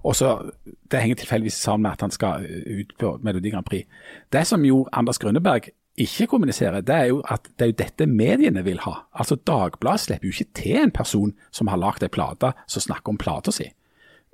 Og 0.02 0.16
så, 0.16 0.50
Det 0.90 1.00
henger 1.00 1.16
tilfeldigvis 1.16 1.54
sammen 1.54 1.82
med 1.82 1.90
at 1.90 2.00
han 2.00 2.10
skal 2.10 2.46
ut 2.80 2.92
på 2.98 3.18
Melodi 3.22 3.50
Grand 3.50 3.66
Prix. 3.66 3.86
Det 4.32 4.46
som 4.46 4.64
jo 4.64 4.88
Anders 4.92 5.18
Grønneberg 5.18 5.70
ikke 5.96 6.26
kommuniserer, 6.26 6.80
det 6.80 6.94
er 6.94 7.04
jo 7.04 7.22
at 7.28 7.48
det 7.58 7.64
er 7.64 7.66
jo 7.66 7.78
dette 7.78 8.06
mediene 8.06 8.64
vil 8.64 8.78
ha. 8.78 8.92
Altså 9.14 9.36
Dagbladet 9.36 10.00
slipper 10.00 10.26
jo 10.26 10.32
ikke 10.32 10.52
til 10.54 10.76
en 10.76 10.90
person 10.90 11.32
som 11.50 11.66
har 11.66 11.76
lagd 11.76 12.02
ei 12.02 12.08
plate 12.08 12.52
som 12.66 12.82
snakker 12.82 13.08
om 13.08 13.18
plata 13.18 13.50
si. 13.50 13.70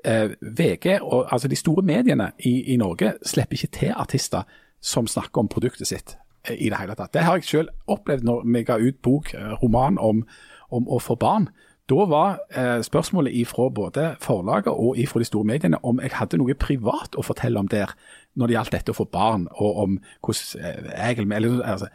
Eh, 0.04 0.30
VG 0.40 0.98
og 1.02 1.32
altså 1.32 1.48
de 1.48 1.56
store 1.56 1.82
mediene 1.82 2.32
i, 2.38 2.72
i 2.72 2.76
Norge 2.76 3.12
slipper 3.22 3.54
ikke 3.54 3.78
til 3.78 3.92
artister 3.96 4.42
som 4.80 5.06
snakker 5.06 5.40
om 5.40 5.48
produktet 5.48 5.86
sitt 5.86 6.16
i 6.50 6.70
det 6.70 6.78
hele 6.80 6.96
tatt. 6.98 7.12
Det 7.14 7.22
har 7.22 7.38
jeg 7.38 7.48
selv 7.48 7.68
opplevd 7.86 8.24
når 8.26 8.46
vi 8.46 8.64
ga 8.66 8.78
ut 8.78 9.02
bok, 9.02 9.34
eh, 9.34 9.52
roman 9.62 9.98
om, 9.98 10.24
om 10.70 10.88
å 10.88 10.98
få 11.02 11.14
barn. 11.20 11.48
Da 11.90 12.06
var 12.08 12.38
eh, 12.54 12.80
spørsmålet 12.82 13.34
ifra 13.34 13.68
både 13.74 14.14
forlaget 14.22 14.72
og 14.72 14.98
ifra 14.98 15.20
de 15.20 15.26
store 15.28 15.44
mediene 15.44 15.80
om 15.82 16.00
jeg 16.00 16.14
hadde 16.14 16.38
noe 16.38 16.54
privat 16.54 17.18
å 17.18 17.24
fortelle 17.26 17.58
om 17.58 17.68
der 17.68 17.92
når 18.38 18.48
det 18.48 18.56
gjaldt 18.56 18.72
dette 18.72 18.94
å 18.94 18.96
få 18.96 19.06
barn, 19.12 19.48
og 19.52 19.78
om 19.82 19.98
hvordan 20.24 20.64
eh, 20.64 20.90
jeg 20.96 21.26
eller, 21.26 21.62
altså, 21.62 21.90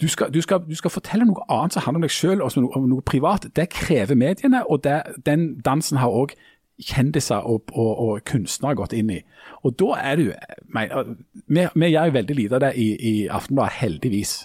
du 0.00 0.08
skal, 0.08 0.32
du, 0.34 0.40
skal, 0.42 0.62
du 0.68 0.74
skal, 0.78 0.90
fortelle 0.94 1.26
noe 1.26 1.44
annet 1.50 1.74
som 1.74 1.82
handler 1.82 2.06
om 2.06 2.06
deg 2.06 2.42
og 2.42 2.76
om 2.78 2.88
noe, 2.88 3.02
privat. 3.02 3.48
Det 3.56 3.68
krever 3.70 4.14
mediene, 4.14 4.62
og 4.66 4.84
det, 4.84 5.02
den 5.26 5.56
dansen 5.66 5.98
har 5.98 6.14
òg 6.14 6.36
kjendiser 6.78 7.46
og, 7.46 7.72
og, 7.74 7.92
og, 7.98 8.20
kunstnere 8.28 8.78
gått 8.78 8.94
inn 8.96 9.10
i. 9.10 9.22
Og 9.66 9.74
da 9.80 9.96
er 9.98 10.20
du 10.20 10.26
Vi, 10.28 11.64
vi 11.74 11.90
gjør 11.90 12.10
jo 12.10 12.18
veldig 12.18 12.36
lite 12.36 12.58
av 12.58 12.66
det 12.68 12.74
i, 12.78 12.88
i 12.94 13.14
Aftenbladet, 13.28 13.80
heldigvis. 13.80 14.36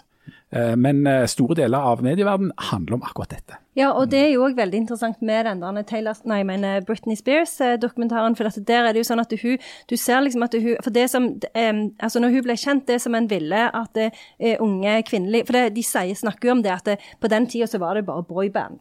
Eh, 0.53 0.75
men 0.77 1.07
eh, 1.07 1.25
store 1.29 1.55
deler 1.57 1.81
av 1.81 2.03
medieverdenen 2.05 2.53
handler 2.69 2.99
om 2.99 3.05
akkurat 3.05 3.31
dette. 3.34 3.57
Ja, 3.77 3.89
og 3.97 4.11
det 4.11 4.19
er 4.21 4.29
jo 4.36 4.43
òg 4.45 4.57
veldig 4.57 4.84
interessant 4.84 5.21
med 5.25 5.47
den 5.47 5.63
der 5.63 5.86
Taylor, 5.89 6.19
nei, 6.29 6.43
mener 6.45 6.84
Britney 6.86 7.17
Spears-dokumentaren. 7.17 8.38
For 8.38 8.61
der 8.61 8.86
er 8.86 8.93
det 8.93 9.01
jo 9.01 9.09
sånn 9.09 9.23
at 9.23 9.34
hun 9.41 9.57
Du 9.89 9.95
ser 9.97 10.21
liksom 10.21 10.45
at 10.45 10.53
hun 10.53 10.77
For 10.84 10.93
det 10.93 11.07
som 11.09 11.31
Altså, 11.53 12.21
når 12.21 12.36
hun 12.36 12.45
ble 12.45 12.57
kjent, 12.59 12.88
det 12.88 12.99
som 13.01 13.15
en 13.15 13.29
ville 13.29 13.63
at 13.73 13.99
unge 14.61 14.95
kvinnelige 15.09 15.47
For 15.47 15.57
det, 15.57 15.75
de 15.75 15.84
sier, 15.84 16.15
snakker 16.15 16.49
jo 16.49 16.57
om 16.57 16.63
det 16.63 16.73
at 16.73 16.86
det, 16.86 16.97
på 17.19 17.31
den 17.31 17.47
tida 17.49 17.67
så 17.67 17.81
var 17.81 17.97
det 17.97 18.05
bare 18.05 18.23
boyband. 18.23 18.77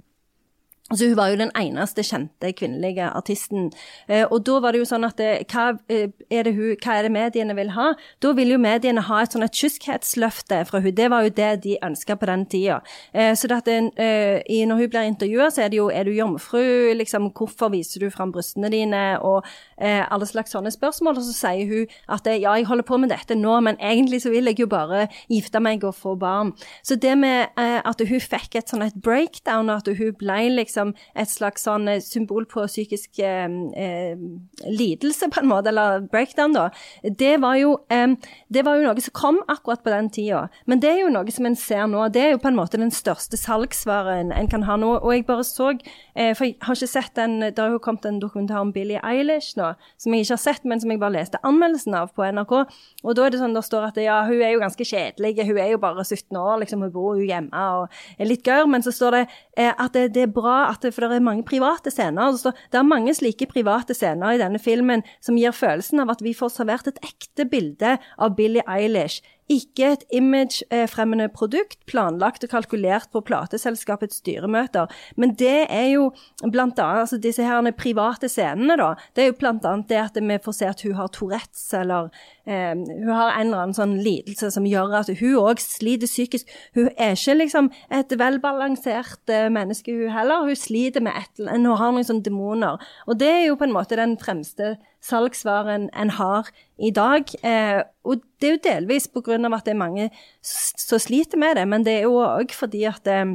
Altså, 0.92 1.08
hun 1.08 1.16
var 1.16 1.30
jo 1.32 1.38
den 1.40 1.50
eneste 1.56 2.02
kjente 2.04 2.50
kvinnelige 2.52 3.06
artisten. 3.08 3.70
Eh, 4.12 4.26
og 4.26 4.42
da 4.44 4.58
var 4.60 4.74
det 4.74 4.82
jo 4.82 4.88
sånn 4.90 5.06
at 5.08 5.16
det, 5.16 5.30
eh, 5.40 5.44
hva, 5.48 5.78
eh, 5.88 6.10
er 6.28 6.44
det 6.44 6.52
hun, 6.52 6.74
hva 6.76 6.98
er 6.98 7.06
det 7.06 7.12
mediene 7.14 7.54
vil 7.56 7.70
ha? 7.72 7.94
Da 8.20 8.32
vil 8.36 8.52
jo 8.52 8.58
mediene 8.60 9.00
ha 9.00 9.22
et 9.22 9.32
sånn 9.32 9.46
et 9.46 9.56
kyskhetsløfte 9.56 10.58
fra 10.68 10.82
hun. 10.84 10.92
Det 10.92 11.08
var 11.08 11.24
jo 11.24 11.30
det 11.30 11.62
de 11.62 11.78
ønska 11.82 12.18
på 12.20 12.28
den 12.28 12.44
tida. 12.44 12.82
Eh, 13.14 13.32
så 13.32 13.48
det, 13.48 13.62
eh, 13.96 14.66
når 14.68 14.82
hun 14.82 14.90
blir 14.90 15.08
intervjua, 15.08 15.48
så 15.48 15.64
er 15.64 15.70
det 15.70 15.78
jo 15.78 15.88
er 15.88 16.04
du 16.04 16.10
jomfru, 16.12 16.92
liksom, 16.92 17.32
hvorfor 17.32 17.72
viser 17.72 18.00
du 18.00 18.10
fram 18.10 18.30
brystene 18.30 18.70
dine, 18.70 19.18
og 19.22 19.46
eh, 19.78 20.04
alle 20.10 20.26
slags 20.26 20.52
sånne 20.52 20.70
spørsmål. 20.70 21.16
Og 21.16 21.24
så 21.24 21.32
sier 21.32 21.66
hun 21.72 21.86
at 22.08 22.26
ja, 22.26 22.52
jeg 22.52 22.66
holder 22.66 22.84
på 22.84 23.00
med 23.00 23.08
dette 23.08 23.34
nå, 23.34 23.60
men 23.60 23.80
egentlig 23.80 24.20
så 24.20 24.30
vil 24.30 24.44
jeg 24.44 24.60
jo 24.60 24.66
bare 24.66 25.08
gifte 25.30 25.58
meg 25.58 25.84
og 25.84 25.94
få 25.94 26.18
barn. 26.18 26.52
Så 26.82 26.96
det 27.00 27.16
med 27.16 27.48
at 27.56 28.00
hun 28.00 28.20
fikk 28.20 28.56
et 28.56 28.68
sånn 28.68 28.82
et 28.82 28.94
breakdown, 28.94 29.70
og 29.70 29.80
at 29.80 29.96
hun 29.96 30.12
ble 30.20 30.50
liksom 30.50 30.81
liksom 30.82 30.94
et 31.14 31.30
slags 31.30 31.64
sånn 31.66 31.88
eh, 31.88 32.00
symbol 32.02 32.46
på 32.46 32.64
psykisk 32.66 33.20
eh, 33.22 33.48
eh, 33.76 34.18
lidelse, 34.66 35.30
på 35.30 35.42
en 35.42 35.48
måte, 35.50 35.70
eller 35.70 36.06
breakdown, 36.10 36.52
da. 36.52 36.70
Det 37.02 37.40
var, 37.40 37.56
jo, 37.56 37.76
eh, 37.90 38.14
det 38.52 38.64
var 38.64 38.76
jo 38.76 38.86
noe 38.86 39.00
som 39.00 39.14
kom 39.14 39.40
akkurat 39.48 39.82
på 39.82 39.92
den 39.92 40.10
tida. 40.10 40.48
Men 40.66 40.80
det 40.80 40.90
er 40.90 41.00
jo 41.02 41.12
noe 41.12 41.30
som 41.32 41.46
en 41.46 41.56
ser 41.56 41.86
nå. 41.86 42.08
Det 42.12 42.22
er 42.22 42.30
jo 42.34 42.42
på 42.42 42.50
en 42.50 42.58
måte 42.58 42.80
den 42.80 42.92
største 42.92 43.36
salgsvaren 43.36 44.32
en 44.32 44.50
kan 44.50 44.66
ha 44.66 44.76
nå. 44.76 44.98
Og 45.02 45.14
jeg 45.14 45.26
bare 45.26 45.44
så 45.44 45.72
eh, 45.72 46.32
For 46.36 46.46
jeg 46.46 46.56
har 46.62 46.76
ikke 46.76 46.88
sett 46.88 47.14
den 47.16 47.40
Det 47.40 47.58
har 47.58 47.72
jo 47.72 47.80
kommet 47.82 48.04
en 48.06 48.20
dokumentar 48.20 48.60
om 48.60 48.72
Billie 48.72 49.00
Eilish 49.02 49.56
nå, 49.58 49.72
som 50.00 50.14
jeg 50.14 50.26
ikke 50.26 50.36
har 50.36 50.42
sett, 50.42 50.64
men 50.68 50.80
som 50.80 50.90
jeg 50.90 51.00
bare 51.00 51.16
leste 51.16 51.40
anmeldelsen 51.46 51.94
av 51.96 52.12
på 52.14 52.26
NRK. 52.26 52.54
Og 53.02 53.16
da 53.16 53.26
er 53.26 53.34
det 53.34 53.40
sånn 53.42 53.56
der 53.56 53.64
står 53.66 53.88
at 53.90 54.00
ja, 54.00 54.22
hun 54.28 54.42
er 54.42 54.54
jo 54.54 54.62
ganske 54.62 54.86
kjedelig, 54.86 55.34
hun 55.48 55.60
er 55.60 55.72
jo 55.74 55.80
bare 55.82 56.04
17 56.04 56.38
år, 56.38 56.60
liksom, 56.62 56.84
hun 56.86 56.94
bor 56.94 57.18
jo 57.18 57.26
hjemme 57.26 57.64
og 57.78 58.02
er 58.18 58.28
litt 58.28 58.44
gørr. 58.46 58.68
Men 58.70 58.84
så 58.84 58.92
står 58.94 59.16
det 59.16 59.22
eh, 59.58 59.72
at 59.72 59.92
det, 59.96 60.12
det, 60.14 60.26
er 60.26 60.34
bra 60.34 60.71
at 60.72 60.84
det, 60.84 60.94
For 60.94 61.06
det 61.06 61.20
er 61.20 61.24
mange 61.24 61.44
private 61.48 61.92
scener. 61.92 62.32
Altså, 62.32 62.52
det 62.72 62.80
er 62.80 62.88
mange 62.88 63.14
slike 63.14 63.48
private 63.50 63.94
scener 63.96 64.34
i 64.34 64.40
denne 64.40 64.60
filmen 64.62 65.04
som 65.20 65.38
gir 65.38 65.54
følelsen 65.56 66.02
av 66.02 66.14
at 66.16 66.24
vi 66.24 66.34
får 66.36 66.56
servert 66.56 66.90
et 66.90 67.00
ekte 67.04 67.46
bilde 67.48 67.96
av 68.18 68.36
Billie 68.38 68.64
Eilish 68.68 69.22
ikke 69.50 69.88
et 69.92 70.04
imagefremmende 70.14 71.28
produkt 71.34 71.80
planlagt 71.90 72.44
og 72.46 72.52
kalkulert 72.52 73.08
på 73.12 73.22
plateselskapets 73.26 74.20
styremøter. 74.22 74.90
Men 75.16 75.34
det 75.38 75.66
er 75.68 75.88
jo 75.92 76.10
blant 76.52 76.78
annet 76.78 77.02
altså 77.02 77.18
disse 77.20 77.44
her 77.44 77.70
private 77.76 78.28
scenene, 78.30 78.76
da. 78.78 78.92
Det 79.16 79.24
er 79.24 79.32
jo 79.32 79.38
blant 79.38 79.66
annet 79.68 79.90
det 79.90 79.98
at 80.00 80.20
vi 80.20 80.38
får 80.44 80.56
se 80.56 80.68
at 80.70 80.84
hun 80.86 80.94
har 80.98 81.10
Tourettes, 81.12 81.64
eller 81.74 82.08
eh, 82.46 82.72
hun 82.76 83.10
har 83.12 83.34
en 83.34 83.46
eller 83.46 83.64
annen 83.64 83.76
sånn 83.76 83.96
lidelse 84.02 84.52
som 84.54 84.68
gjør 84.68 84.96
at 85.02 85.12
hun 85.20 85.40
òg 85.42 85.60
sliter 85.62 86.10
psykisk. 86.10 86.48
Hun 86.76 86.88
er 86.96 87.16
ikke 87.16 87.36
liksom 87.40 87.72
et 87.90 88.14
velbalansert 88.18 89.32
eh, 89.32 89.50
menneske, 89.52 89.94
hun 89.96 90.14
heller. 90.14 90.46
Hun 90.48 90.58
sliter 90.58 91.04
med 91.04 91.18
et 91.18 91.42
eller 91.42 91.56
annet, 91.56 91.72
hun 91.72 91.82
har 91.82 91.92
noen 91.92 92.08
sånne 92.08 92.26
demoner. 92.30 92.88
Og 93.06 93.20
det 93.20 93.30
er 93.30 93.44
jo 93.48 93.58
på 93.58 93.68
en 93.68 93.76
måte 93.76 93.98
den 93.98 94.16
fremste 94.20 94.76
salgsvaren 95.02 95.88
en 95.98 96.10
har 96.16 96.50
i 96.78 96.90
dag. 96.94 97.30
Eh, 97.42 97.82
og 98.06 98.22
det 98.40 98.48
er 98.48 98.54
jo 98.54 98.64
delvis 98.66 99.08
pga. 99.10 99.38
at 99.38 99.64
det 99.64 99.74
er 99.74 99.78
mange 99.78 100.10
som 100.42 100.98
sliter 100.98 101.38
med 101.38 101.56
det, 101.56 101.66
men 101.68 101.84
det 101.84 101.98
er 101.98 102.02
jo 102.06 102.22
òg 102.22 102.54
fordi 102.54 102.84
at 102.84 103.06
eh, 103.06 103.34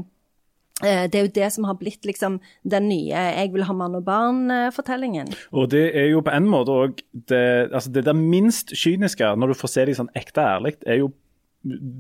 eh, 0.84 1.06
det 1.12 1.16
er 1.16 1.28
jo 1.28 1.36
det 1.36 1.52
som 1.54 1.68
har 1.68 1.76
blitt 1.76 2.06
liksom 2.06 2.40
den 2.64 2.90
nye 2.90 3.12
'jeg 3.12 3.54
vil 3.54 3.64
ha 3.64 3.74
mann 3.74 3.96
og 3.96 4.04
barn'-fortellingen. 4.04 5.36
Og 5.52 5.72
det 5.72 5.96
er 5.96 6.12
jo 6.12 6.22
på 6.22 6.32
en 6.32 6.48
måte 6.48 6.72
òg 6.72 7.02
det, 7.14 7.74
altså 7.74 7.92
det 7.92 8.06
der 8.06 8.14
minst 8.14 8.72
kyniske, 8.72 9.36
når 9.36 9.48
du 9.48 9.54
får 9.54 9.68
se 9.68 9.86
det 9.86 9.98
sånn 9.98 10.16
ekte 10.16 10.42
ærlig, 10.42 10.76
er 10.86 10.96
jo 10.96 11.12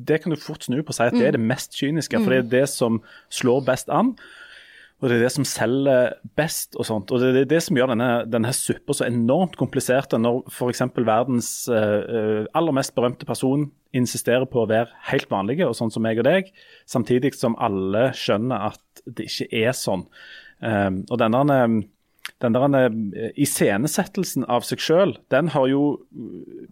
Det 0.05 0.21
kan 0.21 0.31
du 0.31 0.37
fort 0.39 0.63
snu 0.63 0.81
på 0.81 0.89
og 0.89 0.93
si 0.93 1.03
at 1.03 1.11
det 1.11 1.27
er 1.27 1.31
det 1.31 1.41
mest 1.41 1.73
kyniske, 1.75 2.23
for 2.23 2.29
det 2.29 2.37
er 2.37 2.49
det 2.61 2.69
som 2.69 3.01
slår 3.29 3.65
best 3.65 3.89
an. 3.89 4.15
Og 4.97 5.11
det 5.11 5.19
er 5.19 5.27
det 5.27 5.33
som 5.35 5.45
selger 5.45 6.15
best 6.39 6.73
og 6.79 6.87
sånt. 6.87 7.11
Og 7.13 7.21
det 7.21 7.43
er 7.43 7.49
det 7.49 7.59
som 7.61 7.77
gjør 7.77 7.91
denne, 7.91 8.09
denne 8.25 8.53
suppa 8.55 8.95
så 8.97 9.05
enormt 9.05 9.57
komplisert, 9.59 10.15
når 10.17 10.39
f.eks. 10.49 10.81
verdens 10.97 11.51
uh, 11.69 12.47
aller 12.57 12.73
mest 12.73 12.95
berømte 12.97 13.27
person 13.29 13.67
insisterer 13.97 14.47
på 14.49 14.63
å 14.63 14.69
være 14.69 14.89
helt 15.11 15.29
vanlige, 15.29 15.67
og 15.69 15.77
sånn 15.77 15.93
som 15.93 16.01
meg 16.05 16.17
og 16.21 16.25
deg, 16.25 16.49
samtidig 16.89 17.35
som 17.37 17.57
alle 17.61 18.09
skjønner 18.17 18.71
at 18.71 19.03
det 19.05 19.29
ikke 19.29 19.51
er 19.61 19.77
sånn. 19.77 20.07
Um, 20.65 21.03
og 21.13 21.21
denne, 21.21 21.59
den 22.41 22.57
iscenesettelsen 23.37 24.49
av 24.49 24.65
seg 24.65 24.81
sjøl, 24.81 25.13
den 25.29 25.53
har 25.53 25.69
jo 25.69 25.83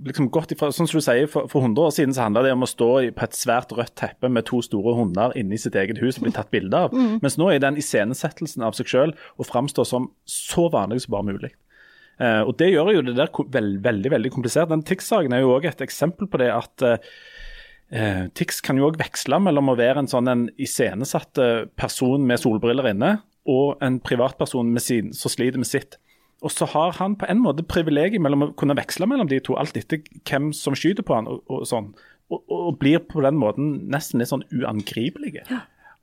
liksom 0.05 0.29
gått 0.33 0.53
ifra 0.53 0.71
Sånn 0.73 0.89
som 0.89 0.99
du 0.99 1.03
sier, 1.03 1.27
for, 1.31 1.49
for 1.51 1.65
100 1.65 1.81
år 1.81 1.93
siden 1.95 2.15
så 2.15 2.25
handla 2.25 2.43
det 2.45 2.53
om 2.55 2.65
å 2.65 2.69
stå 2.69 2.89
på 3.15 3.25
et 3.25 3.37
svært 3.37 3.73
rødt 3.75 3.95
teppe 3.99 4.29
med 4.31 4.47
to 4.47 4.61
store 4.65 4.95
hunder 4.97 5.35
inne 5.39 5.57
i 5.57 5.61
sitt 5.61 5.77
eget 5.79 6.01
hus 6.03 6.19
og 6.19 6.27
bli 6.27 6.33
tatt 6.35 6.51
bilde 6.53 6.85
av. 6.87 6.95
Mens 7.23 7.37
nå 7.41 7.49
er 7.51 7.61
den 7.63 7.79
iscenesettelsen 7.81 8.65
av 8.65 8.77
seg 8.77 8.89
sjøl 8.91 9.15
å 9.37 9.47
framstå 9.47 9.85
som 9.87 10.09
så 10.29 10.67
vanlig 10.73 11.03
som 11.05 11.15
bare 11.17 11.29
mulig. 11.31 11.51
Eh, 12.21 12.41
og 12.45 12.55
Det 12.59 12.71
gjør 12.71 12.93
jo 12.95 13.03
det 13.09 13.17
der 13.17 13.31
veld, 13.57 13.81
veldig 13.83 14.13
veldig 14.13 14.31
komplisert. 14.31 14.71
Den 14.71 14.85
Tix-saken 14.87 15.35
er 15.35 15.43
jo 15.43 15.55
også 15.57 15.73
et 15.73 15.85
eksempel 15.87 16.29
på 16.31 16.39
det 16.39 16.51
at 16.53 16.85
eh, 16.85 17.11
eh, 17.91 18.23
Tix 18.37 18.61
kan 18.63 18.79
jo 18.79 18.87
òg 18.89 18.99
veksle 19.01 19.41
mellom 19.43 19.73
å 19.73 19.77
være 19.79 20.03
en 20.03 20.11
sånn 20.11 20.31
en 20.31 20.47
iscenesatt 20.61 21.41
eh, 21.41 21.65
person 21.75 22.23
med 22.23 22.41
solbriller 22.41 22.93
inne, 22.93 23.17
og 23.45 23.83
en 23.85 23.99
privatperson 24.01 24.73
sin, 24.81 25.11
som 25.13 25.33
sliter 25.33 25.61
med 25.61 25.69
sitt. 25.69 25.99
Og 26.45 26.53
så 26.53 26.67
har 26.69 26.93
han 26.99 27.15
på 27.17 27.25
en 27.29 27.41
måte 27.41 27.65
privilegiet 27.65 28.21
mellom 28.21 28.45
å 28.45 28.51
kunne 28.59 28.77
veksle 28.77 29.07
mellom 29.09 29.29
de 29.31 29.39
to, 29.41 29.55
alt 29.57 29.77
etter 29.79 30.03
hvem 30.29 30.51
som 30.53 30.77
skyter 30.77 31.05
på 31.05 31.17
han 31.17 31.29
og, 31.31 31.41
og 31.49 31.65
sånn. 31.69 31.93
Og, 32.29 32.41
og 32.49 32.77
blir 32.81 33.01
på 33.05 33.23
den 33.25 33.39
måten 33.41 33.71
nesten 33.93 34.21
litt 34.21 34.29
sånn 34.29 34.45
uangripelige. 34.53 35.45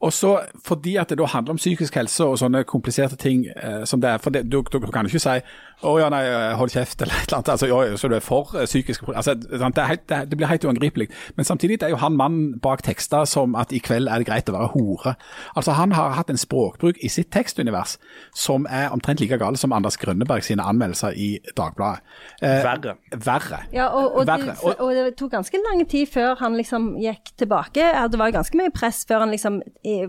Og 0.03 0.13
så 0.13 0.33
fordi 0.67 0.97
at 0.99 1.13
det 1.13 1.19
da 1.19 1.29
handler 1.31 1.55
om 1.55 1.61
psykisk 1.61 1.95
helse 1.95 2.25
og 2.27 2.39
sånne 2.41 2.65
kompliserte 2.69 3.17
ting 3.17 3.47
eh, 3.47 3.85
som 3.87 4.01
det 4.03 4.11
er. 4.11 4.23
For 4.23 4.35
det, 4.35 4.45
du, 4.51 4.63
du 4.63 4.91
kan 4.91 5.07
jo 5.07 5.13
ikke 5.13 5.23
si 5.23 5.39
'Å 5.83 5.93
ja, 5.99 6.09
nei, 6.15 6.23
hold 6.55 6.71
kjeft', 6.71 7.01
eller 7.03 7.15
et 7.15 7.27
eller 7.27 7.41
annet. 7.41 7.49
altså, 7.49 7.67
«Oi, 7.75 7.97
Så 7.99 8.09
du 8.09 8.15
er 8.15 8.23
for 8.23 8.55
eh, 8.55 8.67
psykiske 8.71 9.07
altså, 9.17 9.35
det, 9.35 9.79
er 9.79 9.89
helt, 9.91 10.09
det, 10.09 10.31
det 10.31 10.37
blir 10.39 10.47
helt 10.47 10.65
uangripelig. 10.65 11.09
Men 11.37 11.45
samtidig 11.45 11.83
er 11.83 11.91
jo 11.91 11.99
han 11.99 12.17
mannen 12.17 12.61
bak 12.63 12.83
tekster 12.87 13.25
som 13.25 13.57
at 13.59 13.73
i 13.73 13.81
kveld 13.83 14.09
er 14.09 14.23
det 14.23 14.29
greit 14.29 14.51
å 14.51 14.55
være 14.55 14.71
hore. 14.77 15.15
Altså 15.57 15.75
Han 15.79 15.93
har 15.93 16.15
hatt 16.19 16.31
en 16.31 16.39
språkbruk 16.39 17.01
i 17.03 17.09
sitt 17.09 17.33
tekstunivers 17.35 17.97
som 18.35 18.67
er 18.71 18.93
omtrent 18.95 19.21
like 19.21 19.39
gal 19.39 19.57
som 19.59 19.73
Anders 19.73 19.99
Grønneberg 19.99 20.45
sine 20.47 20.63
anmeldelser 20.63 21.19
i 21.19 21.39
Dagbladet. 21.57 22.03
Eh, 22.43 22.63
Verre. 22.63 22.97
Verre. 23.11 23.63
Ja, 23.75 23.89
og, 23.91 24.21
og, 24.21 24.27
Verre. 24.27 24.55
det, 24.55 24.77
og 24.79 24.95
det 24.95 25.17
tok 25.19 25.35
ganske 25.35 25.63
lang 25.67 25.83
tid 25.89 26.07
før 26.15 26.39
han 26.45 26.57
liksom 26.59 26.93
gikk 27.03 27.35
tilbake. 27.43 27.91
Det 28.13 28.19
var 28.23 28.35
ganske 28.35 28.59
mye 28.59 28.71
press 28.75 29.03
før 29.09 29.27
han 29.27 29.35
liksom 29.35 29.63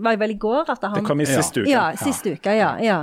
Var 0.04 0.18
vel 0.20 0.34
i 0.34 0.38
går 0.40 0.72
at 0.74 0.86
han 0.86 0.96
Det 0.98 1.04
kom 1.06 1.22
i 1.22 1.28
siste 1.28 1.64
uke. 1.64 1.70
Ja, 1.70 1.90
siste 1.98 2.34
uke, 2.36 2.54
ja. 2.58 2.74
ja. 2.82 2.98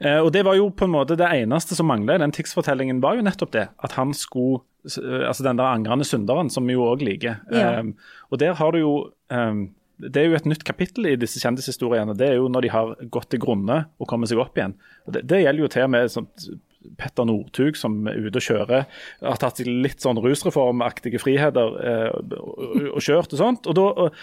Eh, 0.00 0.18
og 0.18 0.30
det 0.32 0.44
var 0.46 0.56
jo 0.56 0.70
på 0.72 0.88
en 0.88 0.94
måte 0.94 1.18
det 1.20 1.28
eneste 1.42 1.76
som 1.76 1.90
mangla 1.90 2.16
i 2.16 2.22
den 2.22 2.32
Tix-fortellingen, 2.32 3.02
var 3.04 3.18
jo 3.18 3.26
nettopp 3.26 3.52
det. 3.56 3.66
At 3.84 3.98
han 3.98 4.14
skulle 4.16 4.62
eh, 4.88 5.26
Altså 5.28 5.44
den 5.44 5.60
der 5.60 5.68
angrende 5.68 6.08
synderen, 6.08 6.50
som 6.50 6.68
vi 6.68 6.78
jo 6.78 6.88
òg 6.88 7.04
liker. 7.04 7.42
Ja. 7.52 7.80
Um, 7.80 7.94
og 8.30 8.40
der 8.40 8.56
har 8.56 8.72
du 8.72 8.80
jo 8.80 8.94
um, 9.28 9.68
Det 10.00 10.22
er 10.22 10.30
jo 10.30 10.38
et 10.38 10.48
nytt 10.48 10.64
kapittel 10.64 11.10
i 11.10 11.18
disse 11.20 11.42
kjendishistoriene. 11.42 12.16
Det 12.16 12.30
er 12.30 12.40
jo 12.40 12.48
når 12.48 12.64
de 12.64 12.72
har 12.72 12.96
gått 13.12 13.28
til 13.34 13.42
grunne 13.44 13.84
og 14.00 14.08
kommer 14.08 14.30
seg 14.30 14.40
opp 14.40 14.56
igjen. 14.56 14.78
Og 15.04 15.12
det, 15.16 15.26
det 15.28 15.42
gjelder 15.44 15.66
jo 15.66 15.72
til 15.74 15.84
og 15.84 15.92
med 15.92 16.12
sånt 16.14 16.50
Petter 16.96 17.26
Northug 17.28 17.76
som 17.76 17.98
er 18.08 18.16
ute 18.16 18.40
og 18.40 18.44
kjører, 18.44 18.86
har 19.20 19.40
tatt 19.40 19.60
seg 19.60 19.68
litt 19.68 20.00
sånn 20.00 20.20
rusreformaktige 20.22 21.20
friheter 21.20 21.74
eh, 21.84 22.06
og, 22.14 22.86
og 22.94 23.04
kjørt 23.04 23.34
og 23.34 23.42
sånt. 23.42 23.68
Og, 23.68 23.76
da, 23.76 23.84
og, 24.06 24.22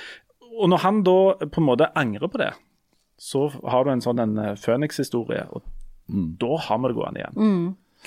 og 0.58 0.70
når 0.72 0.84
han 0.84 1.03
da 1.05 1.18
på 1.45 1.62
en 1.62 1.68
måte 1.68 1.91
angrer 1.97 2.32
på 2.32 2.41
det, 2.41 2.51
så 3.18 3.47
har 3.66 3.86
du 3.86 3.91
en 3.93 4.03
sånn 4.03 4.22
en 4.22 4.38
eh, 4.41 4.55
Phoenix-historie, 4.60 5.47
og 5.49 5.66
da 6.41 6.60
har 6.68 6.82
vi 6.82 6.91
det 6.91 6.97
gående 6.97 7.24
igjen. 7.24 7.39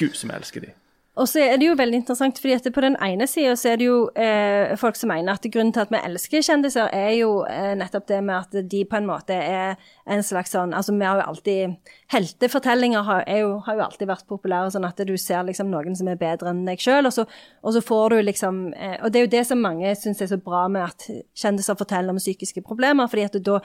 Gud 0.01 0.15
som 0.17 0.31
jeg 0.33 0.43
elsker 0.43 0.65
de. 0.65 0.75
Og 1.19 1.27
så 1.27 1.41
er 1.43 1.57
det 1.59 1.67
jo 1.67 1.75
veldig 1.75 1.99
interessant, 1.99 2.39
fordi 2.39 2.55
at 2.55 2.67
på 2.71 2.83
den 2.85 2.95
ene 3.03 3.27
sida 3.27 3.57
så 3.59 3.73
er 3.73 3.81
det 3.81 3.87
jo 3.89 3.97
eh, 4.15 4.77
folk 4.79 4.95
som 4.95 5.11
mener 5.11 5.35
at 5.35 5.49
grunnen 5.51 5.73
til 5.75 5.83
at 5.83 5.91
vi 5.91 5.99
elsker 6.07 6.45
kjendiser, 6.47 6.87
er 6.95 7.11
jo 7.19 7.33
eh, 7.51 7.73
nettopp 7.79 8.07
det 8.07 8.21
med 8.23 8.37
at 8.37 8.71
de 8.71 8.85
på 8.87 8.99
en 9.01 9.09
måte 9.09 9.35
er 9.35 9.75
en 10.07 10.23
slags 10.23 10.55
sånn 10.55 10.71
Altså 10.77 10.95
vi 10.95 11.05
har 11.05 11.19
jo 11.19 11.27
alltid 11.33 11.75
Heltefortellinger 12.15 13.03
har, 13.07 13.25
jo, 13.27 13.57
har 13.67 13.81
jo 13.81 13.85
alltid 13.89 14.11
vært 14.13 14.29
populære, 14.31 14.71
sånn 14.71 14.87
at 14.87 15.03
du 15.07 15.17
ser 15.19 15.43
liksom 15.49 15.73
noen 15.75 15.99
som 15.99 16.09
er 16.09 16.21
bedre 16.21 16.55
enn 16.55 16.63
deg 16.69 16.79
sjøl, 16.83 17.11
og, 17.11 17.37
og 17.67 17.75
så 17.75 17.83
får 17.91 18.15
du 18.15 18.19
liksom 18.31 18.63
eh, 18.79 18.99
Og 19.03 19.11
det 19.11 19.21
er 19.21 19.27
jo 19.27 19.35
det 19.35 19.47
som 19.51 19.67
mange 19.67 19.97
syns 19.99 20.23
er 20.23 20.31
så 20.31 20.39
bra 20.39 20.69
med 20.71 20.87
at 20.87 21.09
kjendiser 21.35 21.79
forteller 21.81 22.15
om 22.15 22.23
psykiske 22.23 22.63
problemer, 22.63 23.11
fordi 23.11 23.27
at 23.27 23.43
da 23.51 23.59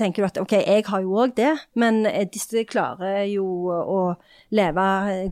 tenker 0.00 0.22
du 0.22 0.28
at 0.28 0.38
ok, 0.40 0.54
jeg 0.58 0.84
har 0.88 1.04
jo 1.04 1.16
òg 1.22 1.34
det, 1.38 1.52
men 1.78 2.02
eh, 2.08 2.26
disse 2.32 2.64
klarer 2.68 3.24
jo 3.30 3.44
å 3.70 4.00
leve 4.56 4.86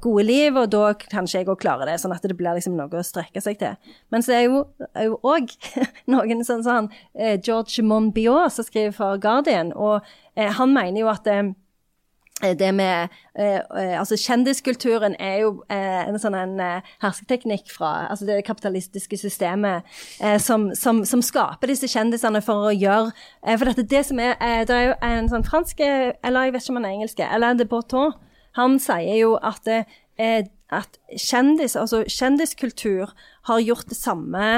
gode 0.04 0.26
liv, 0.28 0.58
og 0.60 0.70
da 0.72 0.92
kanskje 1.08 1.42
jeg 1.42 1.50
òg 1.50 1.60
klarer 1.62 1.90
det, 1.90 1.98
sånn 2.02 2.14
at 2.14 2.24
det 2.24 2.36
blir 2.38 2.58
liksom 2.58 2.76
noe 2.78 3.00
å 3.00 3.06
strekke 3.06 3.42
seg 3.44 3.60
til. 3.60 3.94
Men 4.12 4.24
så 4.24 4.36
er 4.36 4.44
jo 4.46 5.18
òg 5.26 5.54
noen 6.12 6.44
sånn 6.46 6.64
som 6.66 6.74
han 6.74 6.90
eh, 7.14 7.38
George 7.38 7.84
Monbiot, 7.84 8.54
som 8.54 8.66
skriver 8.66 8.94
for 8.96 9.22
Guardian, 9.22 9.72
og 9.74 10.04
eh, 10.36 10.52
han 10.58 10.74
mener 10.74 11.02
jo 11.02 11.10
at 11.12 11.28
eh, 11.30 11.50
det 12.43 12.74
med 12.74 13.09
eh, 13.39 13.59
eh, 13.59 14.01
Altså, 14.01 14.16
kjendiskulturen 14.16 15.16
er 15.18 15.41
jo 15.43 15.64
eh, 15.70 16.09
en 16.09 16.18
sånn 16.20 16.36
en 16.39 16.61
eh, 16.62 16.91
hersketeknikk 17.03 17.72
fra 17.74 18.09
altså 18.11 18.28
det 18.28 18.45
kapitalistiske 18.47 19.18
systemet 19.18 19.82
eh, 20.22 20.39
som, 20.39 20.68
som, 20.78 21.05
som 21.05 21.22
skaper 21.22 21.72
disse 21.72 21.91
kjendisene 21.91 22.43
for 22.45 22.68
å 22.68 22.74
gjøre 22.74 23.11
eh, 23.43 23.57
For 23.57 23.70
dette, 23.70 23.86
det 23.91 24.05
som 24.07 24.22
er 24.22 24.36
eh, 24.39 24.62
Det 24.68 24.76
er 24.76 24.86
jo 24.91 24.99
en 25.11 25.32
sånn 25.32 25.47
fransk 25.47 25.82
eh, 25.82 26.12
Eller 26.22 26.49
jeg 26.49 26.55
vet 26.55 26.66
ikke 26.66 26.76
om 26.76 26.80
han 26.80 26.89
er 26.89 26.99
engelsk. 26.99 27.24
Alain 27.26 27.59
de 27.59 27.66
Botton. 27.68 28.14
Han 28.59 28.78
sier 28.82 29.18
jo 29.18 29.34
at 29.43 29.66
eh, 29.68 30.47
at 30.68 30.99
kjendis, 31.16 31.76
altså 31.80 32.03
kjendiskultur 32.05 33.14
har 33.49 33.61
gjort 33.64 33.89
det 33.89 33.97
samme 33.97 34.49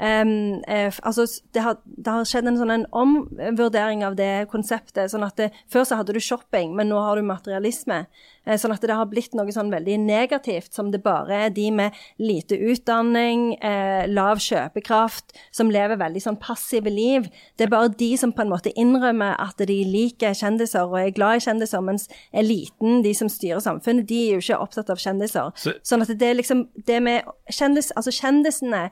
em, 0.00 0.62
eh, 0.66 0.90
altså 1.04 1.26
det 1.52 1.62
har, 1.62 1.78
det 1.84 2.12
har 2.12 2.24
skjedd 2.24 2.48
en 2.48 2.58
sånn 2.58 2.72
en 2.74 2.86
omvurdering 2.96 4.04
av 4.06 4.16
det 4.16 4.48
konseptet. 4.50 5.10
sånn 5.12 5.26
at 5.26 5.36
det, 5.36 5.50
Før 5.70 5.84
så 5.84 6.00
hadde 6.00 6.14
du 6.16 6.20
shopping, 6.20 6.74
men 6.76 6.88
nå 6.88 6.98
har 6.98 7.16
du 7.16 7.22
materialisme. 7.22 8.06
Eh, 8.46 8.56
sånn 8.56 8.72
at 8.72 8.80
det 8.80 8.96
har 8.96 9.06
blitt 9.06 9.34
noe 9.36 9.52
sånn 9.52 9.70
veldig 9.72 9.98
negativt, 10.00 10.72
som 10.74 10.90
det 10.90 11.02
bare 11.04 11.46
er 11.46 11.50
de 11.50 11.70
med 11.70 11.92
lite 12.18 12.56
utdanning, 12.56 13.56
eh, 13.62 14.06
lav 14.08 14.40
kjøpekraft, 14.40 15.34
som 15.52 15.70
lever 15.70 16.00
veldig 16.00 16.22
sånn 16.24 16.40
passive 16.40 16.90
liv. 16.90 17.28
Det 17.56 17.66
er 17.66 17.70
bare 17.70 17.92
de 17.92 18.16
som 18.16 18.32
på 18.32 18.42
en 18.42 18.50
måte 18.50 18.72
innrømmer 18.74 19.36
at 19.38 19.58
de 19.58 19.84
liker 19.84 20.32
kjendiser 20.32 20.88
og 20.88 20.98
er 20.98 21.10
glad 21.10 21.36
i 21.36 21.44
kjendiser, 21.44 21.84
mens 21.84 22.08
eliten, 22.32 23.02
de 23.02 23.12
som 23.14 23.28
styrer 23.28 23.60
samfunnet, 23.60 24.06
de 24.06 24.20
er 24.28 24.40
jo 24.40 24.40
ikke 24.40 24.62
opptatt 24.62 24.90
av 24.90 24.96
kjendiser. 24.96 25.52
Så- 25.54 25.78
sånn 25.84 26.02
at 26.02 26.18
det 26.18 26.22
er 26.22 26.34
liksom 26.34 26.68
det 26.86 27.02
med 27.02 27.24
kjendis, 27.50 27.92
altså 27.96 28.10
kjendisene 28.10 28.90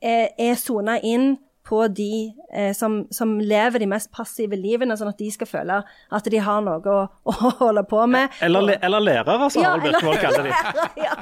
er, 0.00 0.28
er 0.38 0.54
sona 0.60 0.98
inn 1.02 1.36
på 1.70 1.84
de 1.94 2.32
eh, 2.54 2.72
som, 2.74 3.04
som 3.14 3.36
lever 3.38 3.78
de 3.84 3.86
mest 3.90 4.10
passive 4.14 4.58
livene, 4.58 4.96
sånn 4.98 5.12
at 5.12 5.20
de 5.20 5.28
skal 5.30 5.46
føle 5.46 5.76
at 5.86 6.30
de 6.34 6.40
har 6.42 6.64
noe 6.66 6.80
å, 6.82 7.00
å 7.30 7.34
holde 7.60 7.84
på 7.90 8.02
med. 8.10 8.32
Eller, 8.42 8.66
le, 8.72 8.78
eller 8.82 9.04
lærere, 9.06 9.50
som 9.54 9.62
Ja, 9.62 9.76
Harald 9.76 9.86
Birkevold 9.86 10.18
kaller 10.22 10.48
de. 10.48 11.04
ja. 11.06 11.14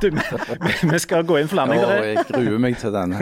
Du, 0.00 0.06
vi, 0.14 0.74
vi 0.92 1.00
skal 1.02 1.24
gå 1.28 1.40
inn 1.40 1.50
for 1.50 1.58
landing. 1.60 1.82
Å, 1.82 1.96
jeg 2.06 2.24
gruer 2.30 2.60
meg 2.62 2.78
til 2.80 2.94
denne. 2.94 3.18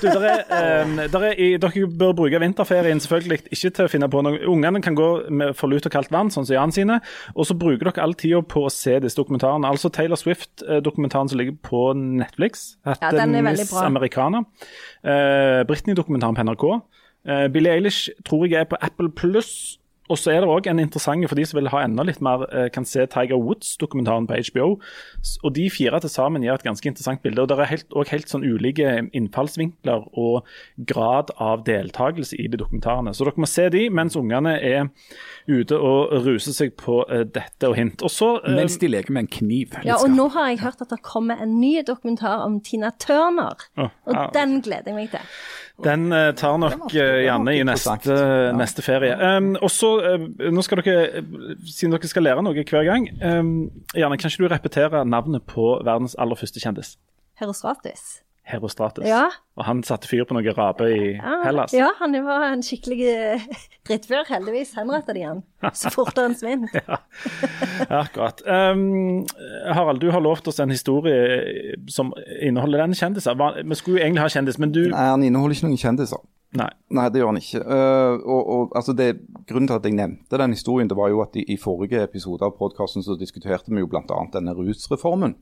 du, 0.00 0.06
der 0.08 0.24
er, 0.30 0.42
eh, 0.56 0.94
der 1.12 1.26
er, 1.30 1.42
dere 1.62 1.84
bør 2.00 2.14
bruke 2.22 2.40
vinterferien 2.42 3.02
selvfølgelig 3.04 3.42
ikke 3.52 3.72
til 3.76 3.84
å 3.86 3.92
finne 3.92 4.08
på 4.10 4.22
noe. 4.24 4.40
Ungene 4.48 4.80
kan 4.84 4.96
gå 4.98 5.08
med 5.28 5.54
for 5.58 5.70
lut 5.70 5.86
og 5.86 5.94
kaldt 5.94 6.12
vann, 6.14 6.32
sånn 6.34 6.48
som 6.48 6.56
Jan 6.56 6.74
sine. 6.74 7.00
Og 7.36 7.48
så 7.48 7.56
bruker 7.58 7.90
dere 7.90 8.06
all 8.06 8.16
tida 8.18 8.40
på 8.42 8.64
å 8.66 8.72
se 8.72 8.96
disse 9.04 9.18
dokumentarene. 9.20 9.68
Altså 9.68 9.92
Taylor 9.94 10.18
Swift-dokumentaren 10.20 11.30
som 11.30 11.40
ligger 11.40 11.58
på 11.68 11.84
Netflix. 11.98 12.70
Ja, 12.88 13.12
den 13.12 13.36
er 13.36 13.44
veldig 13.50 13.66
Miss 13.68 13.74
bra. 13.74 13.84
Americana. 13.88 14.44
Eh, 15.04 15.57
Britney-dokumentaren 15.66 16.34
på 16.34 16.42
NRK. 16.42 16.64
Eh, 17.28 17.48
Billie 17.52 17.72
Eilish 17.72 18.08
tror 18.24 18.46
jeg 18.46 18.60
er 18.60 18.64
på 18.64 18.76
Apple 18.80 19.10
Pluss. 19.10 19.78
Og 20.08 20.18
så 20.18 20.32
er 20.32 20.42
det 20.42 20.50
òg 20.50 20.68
en 20.70 20.80
interessant 20.82 21.28
for 21.28 21.38
de 21.38 21.44
som 21.48 21.58
vil 21.58 21.70
ha 21.72 21.82
enda 21.84 22.04
litt 22.06 22.20
mer, 22.24 22.44
eh, 22.52 22.68
kan 22.72 22.84
se 22.88 23.06
Tiger 23.06 23.38
Woods-dokumentaren 23.40 24.26
på 24.28 24.38
HBO. 24.48 24.68
Og 25.44 25.54
de 25.54 25.68
fire 25.70 26.00
til 26.00 26.10
sammen 26.10 26.42
gir 26.42 26.54
et 26.54 26.64
ganske 26.64 26.86
interessant 26.86 27.22
bilde. 27.22 27.42
og 27.42 27.48
Det 27.48 27.58
er 27.58 27.70
helt, 27.72 27.88
også 27.90 28.10
helt 28.10 28.28
sånn 28.28 28.46
ulike 28.46 29.08
innfallsvinkler 29.12 30.08
og 30.16 30.46
grad 30.78 31.30
av 31.38 31.64
deltakelse 31.64 32.38
i 32.38 32.48
de 32.48 32.56
dokumentarene. 32.56 33.14
Så 33.14 33.24
dere 33.24 33.40
må 33.40 33.48
se 33.48 33.68
de 33.68 33.88
mens 33.90 34.16
ungene 34.16 34.56
er 34.60 34.88
ute 35.48 35.76
og 35.76 36.12
ruser 36.24 36.52
seg 36.52 36.76
på 36.76 37.04
eh, 37.08 37.24
dette 37.24 37.68
og 37.68 37.76
hint. 37.76 38.02
Og 38.02 38.12
så 38.12 38.34
eh, 38.42 38.56
Mens 38.58 38.78
de 38.78 38.88
leker 38.88 39.12
med 39.12 39.26
en 39.26 39.32
kniv. 39.38 39.78
Ja, 39.84 40.00
og 40.02 40.10
nå 40.10 40.28
har 40.34 40.52
jeg 40.52 40.62
hørt 40.64 40.82
at 40.84 40.90
det 40.90 41.02
kommer 41.02 41.40
en 41.40 41.60
ny 41.60 41.82
dokumentar 41.86 42.44
om 42.46 42.60
Tina 42.60 42.90
Turner. 42.98 43.56
Og 43.76 44.14
ja. 44.14 44.28
den 44.34 44.60
gleder 44.62 44.92
jeg 44.92 44.98
meg 44.98 45.10
til. 45.12 45.32
Den 45.84 46.12
eh, 46.12 46.32
tar 46.34 46.56
nok 46.58 46.94
eh, 46.94 47.24
nok 47.28 47.50
i 47.54 47.62
neste, 47.66 48.16
neste 48.58 48.82
ferie. 48.82 49.14
Um, 49.14 49.52
og 49.62 49.70
så, 49.70 49.92
eh, 50.02 50.50
nå 50.50 50.64
skal 50.66 50.82
dere, 50.82 51.22
Siden 51.66 51.94
dere 51.94 52.10
skal 52.10 52.26
lære 52.26 52.42
noe 52.42 52.64
hver 52.64 52.86
gang, 52.88 53.06
um, 53.22 53.52
Janne, 53.94 54.18
kan 54.18 54.32
ikke 54.32 54.42
du 54.42 54.50
repetere 54.50 55.04
navnet 55.06 55.46
på 55.46 55.76
verdens 55.86 56.18
aller 56.18 56.38
første 56.38 56.62
kjendis? 56.62 56.96
Herostratus. 57.38 58.18
Herostratus. 58.48 59.04
Ja. 59.08 59.26
Og 59.58 59.66
han 59.66 59.82
satte 59.86 60.08
fyr 60.08 60.24
på 60.28 60.36
noe 60.36 60.54
rape 60.56 60.86
i 60.88 61.00
Ja, 61.16 61.34
Hellas. 61.44 61.74
Ja, 61.76 61.90
han 61.98 62.16
var 62.24 62.46
en 62.48 62.62
skikkelig 62.64 63.00
eh, 63.10 63.44
drittfyr. 63.88 64.24
Heldigvis 64.28 64.72
henretta 64.78 65.16
de 65.16 65.26
han 65.26 65.42
så 65.74 65.90
fort 65.92 66.18
han 66.18 66.36
svint. 66.38 66.72
Ja, 67.88 68.02
akkurat. 68.02 68.40
Um, 68.46 69.26
Harald, 69.74 70.00
du 70.00 70.10
har 70.10 70.22
lovt 70.22 70.48
oss 70.50 70.58
en 70.60 70.70
historie 70.70 71.76
som 71.90 72.10
inneholder 72.42 72.82
den 72.84 72.96
kjendiser. 72.96 73.36
Vi 73.36 73.78
skulle 73.78 73.98
jo 73.98 74.04
egentlig 74.04 74.24
ha 74.24 74.32
kjendis, 74.32 74.58
men 74.58 74.72
du 74.74 74.82
Nei, 74.88 75.06
Han 75.12 75.24
inneholder 75.26 75.56
ikke 75.56 75.68
noen 75.68 75.80
kjendiser. 75.80 76.22
Nei. 76.56 76.68
Nei, 76.96 77.06
det 77.12 77.20
gjør 77.20 77.32
han 77.32 77.40
ikke. 77.40 77.60
Uh, 77.60 78.14
og, 78.22 78.42
og, 78.54 78.76
altså 78.78 78.94
det, 78.96 79.10
grunnen 79.48 79.68
til 79.68 79.76
at 79.76 79.88
jeg 79.88 79.96
nevnte 79.98 80.40
den 80.40 80.56
historien, 80.56 80.88
det 80.88 80.96
var 80.98 81.12
jo 81.12 81.20
at 81.24 81.36
i, 81.36 81.44
i 81.52 81.58
forrige 81.60 82.00
episode 82.06 82.46
av 82.46 82.56
podkasten 82.60 83.04
så 83.04 83.18
diskuterte 83.20 83.72
vi 83.74 83.82
jo 83.82 83.90
bl.a. 83.90 84.22
denne 84.32 84.56
rusreformen. 84.56 85.36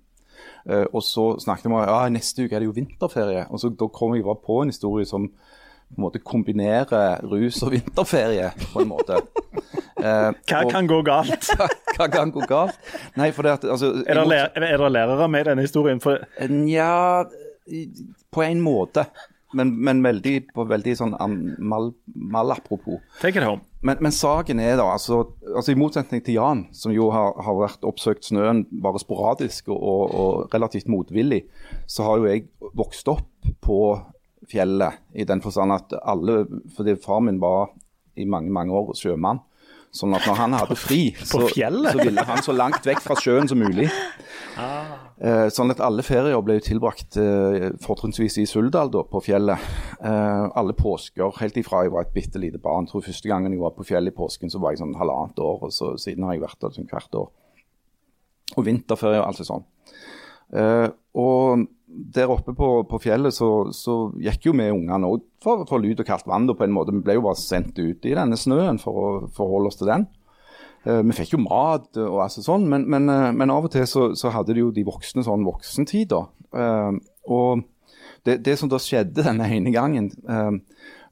Eh, 0.68 0.86
og 0.92 1.02
så 1.06 1.36
snakket 1.42 1.68
vi 1.68 1.74
om 1.74 1.82
ja, 1.82 2.00
neste 2.10 2.46
uke 2.46 2.56
er 2.56 2.64
det 2.64 2.70
jo 2.70 2.74
vinterferie. 2.76 3.46
Og 3.50 3.62
så 3.62 3.70
da 3.70 3.88
kom 3.92 4.16
jeg 4.16 4.26
bare 4.26 4.42
på 4.42 4.62
en 4.62 4.72
historie 4.72 5.06
som 5.08 5.28
på 5.86 6.00
en 6.00 6.02
måte 6.02 6.18
kombinerer 6.26 7.22
rus 7.30 7.60
og 7.62 7.70
vinterferie, 7.76 8.50
på 8.72 8.84
en 8.84 8.94
måte. 8.94 9.20
Eh, 9.96 10.28
Hva 10.44 10.58
og- 10.60 10.68
kan 10.70 10.84
gå 10.86 10.98
galt? 11.06 11.46
hva 11.96 12.06
kan 12.12 12.28
gå 12.30 12.42
galt? 12.46 12.76
Nei, 13.16 13.30
for 13.32 13.46
det 13.46 13.54
at 13.54 13.62
altså, 13.64 13.88
Er 14.04 14.18
det, 14.28 14.36
er 14.52 14.76
det 14.76 14.90
lærere 14.92 15.28
med 15.32 15.40
i 15.40 15.46
denne 15.48 15.64
historien? 15.64 16.02
For 16.04 16.20
Nja, 16.52 17.24
på 18.30 18.44
en 18.44 18.60
måte. 18.60 19.06
Men, 19.54 19.70
men 19.78 20.02
veldig, 20.02 20.34
på 20.56 20.64
veldig 20.66 20.92
sånn 20.98 21.12
mal, 21.62 21.92
malapropos. 22.14 22.98
take 23.20 23.38
it 23.38 23.46
home. 23.46 23.62
Men, 23.86 24.00
men 24.02 24.14
saken 24.14 24.58
er 24.60 24.74
da, 24.80 24.88
altså, 24.96 25.20
altså 25.52 25.72
i 25.72 25.78
motsetning 25.78 26.24
til 26.26 26.40
Jan, 26.40 26.64
som 26.74 26.90
jo 26.94 27.06
har, 27.14 27.36
har 27.46 27.58
vært 27.60 27.86
oppsøkt 27.86 28.26
snøen 28.26 28.64
bare 28.82 28.98
sporadisk 28.98 29.70
og, 29.70 29.78
og, 29.78 30.16
og 30.18 30.56
relativt 30.56 30.90
motvillig, 30.90 31.44
så 31.86 32.08
har 32.08 32.18
jo 32.18 32.30
jeg 32.30 32.48
vokst 32.74 33.08
opp 33.12 33.50
på 33.62 33.80
fjellet 34.50 34.98
i 35.14 35.26
den 35.26 35.42
forstand 35.42 35.74
at 35.74 35.94
alle 36.06 36.44
Fordi 36.76 36.94
far 37.02 37.22
min 37.24 37.40
var 37.42 37.70
i 38.16 38.24
mange, 38.24 38.50
mange 38.52 38.74
år 38.74 38.94
sjømann. 38.98 39.42
Sånn 39.94 40.14
at 40.16 40.26
når 40.28 40.38
han 40.40 40.56
hadde 40.58 40.76
fri, 40.78 41.00
så, 41.24 41.46
så 41.48 41.98
ville 42.02 42.26
han 42.28 42.42
så 42.44 42.54
langt 42.56 42.86
vekk 42.86 43.02
fra 43.04 43.16
sjøen 43.20 43.48
som 43.48 43.60
mulig. 43.62 43.88
Eh, 44.56 44.96
sånn 45.48 45.72
at 45.72 45.80
alle 45.80 46.04
ferier 46.04 46.42
ble 46.44 46.58
tilbrakt 46.60 47.16
eh, 47.20 47.70
fortrinnsvis 47.80 48.36
i 48.42 48.46
Suldal, 48.48 48.90
da, 48.92 49.00
på 49.08 49.22
fjellet. 49.24 49.62
Eh, 49.96 50.42
alle 50.60 50.74
påsker, 50.76 51.38
helt 51.40 51.56
ifra 51.56 51.86
jeg 51.86 51.94
var 51.94 52.04
et 52.04 52.12
bitte 52.12 52.40
lite 52.42 52.60
barn. 52.60 52.84
Jeg 52.84 52.92
tror 52.92 53.06
Første 53.06 53.30
gangen 53.30 53.54
jeg 53.54 53.62
var 53.62 53.72
på 53.76 53.86
fjellet 53.88 54.12
i 54.12 54.16
påsken, 54.16 54.52
så 54.52 54.60
var 54.60 54.74
jeg 54.74 54.82
sånn 54.82 54.96
halvannet 55.00 55.40
år. 55.40 55.64
og 55.64 55.72
så 55.72 55.94
Siden 56.00 56.26
har 56.28 56.36
jeg 56.36 56.44
vært 56.44 56.60
der 56.60 56.76
sånn 56.76 56.90
hvert 56.90 57.16
år. 57.22 57.32
Og 58.56 58.68
vinterferie 58.68 59.22
og 59.22 59.30
alt 59.30 59.48
sånt. 59.48 60.04
Eh, 60.52 60.88
og 61.16 61.64
der 61.86 62.30
oppe 62.30 62.52
på, 62.52 62.68
på 62.90 63.00
fjellet 63.00 63.34
så, 63.34 63.70
så 63.72 64.10
gikk 64.20 64.50
jo 64.50 64.54
vi 64.58 64.68
ungene 64.68 65.08
òg 65.08 65.24
for, 65.42 65.64
for 65.68 65.80
lyd 65.80 66.02
og 66.02 66.08
kaldt 66.08 66.28
vann. 66.28 66.44
Da, 66.50 66.58
på 66.58 66.66
en 66.66 66.76
måte. 66.76 66.92
Vi 66.92 67.00
ble 67.06 67.16
jo 67.16 67.24
bare 67.24 67.40
sendt 67.40 67.78
ut 67.80 68.04
i 68.04 68.14
denne 68.18 68.36
snøen 68.36 68.82
for 68.82 69.00
å 69.00 69.08
forholde 69.32 69.72
oss 69.72 69.80
til 69.80 69.88
den. 69.94 70.06
Eh, 70.86 71.02
Vi 71.02 71.16
fikk 71.18 71.34
jo 71.36 71.42
mat 71.42 71.98
og 72.02 72.20
altså 72.24 72.44
sånn, 72.46 72.66
men, 72.70 72.86
men, 72.90 73.08
eh, 73.10 73.30
men 73.34 73.50
av 73.50 73.66
og 73.66 73.72
til 73.74 73.86
så, 73.90 74.08
så 74.18 74.30
hadde 74.34 74.54
de 74.54 74.62
jo 74.64 74.72
de 74.74 74.86
voksne 74.86 75.24
sånn 75.26 75.46
voksentid. 75.46 76.12
da. 76.14 76.24
Eh, 76.54 76.98
og 77.26 77.64
det, 78.26 78.40
det 78.46 78.58
som 78.58 78.70
da 78.70 78.78
skjedde 78.82 79.24
denne 79.26 79.46
ene 79.50 79.72
gangen, 79.74 80.12
eh, 80.28 80.52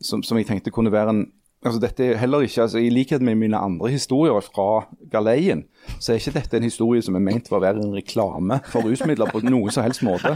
som, 0.05 0.23
som 0.23 0.39
jeg 0.39 0.47
tenkte 0.51 0.75
kunne 0.75 0.95
være 0.95 1.15
en 1.15 1.25
altså 1.65 1.81
dette 1.81 2.05
er 2.05 2.19
heller 2.21 2.43
ikke, 2.45 2.67
altså 2.67 2.77
I 2.77 2.91
likhet 2.93 3.23
med 3.25 3.39
mine 3.41 3.57
andre 3.57 3.89
historier 3.89 4.37
fra 4.45 4.85
galeien, 5.09 5.63
så 5.97 6.13
er 6.13 6.19
ikke 6.21 6.35
dette 6.35 6.59
en 6.59 6.67
historie 6.67 7.01
som 7.01 7.17
er 7.17 7.23
ment 7.25 7.49
for 7.49 7.57
å 7.57 7.63
være 7.65 7.81
en 7.81 7.95
reklame 7.97 8.59
for 8.69 8.85
rusmidler 8.85 9.31
på 9.33 9.41
noen 9.47 9.73
som 9.73 9.87
helst 9.87 10.05
måte. 10.05 10.35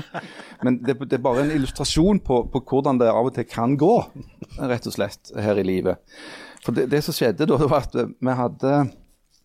Men 0.64 0.78
det, 0.80 0.96
det 1.04 1.18
er 1.18 1.24
bare 1.26 1.44
en 1.44 1.52
illustrasjon 1.52 2.22
på, 2.24 2.38
på 2.48 2.62
hvordan 2.70 3.00
det 3.02 3.10
av 3.12 3.28
og 3.28 3.36
til 3.36 3.44
kan 3.44 3.76
gå, 3.76 3.92
rett 4.56 4.88
og 4.88 4.96
slett, 4.96 5.34
her 5.36 5.60
i 5.60 5.66
livet. 5.68 6.00
For 6.64 6.72
det, 6.72 6.88
det 6.96 7.02
som 7.04 7.12
skjedde 7.12 7.44
da, 7.44 7.60
det 7.60 7.68
var 7.74 7.84
at 7.90 8.00
vi 8.00 8.38
hadde 8.40 8.72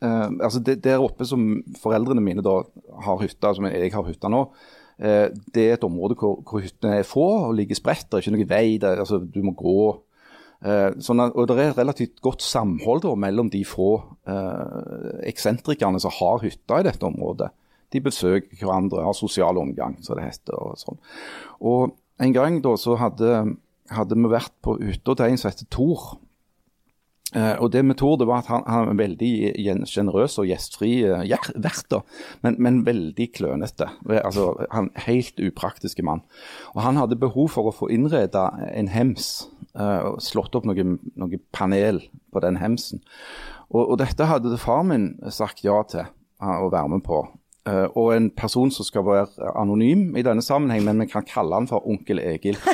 eh, 0.04 0.30
altså 0.43 0.62
det, 0.64 0.82
Der 0.84 1.04
oppe 1.04 1.26
som 1.28 1.64
foreldrene 1.82 2.24
mine 2.24 2.45
da 2.45 2.60
har 3.06 3.22
hytta, 3.22 3.54
som 3.56 3.68
jeg 3.70 3.93
har 3.93 4.08
hytta 4.08 4.32
nå, 4.32 4.45
eh, 4.99 5.28
det 5.56 5.68
er 5.68 5.78
et 5.78 5.88
område 5.88 6.18
hvor, 6.20 6.41
hvor 6.45 6.64
hyttene 6.64 6.99
er 6.99 7.08
få 7.08 7.28
og 7.49 7.56
ligger 7.58 7.80
spredt. 7.80 8.10
Det 8.10 8.20
er 8.20 8.26
ikke 8.26 8.36
noen 8.38 8.51
vei, 8.51 8.66
der 8.82 9.04
altså, 9.04 9.22
du 9.24 9.41
må 9.45 9.56
gå. 9.58 9.80
Eh, 10.64 10.93
sånn 11.04 11.20
at, 11.20 11.34
og 11.36 11.49
Det 11.49 11.58
er 11.58 11.74
et 11.74 11.82
relativt 11.82 12.22
godt 12.24 12.43
samhold 12.45 13.04
da, 13.04 13.16
mellom 13.20 13.49
de 13.51 13.66
få 13.68 13.97
eh, 14.30 15.28
eksentrikerne 15.28 15.99
som 15.99 16.14
har 16.22 16.39
hytta 16.45 16.80
i 16.80 16.88
dette 16.88 17.08
området. 17.08 17.49
De 17.93 18.01
besøker 18.01 18.58
hverandre, 18.58 19.04
har 19.06 19.18
sosial 19.18 19.60
omgang, 19.60 19.99
som 20.01 20.18
det 20.18 20.30
heter. 20.30 20.56
Og 20.58 20.80
sånn. 20.80 21.01
Og 21.62 21.99
En 22.22 22.30
gang 22.32 22.60
da 22.62 22.76
så 22.78 22.93
hadde, 22.95 23.58
hadde 23.89 24.16
vi 24.16 24.30
vært 24.30 24.54
på 24.64 24.76
hytta 24.78 25.16
til 25.18 25.34
en 25.34 25.39
som 25.41 25.49
heter 25.49 25.68
Tor. 25.74 26.04
Eh, 27.34 27.55
og 27.57 27.71
det 27.73 27.81
med 27.86 27.97
Tor 27.97 28.17
det 28.21 28.27
var 28.29 28.43
at 28.43 28.49
han, 28.51 28.63
han 28.69 28.91
er 28.91 28.99
veldig 28.99 29.31
sjenerøs 29.89 30.38
og 30.41 30.47
gjestfri 30.49 30.91
eh, 31.07 31.23
vert, 31.57 31.95
men, 32.45 32.59
men 32.61 32.81
veldig 32.86 33.29
klønete. 33.34 33.89
Altså, 34.21 34.51
han 34.71 34.91
Helt 35.07 35.39
upraktiske 35.41 36.03
mann. 36.05 36.21
Og 36.73 36.84
Han 36.86 36.99
hadde 37.01 37.19
behov 37.19 37.49
for 37.55 37.69
å 37.69 37.75
få 37.75 37.89
innreda 37.91 38.51
en 38.69 38.91
hems, 38.93 39.47
eh, 39.73 39.99
og 40.05 40.21
slått 40.21 40.55
opp 40.55 40.67
noe, 40.69 40.97
noe 41.17 41.41
panel 41.51 42.03
på 42.34 42.43
den 42.43 42.59
hemsen. 42.61 43.03
Og, 43.73 43.88
og 43.88 43.95
Dette 44.03 44.29
hadde 44.29 44.59
far 44.61 44.84
min 44.88 45.15
sagt 45.34 45.65
ja 45.65 45.81
til 45.89 46.05
eh, 46.05 46.59
å 46.59 46.69
være 46.73 46.95
med 46.95 47.05
på. 47.07 47.25
Uh, 47.63 47.88
og 47.95 48.09
en 48.11 48.25
person 48.36 48.67
som 48.75 48.84
skal 48.84 49.05
være 49.07 49.53
anonym 49.55 50.17
i 50.19 50.23
denne 50.25 50.43
sammenheng, 50.43 50.81
men 50.84 50.99
vi 50.99 51.05
kan 51.07 51.23
kalle 51.23 51.55
han 51.55 51.69
for 51.69 51.86
onkel 51.88 52.19
Egil. 52.19 52.59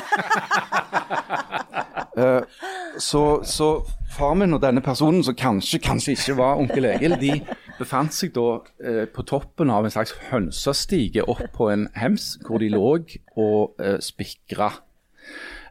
Eh, 2.20 2.42
så, 3.00 3.40
så 3.44 3.70
far 4.12 4.34
min 4.38 4.54
og 4.56 4.62
denne 4.62 4.82
personen, 4.84 5.24
som 5.24 5.36
kanskje, 5.38 5.80
kanskje 5.82 6.16
ikke 6.16 6.36
var 6.40 6.60
onkel 6.60 6.88
Egil, 6.92 7.16
de 7.20 7.40
befant 7.80 8.14
seg 8.14 8.34
da 8.36 8.60
eh, 8.84 9.06
på 9.08 9.24
toppen 9.28 9.72
av 9.72 9.86
en 9.86 9.94
slags 9.94 10.12
hønsestige 10.30 11.24
opp 11.24 11.46
på 11.56 11.70
en 11.72 11.88
hems, 11.96 12.34
hvor 12.46 12.60
de 12.60 12.70
lå 12.74 12.84
og 13.40 13.80
eh, 13.80 13.96
spikra. 14.04 14.72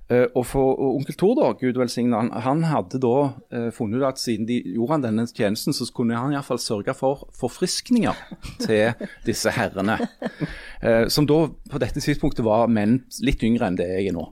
Eh, 0.09 0.25
og 0.33 0.45
for 0.49 0.73
og 0.73 0.95
onkel 0.97 1.17
Tor, 1.21 1.35
da, 1.37 1.51
Gud 1.59 1.77
velsigne 1.77 2.17
han, 2.17 2.31
han 2.33 2.63
hadde 2.65 2.97
da 3.03 3.15
eh, 3.53 3.67
funnet 3.75 4.01
ut 4.01 4.07
at 4.09 4.21
siden 4.21 4.47
de 4.49 4.57
gjorde 4.73 4.97
han 4.97 5.05
denne 5.05 5.27
tjenesten, 5.29 5.75
så 5.75 5.85
kunne 5.93 6.17
han 6.17 6.33
iallfall 6.33 6.61
sørge 6.61 6.95
for 6.97 7.27
forfriskninger 7.37 8.17
til 8.65 9.09
disse 9.27 9.53
herrene. 9.53 9.99
Eh, 10.79 11.05
som 11.11 11.27
da 11.29 11.43
på 11.69 11.81
dette 11.83 12.01
tidspunktet 12.01 12.45
var 12.45 12.69
menn 12.71 13.01
litt 13.19 13.43
yngre 13.43 13.67
enn 13.67 13.77
det 13.77 13.89
jeg 13.91 14.09
er 14.09 14.15
nå. 14.15 14.23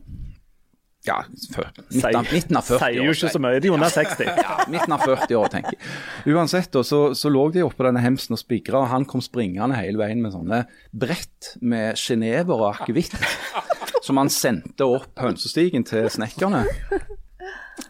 Ja, 1.08 1.18
før, 1.54 1.70
midten, 1.90 2.28
midten 2.32 2.60
av 2.60 2.68
40 2.68 2.78
år. 2.78 2.84
Sier 2.84 3.08
jo 3.08 3.16
ikke 3.16 3.32
så 3.34 3.42
mye. 3.44 3.62
De 3.64 3.70
er 3.70 3.76
under 3.78 3.94
60. 3.94 4.32
Ja, 4.48 4.58
midten 4.72 4.96
av 4.96 5.06
40 5.06 5.40
år, 5.40 5.52
tenker 5.54 5.78
jeg. 5.78 6.34
Uansett, 6.36 6.70
da, 6.76 6.84
så, 6.88 7.02
så 7.18 7.32
lå 7.32 7.48
de 7.56 7.64
oppe 7.66 7.80
på 7.80 7.88
denne 7.88 8.04
hemsen 8.04 8.36
og 8.38 8.42
spigra, 8.42 8.84
og 8.84 8.92
han 8.92 9.08
kom 9.10 9.24
springende 9.24 9.80
hele 9.80 10.02
veien 10.02 10.22
med 10.24 10.36
sånne 10.36 10.64
brett 10.92 11.54
med 11.62 12.00
genever 12.00 12.60
og 12.60 12.70
akevitt 12.74 13.16
som 14.06 14.20
han 14.20 14.32
sendte 14.34 14.88
opp 14.88 15.16
hønsestigen 15.22 15.88
til 15.88 16.10
snekkerne. 16.12 16.66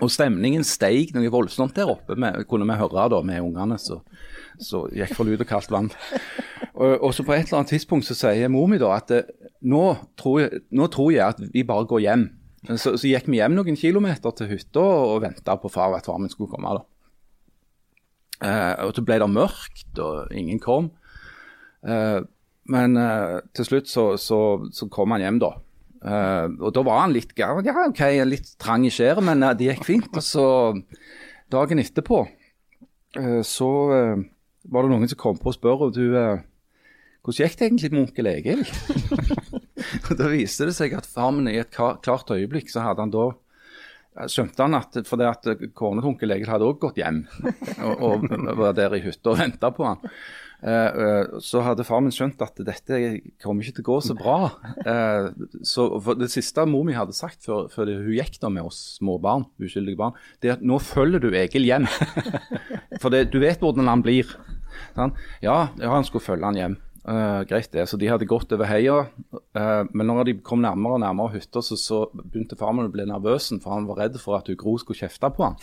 Og 0.04 0.12
stemningen 0.14 0.66
steig 0.68 1.14
noe 1.16 1.32
voldsomt 1.34 1.76
der 1.78 1.90
oppe, 1.90 2.18
med, 2.20 2.44
kunne 2.50 2.68
vi 2.70 2.78
høre 2.78 3.08
da 3.10 3.22
med 3.26 3.42
ungene 3.42 3.80
så 3.82 4.02
gikk 4.94 5.14
for 5.18 5.28
lyd 5.28 5.42
og 5.44 5.50
kaldt 5.50 5.72
vann. 5.74 5.90
Og, 6.78 7.04
og 7.04 7.14
så 7.16 7.26
på 7.26 7.34
et 7.34 7.48
eller 7.48 7.62
annet 7.62 7.74
tidspunkt 7.74 8.08
så 8.08 8.18
sier 8.18 8.52
mor 8.54 8.68
mi 8.70 8.80
da 8.82 8.92
at 8.98 9.14
eh, 9.14 9.30
nå 9.66 9.84
tror, 10.20 10.42
jeg, 10.44 10.64
nå 10.78 10.90
tror 10.94 11.14
jeg 11.14 11.26
at 11.26 11.42
vi 11.54 11.66
bare 11.68 11.88
går 11.90 12.04
hjem. 12.06 12.28
Så, 12.76 12.98
så 13.00 13.08
gikk 13.08 13.30
vi 13.32 13.40
hjem 13.40 13.56
noen 13.56 13.78
kilometer 13.80 14.34
til 14.36 14.50
hytta 14.52 14.84
og 14.84 15.22
venta 15.24 15.56
på 15.60 15.72
far 15.72 15.96
at 15.96 16.08
far 16.10 16.20
min 16.20 16.32
skulle 16.32 16.52
komme. 16.52 16.74
da. 16.76 16.84
Eh, 18.44 18.74
og 18.86 18.96
Så 18.96 19.04
ble 19.08 19.20
det 19.22 19.30
mørkt, 19.32 19.94
og 20.04 20.34
ingen 20.36 20.60
kom. 20.60 20.92
Eh, 21.88 22.20
men 22.68 22.98
eh, 23.00 23.38
til 23.56 23.70
slutt 23.70 23.88
så, 23.88 24.10
så, 24.20 24.42
så 24.76 24.90
kom 24.92 25.16
han 25.16 25.24
hjem, 25.24 25.40
da. 25.42 25.54
Eh, 25.98 26.48
og 26.60 26.74
da 26.76 26.84
var 26.86 27.06
han 27.06 27.16
litt 27.16 27.32
ja, 27.40 27.54
ok, 27.56 28.04
litt 28.28 28.52
trang 28.62 28.86
i 28.86 28.92
skjæret, 28.94 29.24
men 29.26 29.46
eh, 29.48 29.56
det 29.58 29.72
gikk 29.72 29.88
fint. 29.88 30.12
Og 30.12 30.26
så 30.26 30.46
dagen 31.54 31.82
etterpå 31.82 32.26
eh, 32.28 33.42
så 33.48 33.72
var 34.68 34.84
det 34.84 34.92
noen 34.92 35.08
som 35.08 35.22
kom 35.22 35.40
på 35.40 35.54
og 35.54 35.56
spør 35.56 35.88
om 35.88 35.96
du, 35.96 36.04
hvordan 37.24 37.40
gikk 37.40 37.56
det 37.56 37.70
egentlig 37.70 37.94
med 37.94 38.04
onkel 38.04 38.30
Egil? 38.34 38.66
Da 40.20 40.32
viste 40.32 40.70
det 40.70 40.78
seg 40.78 40.96
at 40.98 41.10
far 41.10 41.34
min 41.36 41.50
i 41.52 41.60
et 41.62 41.74
klart 41.74 42.34
øyeblikk 42.34 42.72
så 42.74 42.86
hadde 42.88 43.06
han 43.06 43.14
da 43.16 43.30
Skjønte 44.18 44.66
han 44.66 44.74
at 44.74 44.96
fordi 45.06 45.26
at 45.30 45.46
kona 45.78 46.02
til 46.02 46.32
hadde 46.34 46.66
også 46.66 46.80
gått 46.88 46.96
hjem 46.98 47.20
og, 47.86 48.24
og 48.26 48.56
var 48.58 48.74
der 48.74 48.96
i 48.98 49.04
hytta 49.04 49.36
og 49.36 49.38
venta 49.38 49.70
på 49.70 49.86
han. 49.86 50.02
Eh, 50.66 50.72
eh, 50.72 51.36
så 51.44 51.62
hadde 51.62 51.86
far 51.86 52.02
min 52.02 52.14
skjønt 52.14 52.42
at 52.42 52.58
dette 52.66 52.98
kommer 53.44 53.62
ikke 53.62 53.78
til 53.78 53.86
å 53.86 53.90
gå 53.92 53.98
så 54.02 54.16
bra. 54.18 54.38
Eh, 54.90 55.30
så 55.62 55.86
Det 56.18 56.32
siste 56.34 56.66
mor 56.66 56.88
mi 56.88 56.98
hadde 56.98 57.14
sagt 57.14 57.46
før, 57.46 57.70
før 57.70 57.94
hun 57.94 58.16
gikk 58.16 58.40
da 58.42 58.50
med 58.50 58.66
oss 58.66 58.98
små 58.98 59.20
barn, 59.22 59.46
uskyldige 59.62 60.00
barn, 60.00 60.18
det 60.42 60.50
er 60.50 60.58
at 60.58 60.66
nå 60.66 60.80
følger 60.82 61.22
du 61.22 61.30
Egil 61.30 61.70
hjem. 61.70 61.86
For 63.02 63.14
det, 63.14 63.28
du 63.30 63.38
vet 63.44 63.62
hvordan 63.62 63.92
han 63.92 64.02
blir. 64.06 64.34
Sånn? 64.98 65.14
Ja, 65.46 65.68
han 65.78 66.06
skulle 66.08 66.26
følge 66.26 66.50
han 66.50 66.58
hjem. 66.58 66.78
Eh, 67.08 67.42
greit 67.48 67.72
det. 67.72 67.86
Så 67.88 67.98
de 68.00 68.10
hadde 68.12 68.28
gått 68.28 68.52
over 68.52 68.68
heia. 68.68 68.98
uh, 69.56 69.84
men 69.94 70.10
når 70.10 70.26
de 70.28 70.34
kom 70.44 70.60
nærmere 70.64 70.98
og 70.98 71.04
nærmere 71.06 71.38
hytta, 71.38 71.62
så, 71.64 71.78
så 71.80 72.02
begynte 72.12 72.58
far 72.60 72.74
min 72.76 72.90
å 72.90 72.92
bli 72.92 73.06
nervøs, 73.08 73.54
for 73.64 73.78
han 73.78 73.88
var 73.88 74.02
redd 74.04 74.18
for 74.20 74.36
at 74.40 74.50
hun 74.52 74.60
Gro 74.60 74.76
skulle 74.82 75.00
kjefte 75.00 75.30
på 75.32 75.46
han. 75.48 75.56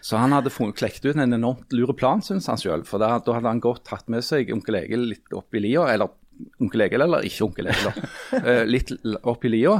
Så 0.00 0.16
han 0.16 0.32
hadde 0.32 0.52
klekt 0.78 1.04
ut 1.04 1.16
en 1.16 1.36
enormt 1.36 1.74
lur 1.74 1.92
plan, 1.92 2.22
syns 2.24 2.46
han 2.48 2.60
sjøl. 2.60 2.86
For 2.88 3.02
da, 3.02 3.18
da 3.20 3.34
hadde 3.36 3.50
han 3.50 3.60
godt 3.60 3.84
tatt 3.90 4.08
med 4.08 4.24
seg 4.24 4.48
onkel 4.54 4.78
Egil 4.80 5.08
litt 5.10 5.36
opp 5.36 5.52
i 5.52 5.60
lia, 5.60 5.84
eller 5.92 6.14
onkel 6.62 6.86
Egil, 6.86 7.04
eller 7.04 7.26
ikke 7.28 7.48
onkel 7.50 7.68
Egil. 7.74 8.08
Eh, 8.38 8.62
litt 8.68 8.94
opp 9.26 9.44
i 9.44 9.50
lia. 9.52 9.74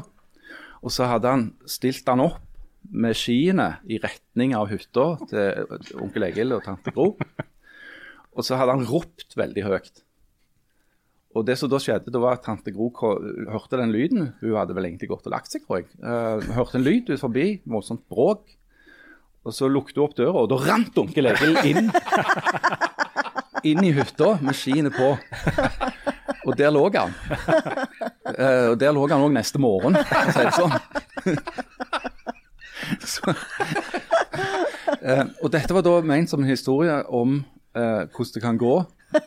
Og 0.82 0.92
så 0.92 1.08
hadde 1.08 1.32
han 1.32 1.46
stilt 1.70 2.06
han 2.10 2.20
opp 2.26 2.42
med 2.88 3.16
skiene 3.16 3.78
i 3.88 3.98
retning 4.02 4.54
av 4.58 4.68
hytta 4.70 5.06
til 5.30 5.96
onkel 6.02 6.28
Egil 6.28 6.56
og 6.58 6.66
tante 6.66 6.92
Gro. 6.92 7.14
Og 8.38 8.46
så 8.46 8.58
hadde 8.58 8.76
han 8.76 8.86
ropt 8.86 9.34
veldig 9.38 9.64
høyt. 9.66 10.04
Og 11.36 11.44
det 11.46 11.58
som 11.60 11.70
da 11.70 11.80
skjedde, 11.82 12.12
det 12.14 12.20
var 12.22 12.38
at 12.38 12.46
tante 12.46 12.72
Gro 12.72 12.88
hørte 12.96 13.78
den 13.80 13.92
lyden. 13.92 14.30
Hun 14.40 14.56
hadde 14.56 14.76
vel 14.76 14.88
egentlig 14.88 15.10
gått 15.10 15.26
og 15.28 15.34
lagt 15.34 15.52
seg, 15.52 15.64
tror 15.66 15.82
jeg. 15.82 15.90
Uh, 16.00 16.40
hørte 16.56 16.78
en 16.78 16.86
lyd 16.86 17.10
ut 17.10 17.20
forbi, 17.20 17.48
voldsomt 17.68 18.06
bråk. 18.10 18.54
Og 19.46 19.54
så 19.54 19.68
lukket 19.70 19.98
hun 19.98 20.06
opp 20.06 20.16
døra, 20.18 20.44
og 20.44 20.48
da 20.50 20.58
rant 20.62 20.96
onkel 20.98 21.30
Egil 21.30 21.58
inn. 21.68 21.90
inn 23.68 23.84
i 23.84 23.92
hytta 23.96 24.36
med 24.44 24.56
skiene 24.56 24.90
på. 24.94 25.12
Og 26.46 26.56
der 26.56 26.72
lå 26.72 26.86
han. 26.94 27.12
Uh, 28.24 28.72
og 28.72 28.78
der 28.80 28.94
lå 28.96 29.04
han 29.10 29.26
òg 29.26 29.34
neste 29.34 29.60
morgen, 29.62 29.98
for 30.08 30.16
å 30.22 30.32
si 30.32 30.46
det 30.46 30.56
sånn. 30.56 30.74
så, 33.12 33.36
uh, 35.04 35.24
og 35.42 35.48
dette 35.52 35.76
var 35.76 35.84
da 35.86 35.98
ment 36.06 36.32
som 36.32 36.42
en 36.42 36.50
historie 36.50 37.02
om 37.12 37.42
hvordan 37.74 38.34
det 38.34 38.42
kan 38.42 38.58
gå 38.60 38.74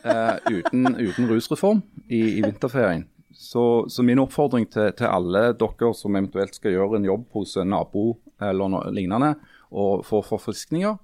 eh, 0.04 0.36
uten, 0.50 0.96
uten 0.96 1.28
rusreform 1.30 1.82
i, 2.08 2.38
i 2.38 2.42
vinterferien. 2.42 3.06
Så, 3.32 3.88
så 3.88 4.04
min 4.06 4.20
oppfordring 4.22 4.68
til, 4.70 4.92
til 4.96 5.08
alle 5.08 5.52
dere 5.58 5.92
som 5.96 6.16
eventuelt 6.16 6.54
skal 6.54 6.76
gjøre 6.76 7.00
en 7.00 7.08
jobb 7.08 7.24
hos 7.34 7.56
en 7.58 7.72
nabo 7.72 8.18
eller 8.42 8.70
noe 8.70 8.92
lignende, 8.94 9.34
og 9.72 10.04
få 10.06 10.20
forfriskninger, 10.26 10.98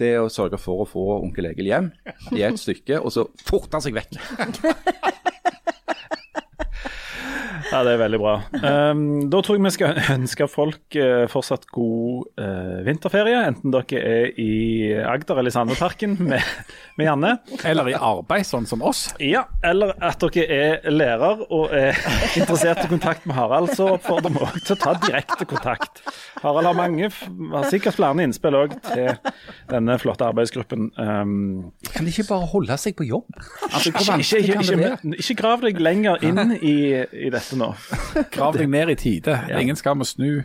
det 0.00 0.14
er 0.14 0.24
å 0.24 0.32
sørge 0.32 0.58
for 0.60 0.84
å 0.84 0.88
få 0.88 1.04
onkel 1.18 1.50
Egil 1.50 1.70
hjem 1.70 1.90
i 2.36 2.44
et 2.46 2.60
stykke, 2.60 3.00
og 3.00 3.12
så 3.14 3.26
forte 3.44 3.82
seg 3.84 3.96
vekk. 3.96 4.16
Ja, 7.70 7.84
det 7.86 7.92
er 7.94 8.00
veldig 8.00 8.18
bra. 8.18 8.32
Um, 8.64 9.02
da 9.30 9.40
tror 9.46 9.54
jeg 9.54 9.62
vi 9.62 9.70
skal 9.74 9.98
ønske 10.16 10.46
folk 10.50 10.96
uh, 10.98 11.26
fortsatt 11.30 11.68
god 11.70 12.26
uh, 12.40 12.80
vinterferie, 12.86 13.44
enten 13.46 13.70
dere 13.74 14.00
er 14.00 14.40
i 14.42 14.54
Agder 15.06 15.38
eller 15.38 15.52
i 15.52 15.54
Sandveparken 15.54 16.16
med, 16.18 16.42
med 16.98 17.06
Janne. 17.06 17.32
Eller 17.62 17.92
i 17.92 17.94
arbeid, 17.94 18.48
sånn 18.48 18.66
som 18.66 18.82
oss. 18.86 19.04
Ja, 19.22 19.44
eller 19.66 19.94
at 20.02 20.18
dere 20.34 20.46
er 20.50 20.90
lærer 20.90 21.44
og 21.46 21.70
er 21.76 21.94
interessert 22.40 22.82
i 22.82 22.90
kontakt 22.90 23.28
med 23.30 23.38
Harald, 23.38 23.70
så 23.78 23.92
oppfordrer 23.94 24.34
vi 24.34 24.42
også 24.48 24.64
til 24.66 24.76
å 24.76 24.80
ta 24.82 24.96
direkte 25.06 25.48
kontakt. 25.54 26.02
Harald 26.42 26.72
har 26.72 26.78
mange, 26.78 27.12
har 27.54 27.70
sikkert 27.70 28.00
flere 28.00 28.26
innspill 28.26 28.58
òg 28.58 28.74
til 28.90 29.14
denne 29.70 29.98
flotte 30.02 30.26
arbeidsgruppen. 30.26 30.90
Um, 30.98 31.70
Kan 31.94 32.08
de 32.08 32.10
ikke 32.16 32.26
bare 32.32 32.50
holde 32.50 32.80
seg 32.82 32.98
på 32.98 33.06
jobb? 33.06 33.30
Altså, 33.70 33.94
ikke, 33.94 34.18
ikke, 34.26 34.58
ikke, 34.66 35.14
ikke 35.22 35.38
grav 35.38 35.62
deg 35.62 35.78
lenger 35.78 36.26
inn 36.26 36.58
i, 36.58 36.76
i 36.98 37.30
dette 37.30 37.59
nå. 37.60 37.68
Grav 38.34 38.56
deg 38.56 38.70
ned 38.72 38.92
i 38.92 38.96
tide. 38.98 39.36
Ingen 39.60 39.78
skam 39.78 40.02
å 40.02 40.06
snu. 40.08 40.40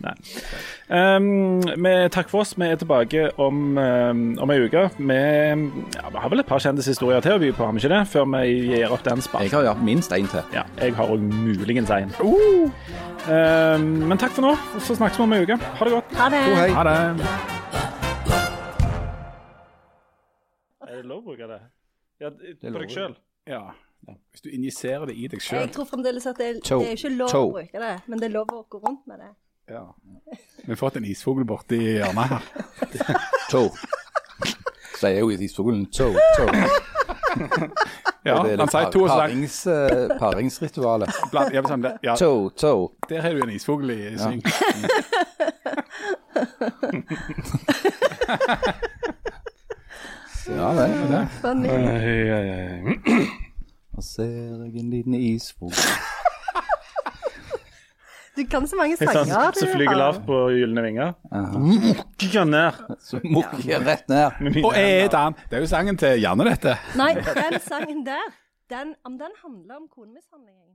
Um, 0.85 1.63
vi 1.63 1.93
takk 2.13 2.29
for 2.31 2.43
oss. 2.43 2.53
Vi 2.59 2.67
er 2.67 2.79
tilbake 2.81 3.29
om, 3.41 3.77
um, 3.79 4.23
om 4.43 4.53
ei 4.53 4.59
uke. 4.67 4.85
Vi, 4.99 5.19
ja, 5.95 6.05
vi 6.11 6.23
har 6.23 6.33
vel 6.33 6.43
et 6.43 6.49
par 6.49 6.61
kjendishistorier 6.63 7.23
til 7.25 7.37
å 7.37 7.41
by 7.41 7.51
på, 7.55 7.65
har 7.65 7.75
vi 7.75 7.83
ikke 7.83 7.93
det? 7.95 8.03
Før 8.11 8.27
vi 8.35 8.43
gir 8.73 8.93
opp 8.93 9.05
den 9.07 9.23
Jeg 9.25 9.53
har 9.55 9.69
ja, 9.71 9.75
minst 9.81 10.13
én 10.15 10.29
til. 10.31 10.43
Ja, 10.53 10.65
jeg 10.81 10.95
har 10.99 11.11
òg 11.11 11.23
muligens 11.23 11.89
en. 11.95 12.13
Um, 13.25 13.87
men 14.09 14.21
takk 14.21 14.35
for 14.35 14.45
nå, 14.45 14.53
så 14.77 14.97
snakkes 14.97 15.17
vi 15.17 15.25
om 15.25 15.33
ei 15.33 15.45
uke. 15.47 15.57
Ha 15.57 15.87
det 15.87 15.95
godt. 15.97 16.17
Ha 16.19 16.29
det. 16.33 16.43
Oh, 16.51 16.59
hei. 16.59 16.69
Ha 16.75 16.83
det. 16.89 16.97
Er 20.85 21.01
det 21.01 21.07
lov 21.09 21.23
å 21.23 21.31
bruke 21.31 21.49
det? 21.49 21.63
Ja, 22.23 22.29
på 22.31 22.77
deg 22.79 22.93
sjøl. 22.93 23.17
Ja. 23.49 23.63
Hvis 24.31 24.41
du 24.45 24.49
injiserer 24.49 25.05
det 25.09 25.15
i 25.17 25.27
deg 25.31 25.41
Jeg 25.41 25.71
tror 25.73 25.85
fremdeles 25.89 26.25
at 26.29 26.37
det, 26.37 26.49
det 26.63 26.71
er 26.71 26.93
ikke 26.97 27.09
lov 27.15 27.29
å 27.33 27.51
bruke 27.55 27.79
det, 27.81 27.93
men 28.07 28.19
det 28.21 28.27
er 28.29 28.33
lov 28.35 28.51
å 28.53 28.63
gå 28.69 28.81
rundt 28.83 29.05
med 29.07 29.19
det. 29.23 29.31
Ja. 29.73 29.85
Vi 30.61 30.69
har 30.71 30.75
fått 30.77 30.97
en 30.99 31.05
isfugl 31.09 31.45
borti 31.47 31.79
hjørnet 31.79 32.27
her. 32.29 32.43
To. 33.51 33.63
Sier 34.99 35.19
jo 35.19 35.29
i 35.33 35.47
skolen 35.49 35.85
to, 35.91 36.11
to. 36.37 36.45
Ja, 38.25 38.39
det 38.41 38.53
er 38.55 38.61
han 38.63 38.69
sier 38.71 38.89
to 38.93 39.01
og 39.05 39.09
parings, 39.11 39.57
uh, 39.67 40.15
paringsritualet. 40.21 41.09
blant- 41.33 41.53
ja, 41.53 41.61
sånn, 41.65 41.83
det- 41.85 41.97
ja, 42.05 42.15
To, 42.17 42.49
to. 42.57 42.71
Der 43.09 43.21
har 43.25 43.33
du 43.35 43.41
en 43.45 43.53
isfugl 43.57 43.91
i 43.93 44.15
syng. 44.17 44.41
Ja 50.45 50.67
det 50.77 50.83
er 50.85 51.07
vel. 51.09 51.27
Funny. 51.41 51.69
Nå 53.95 54.03
ser 54.03 54.27
jeg 54.27 54.81
en 54.81 54.89
liten 54.91 55.15
isfugl. 55.15 55.71
Du 58.35 58.41
kan 58.51 58.65
så 58.67 58.75
mange 58.75 58.97
sanger. 58.99 59.51
du, 59.55 59.59
som 59.61 59.69
flyger 59.71 59.95
lavt 59.95 60.25
på 60.27 60.39
gylne 60.51 60.81
vinger. 60.83 61.13
Mukker 61.31 62.43
ned. 62.49 62.81
Så 62.99 63.21
mukker 63.23 63.63
jeg 63.69 63.85
rett 63.87 64.09
ned. 64.11 64.49
Og 64.59 64.73
er 64.75 65.05
hender. 65.05 65.37
Det 65.47 65.55
er 65.55 65.63
jo 65.63 65.69
sangen 65.71 65.95
til 66.01 66.19
Janne, 66.19 66.43
dette. 66.49 66.75
Nei, 66.99 67.13
den 67.15 67.55
sangen 67.63 68.03
der, 68.03 68.27
den, 68.73 68.91
om 69.07 69.15
den 69.21 69.31
handler 69.39 69.79
om 69.79 69.87
konemishandling. 69.87 70.74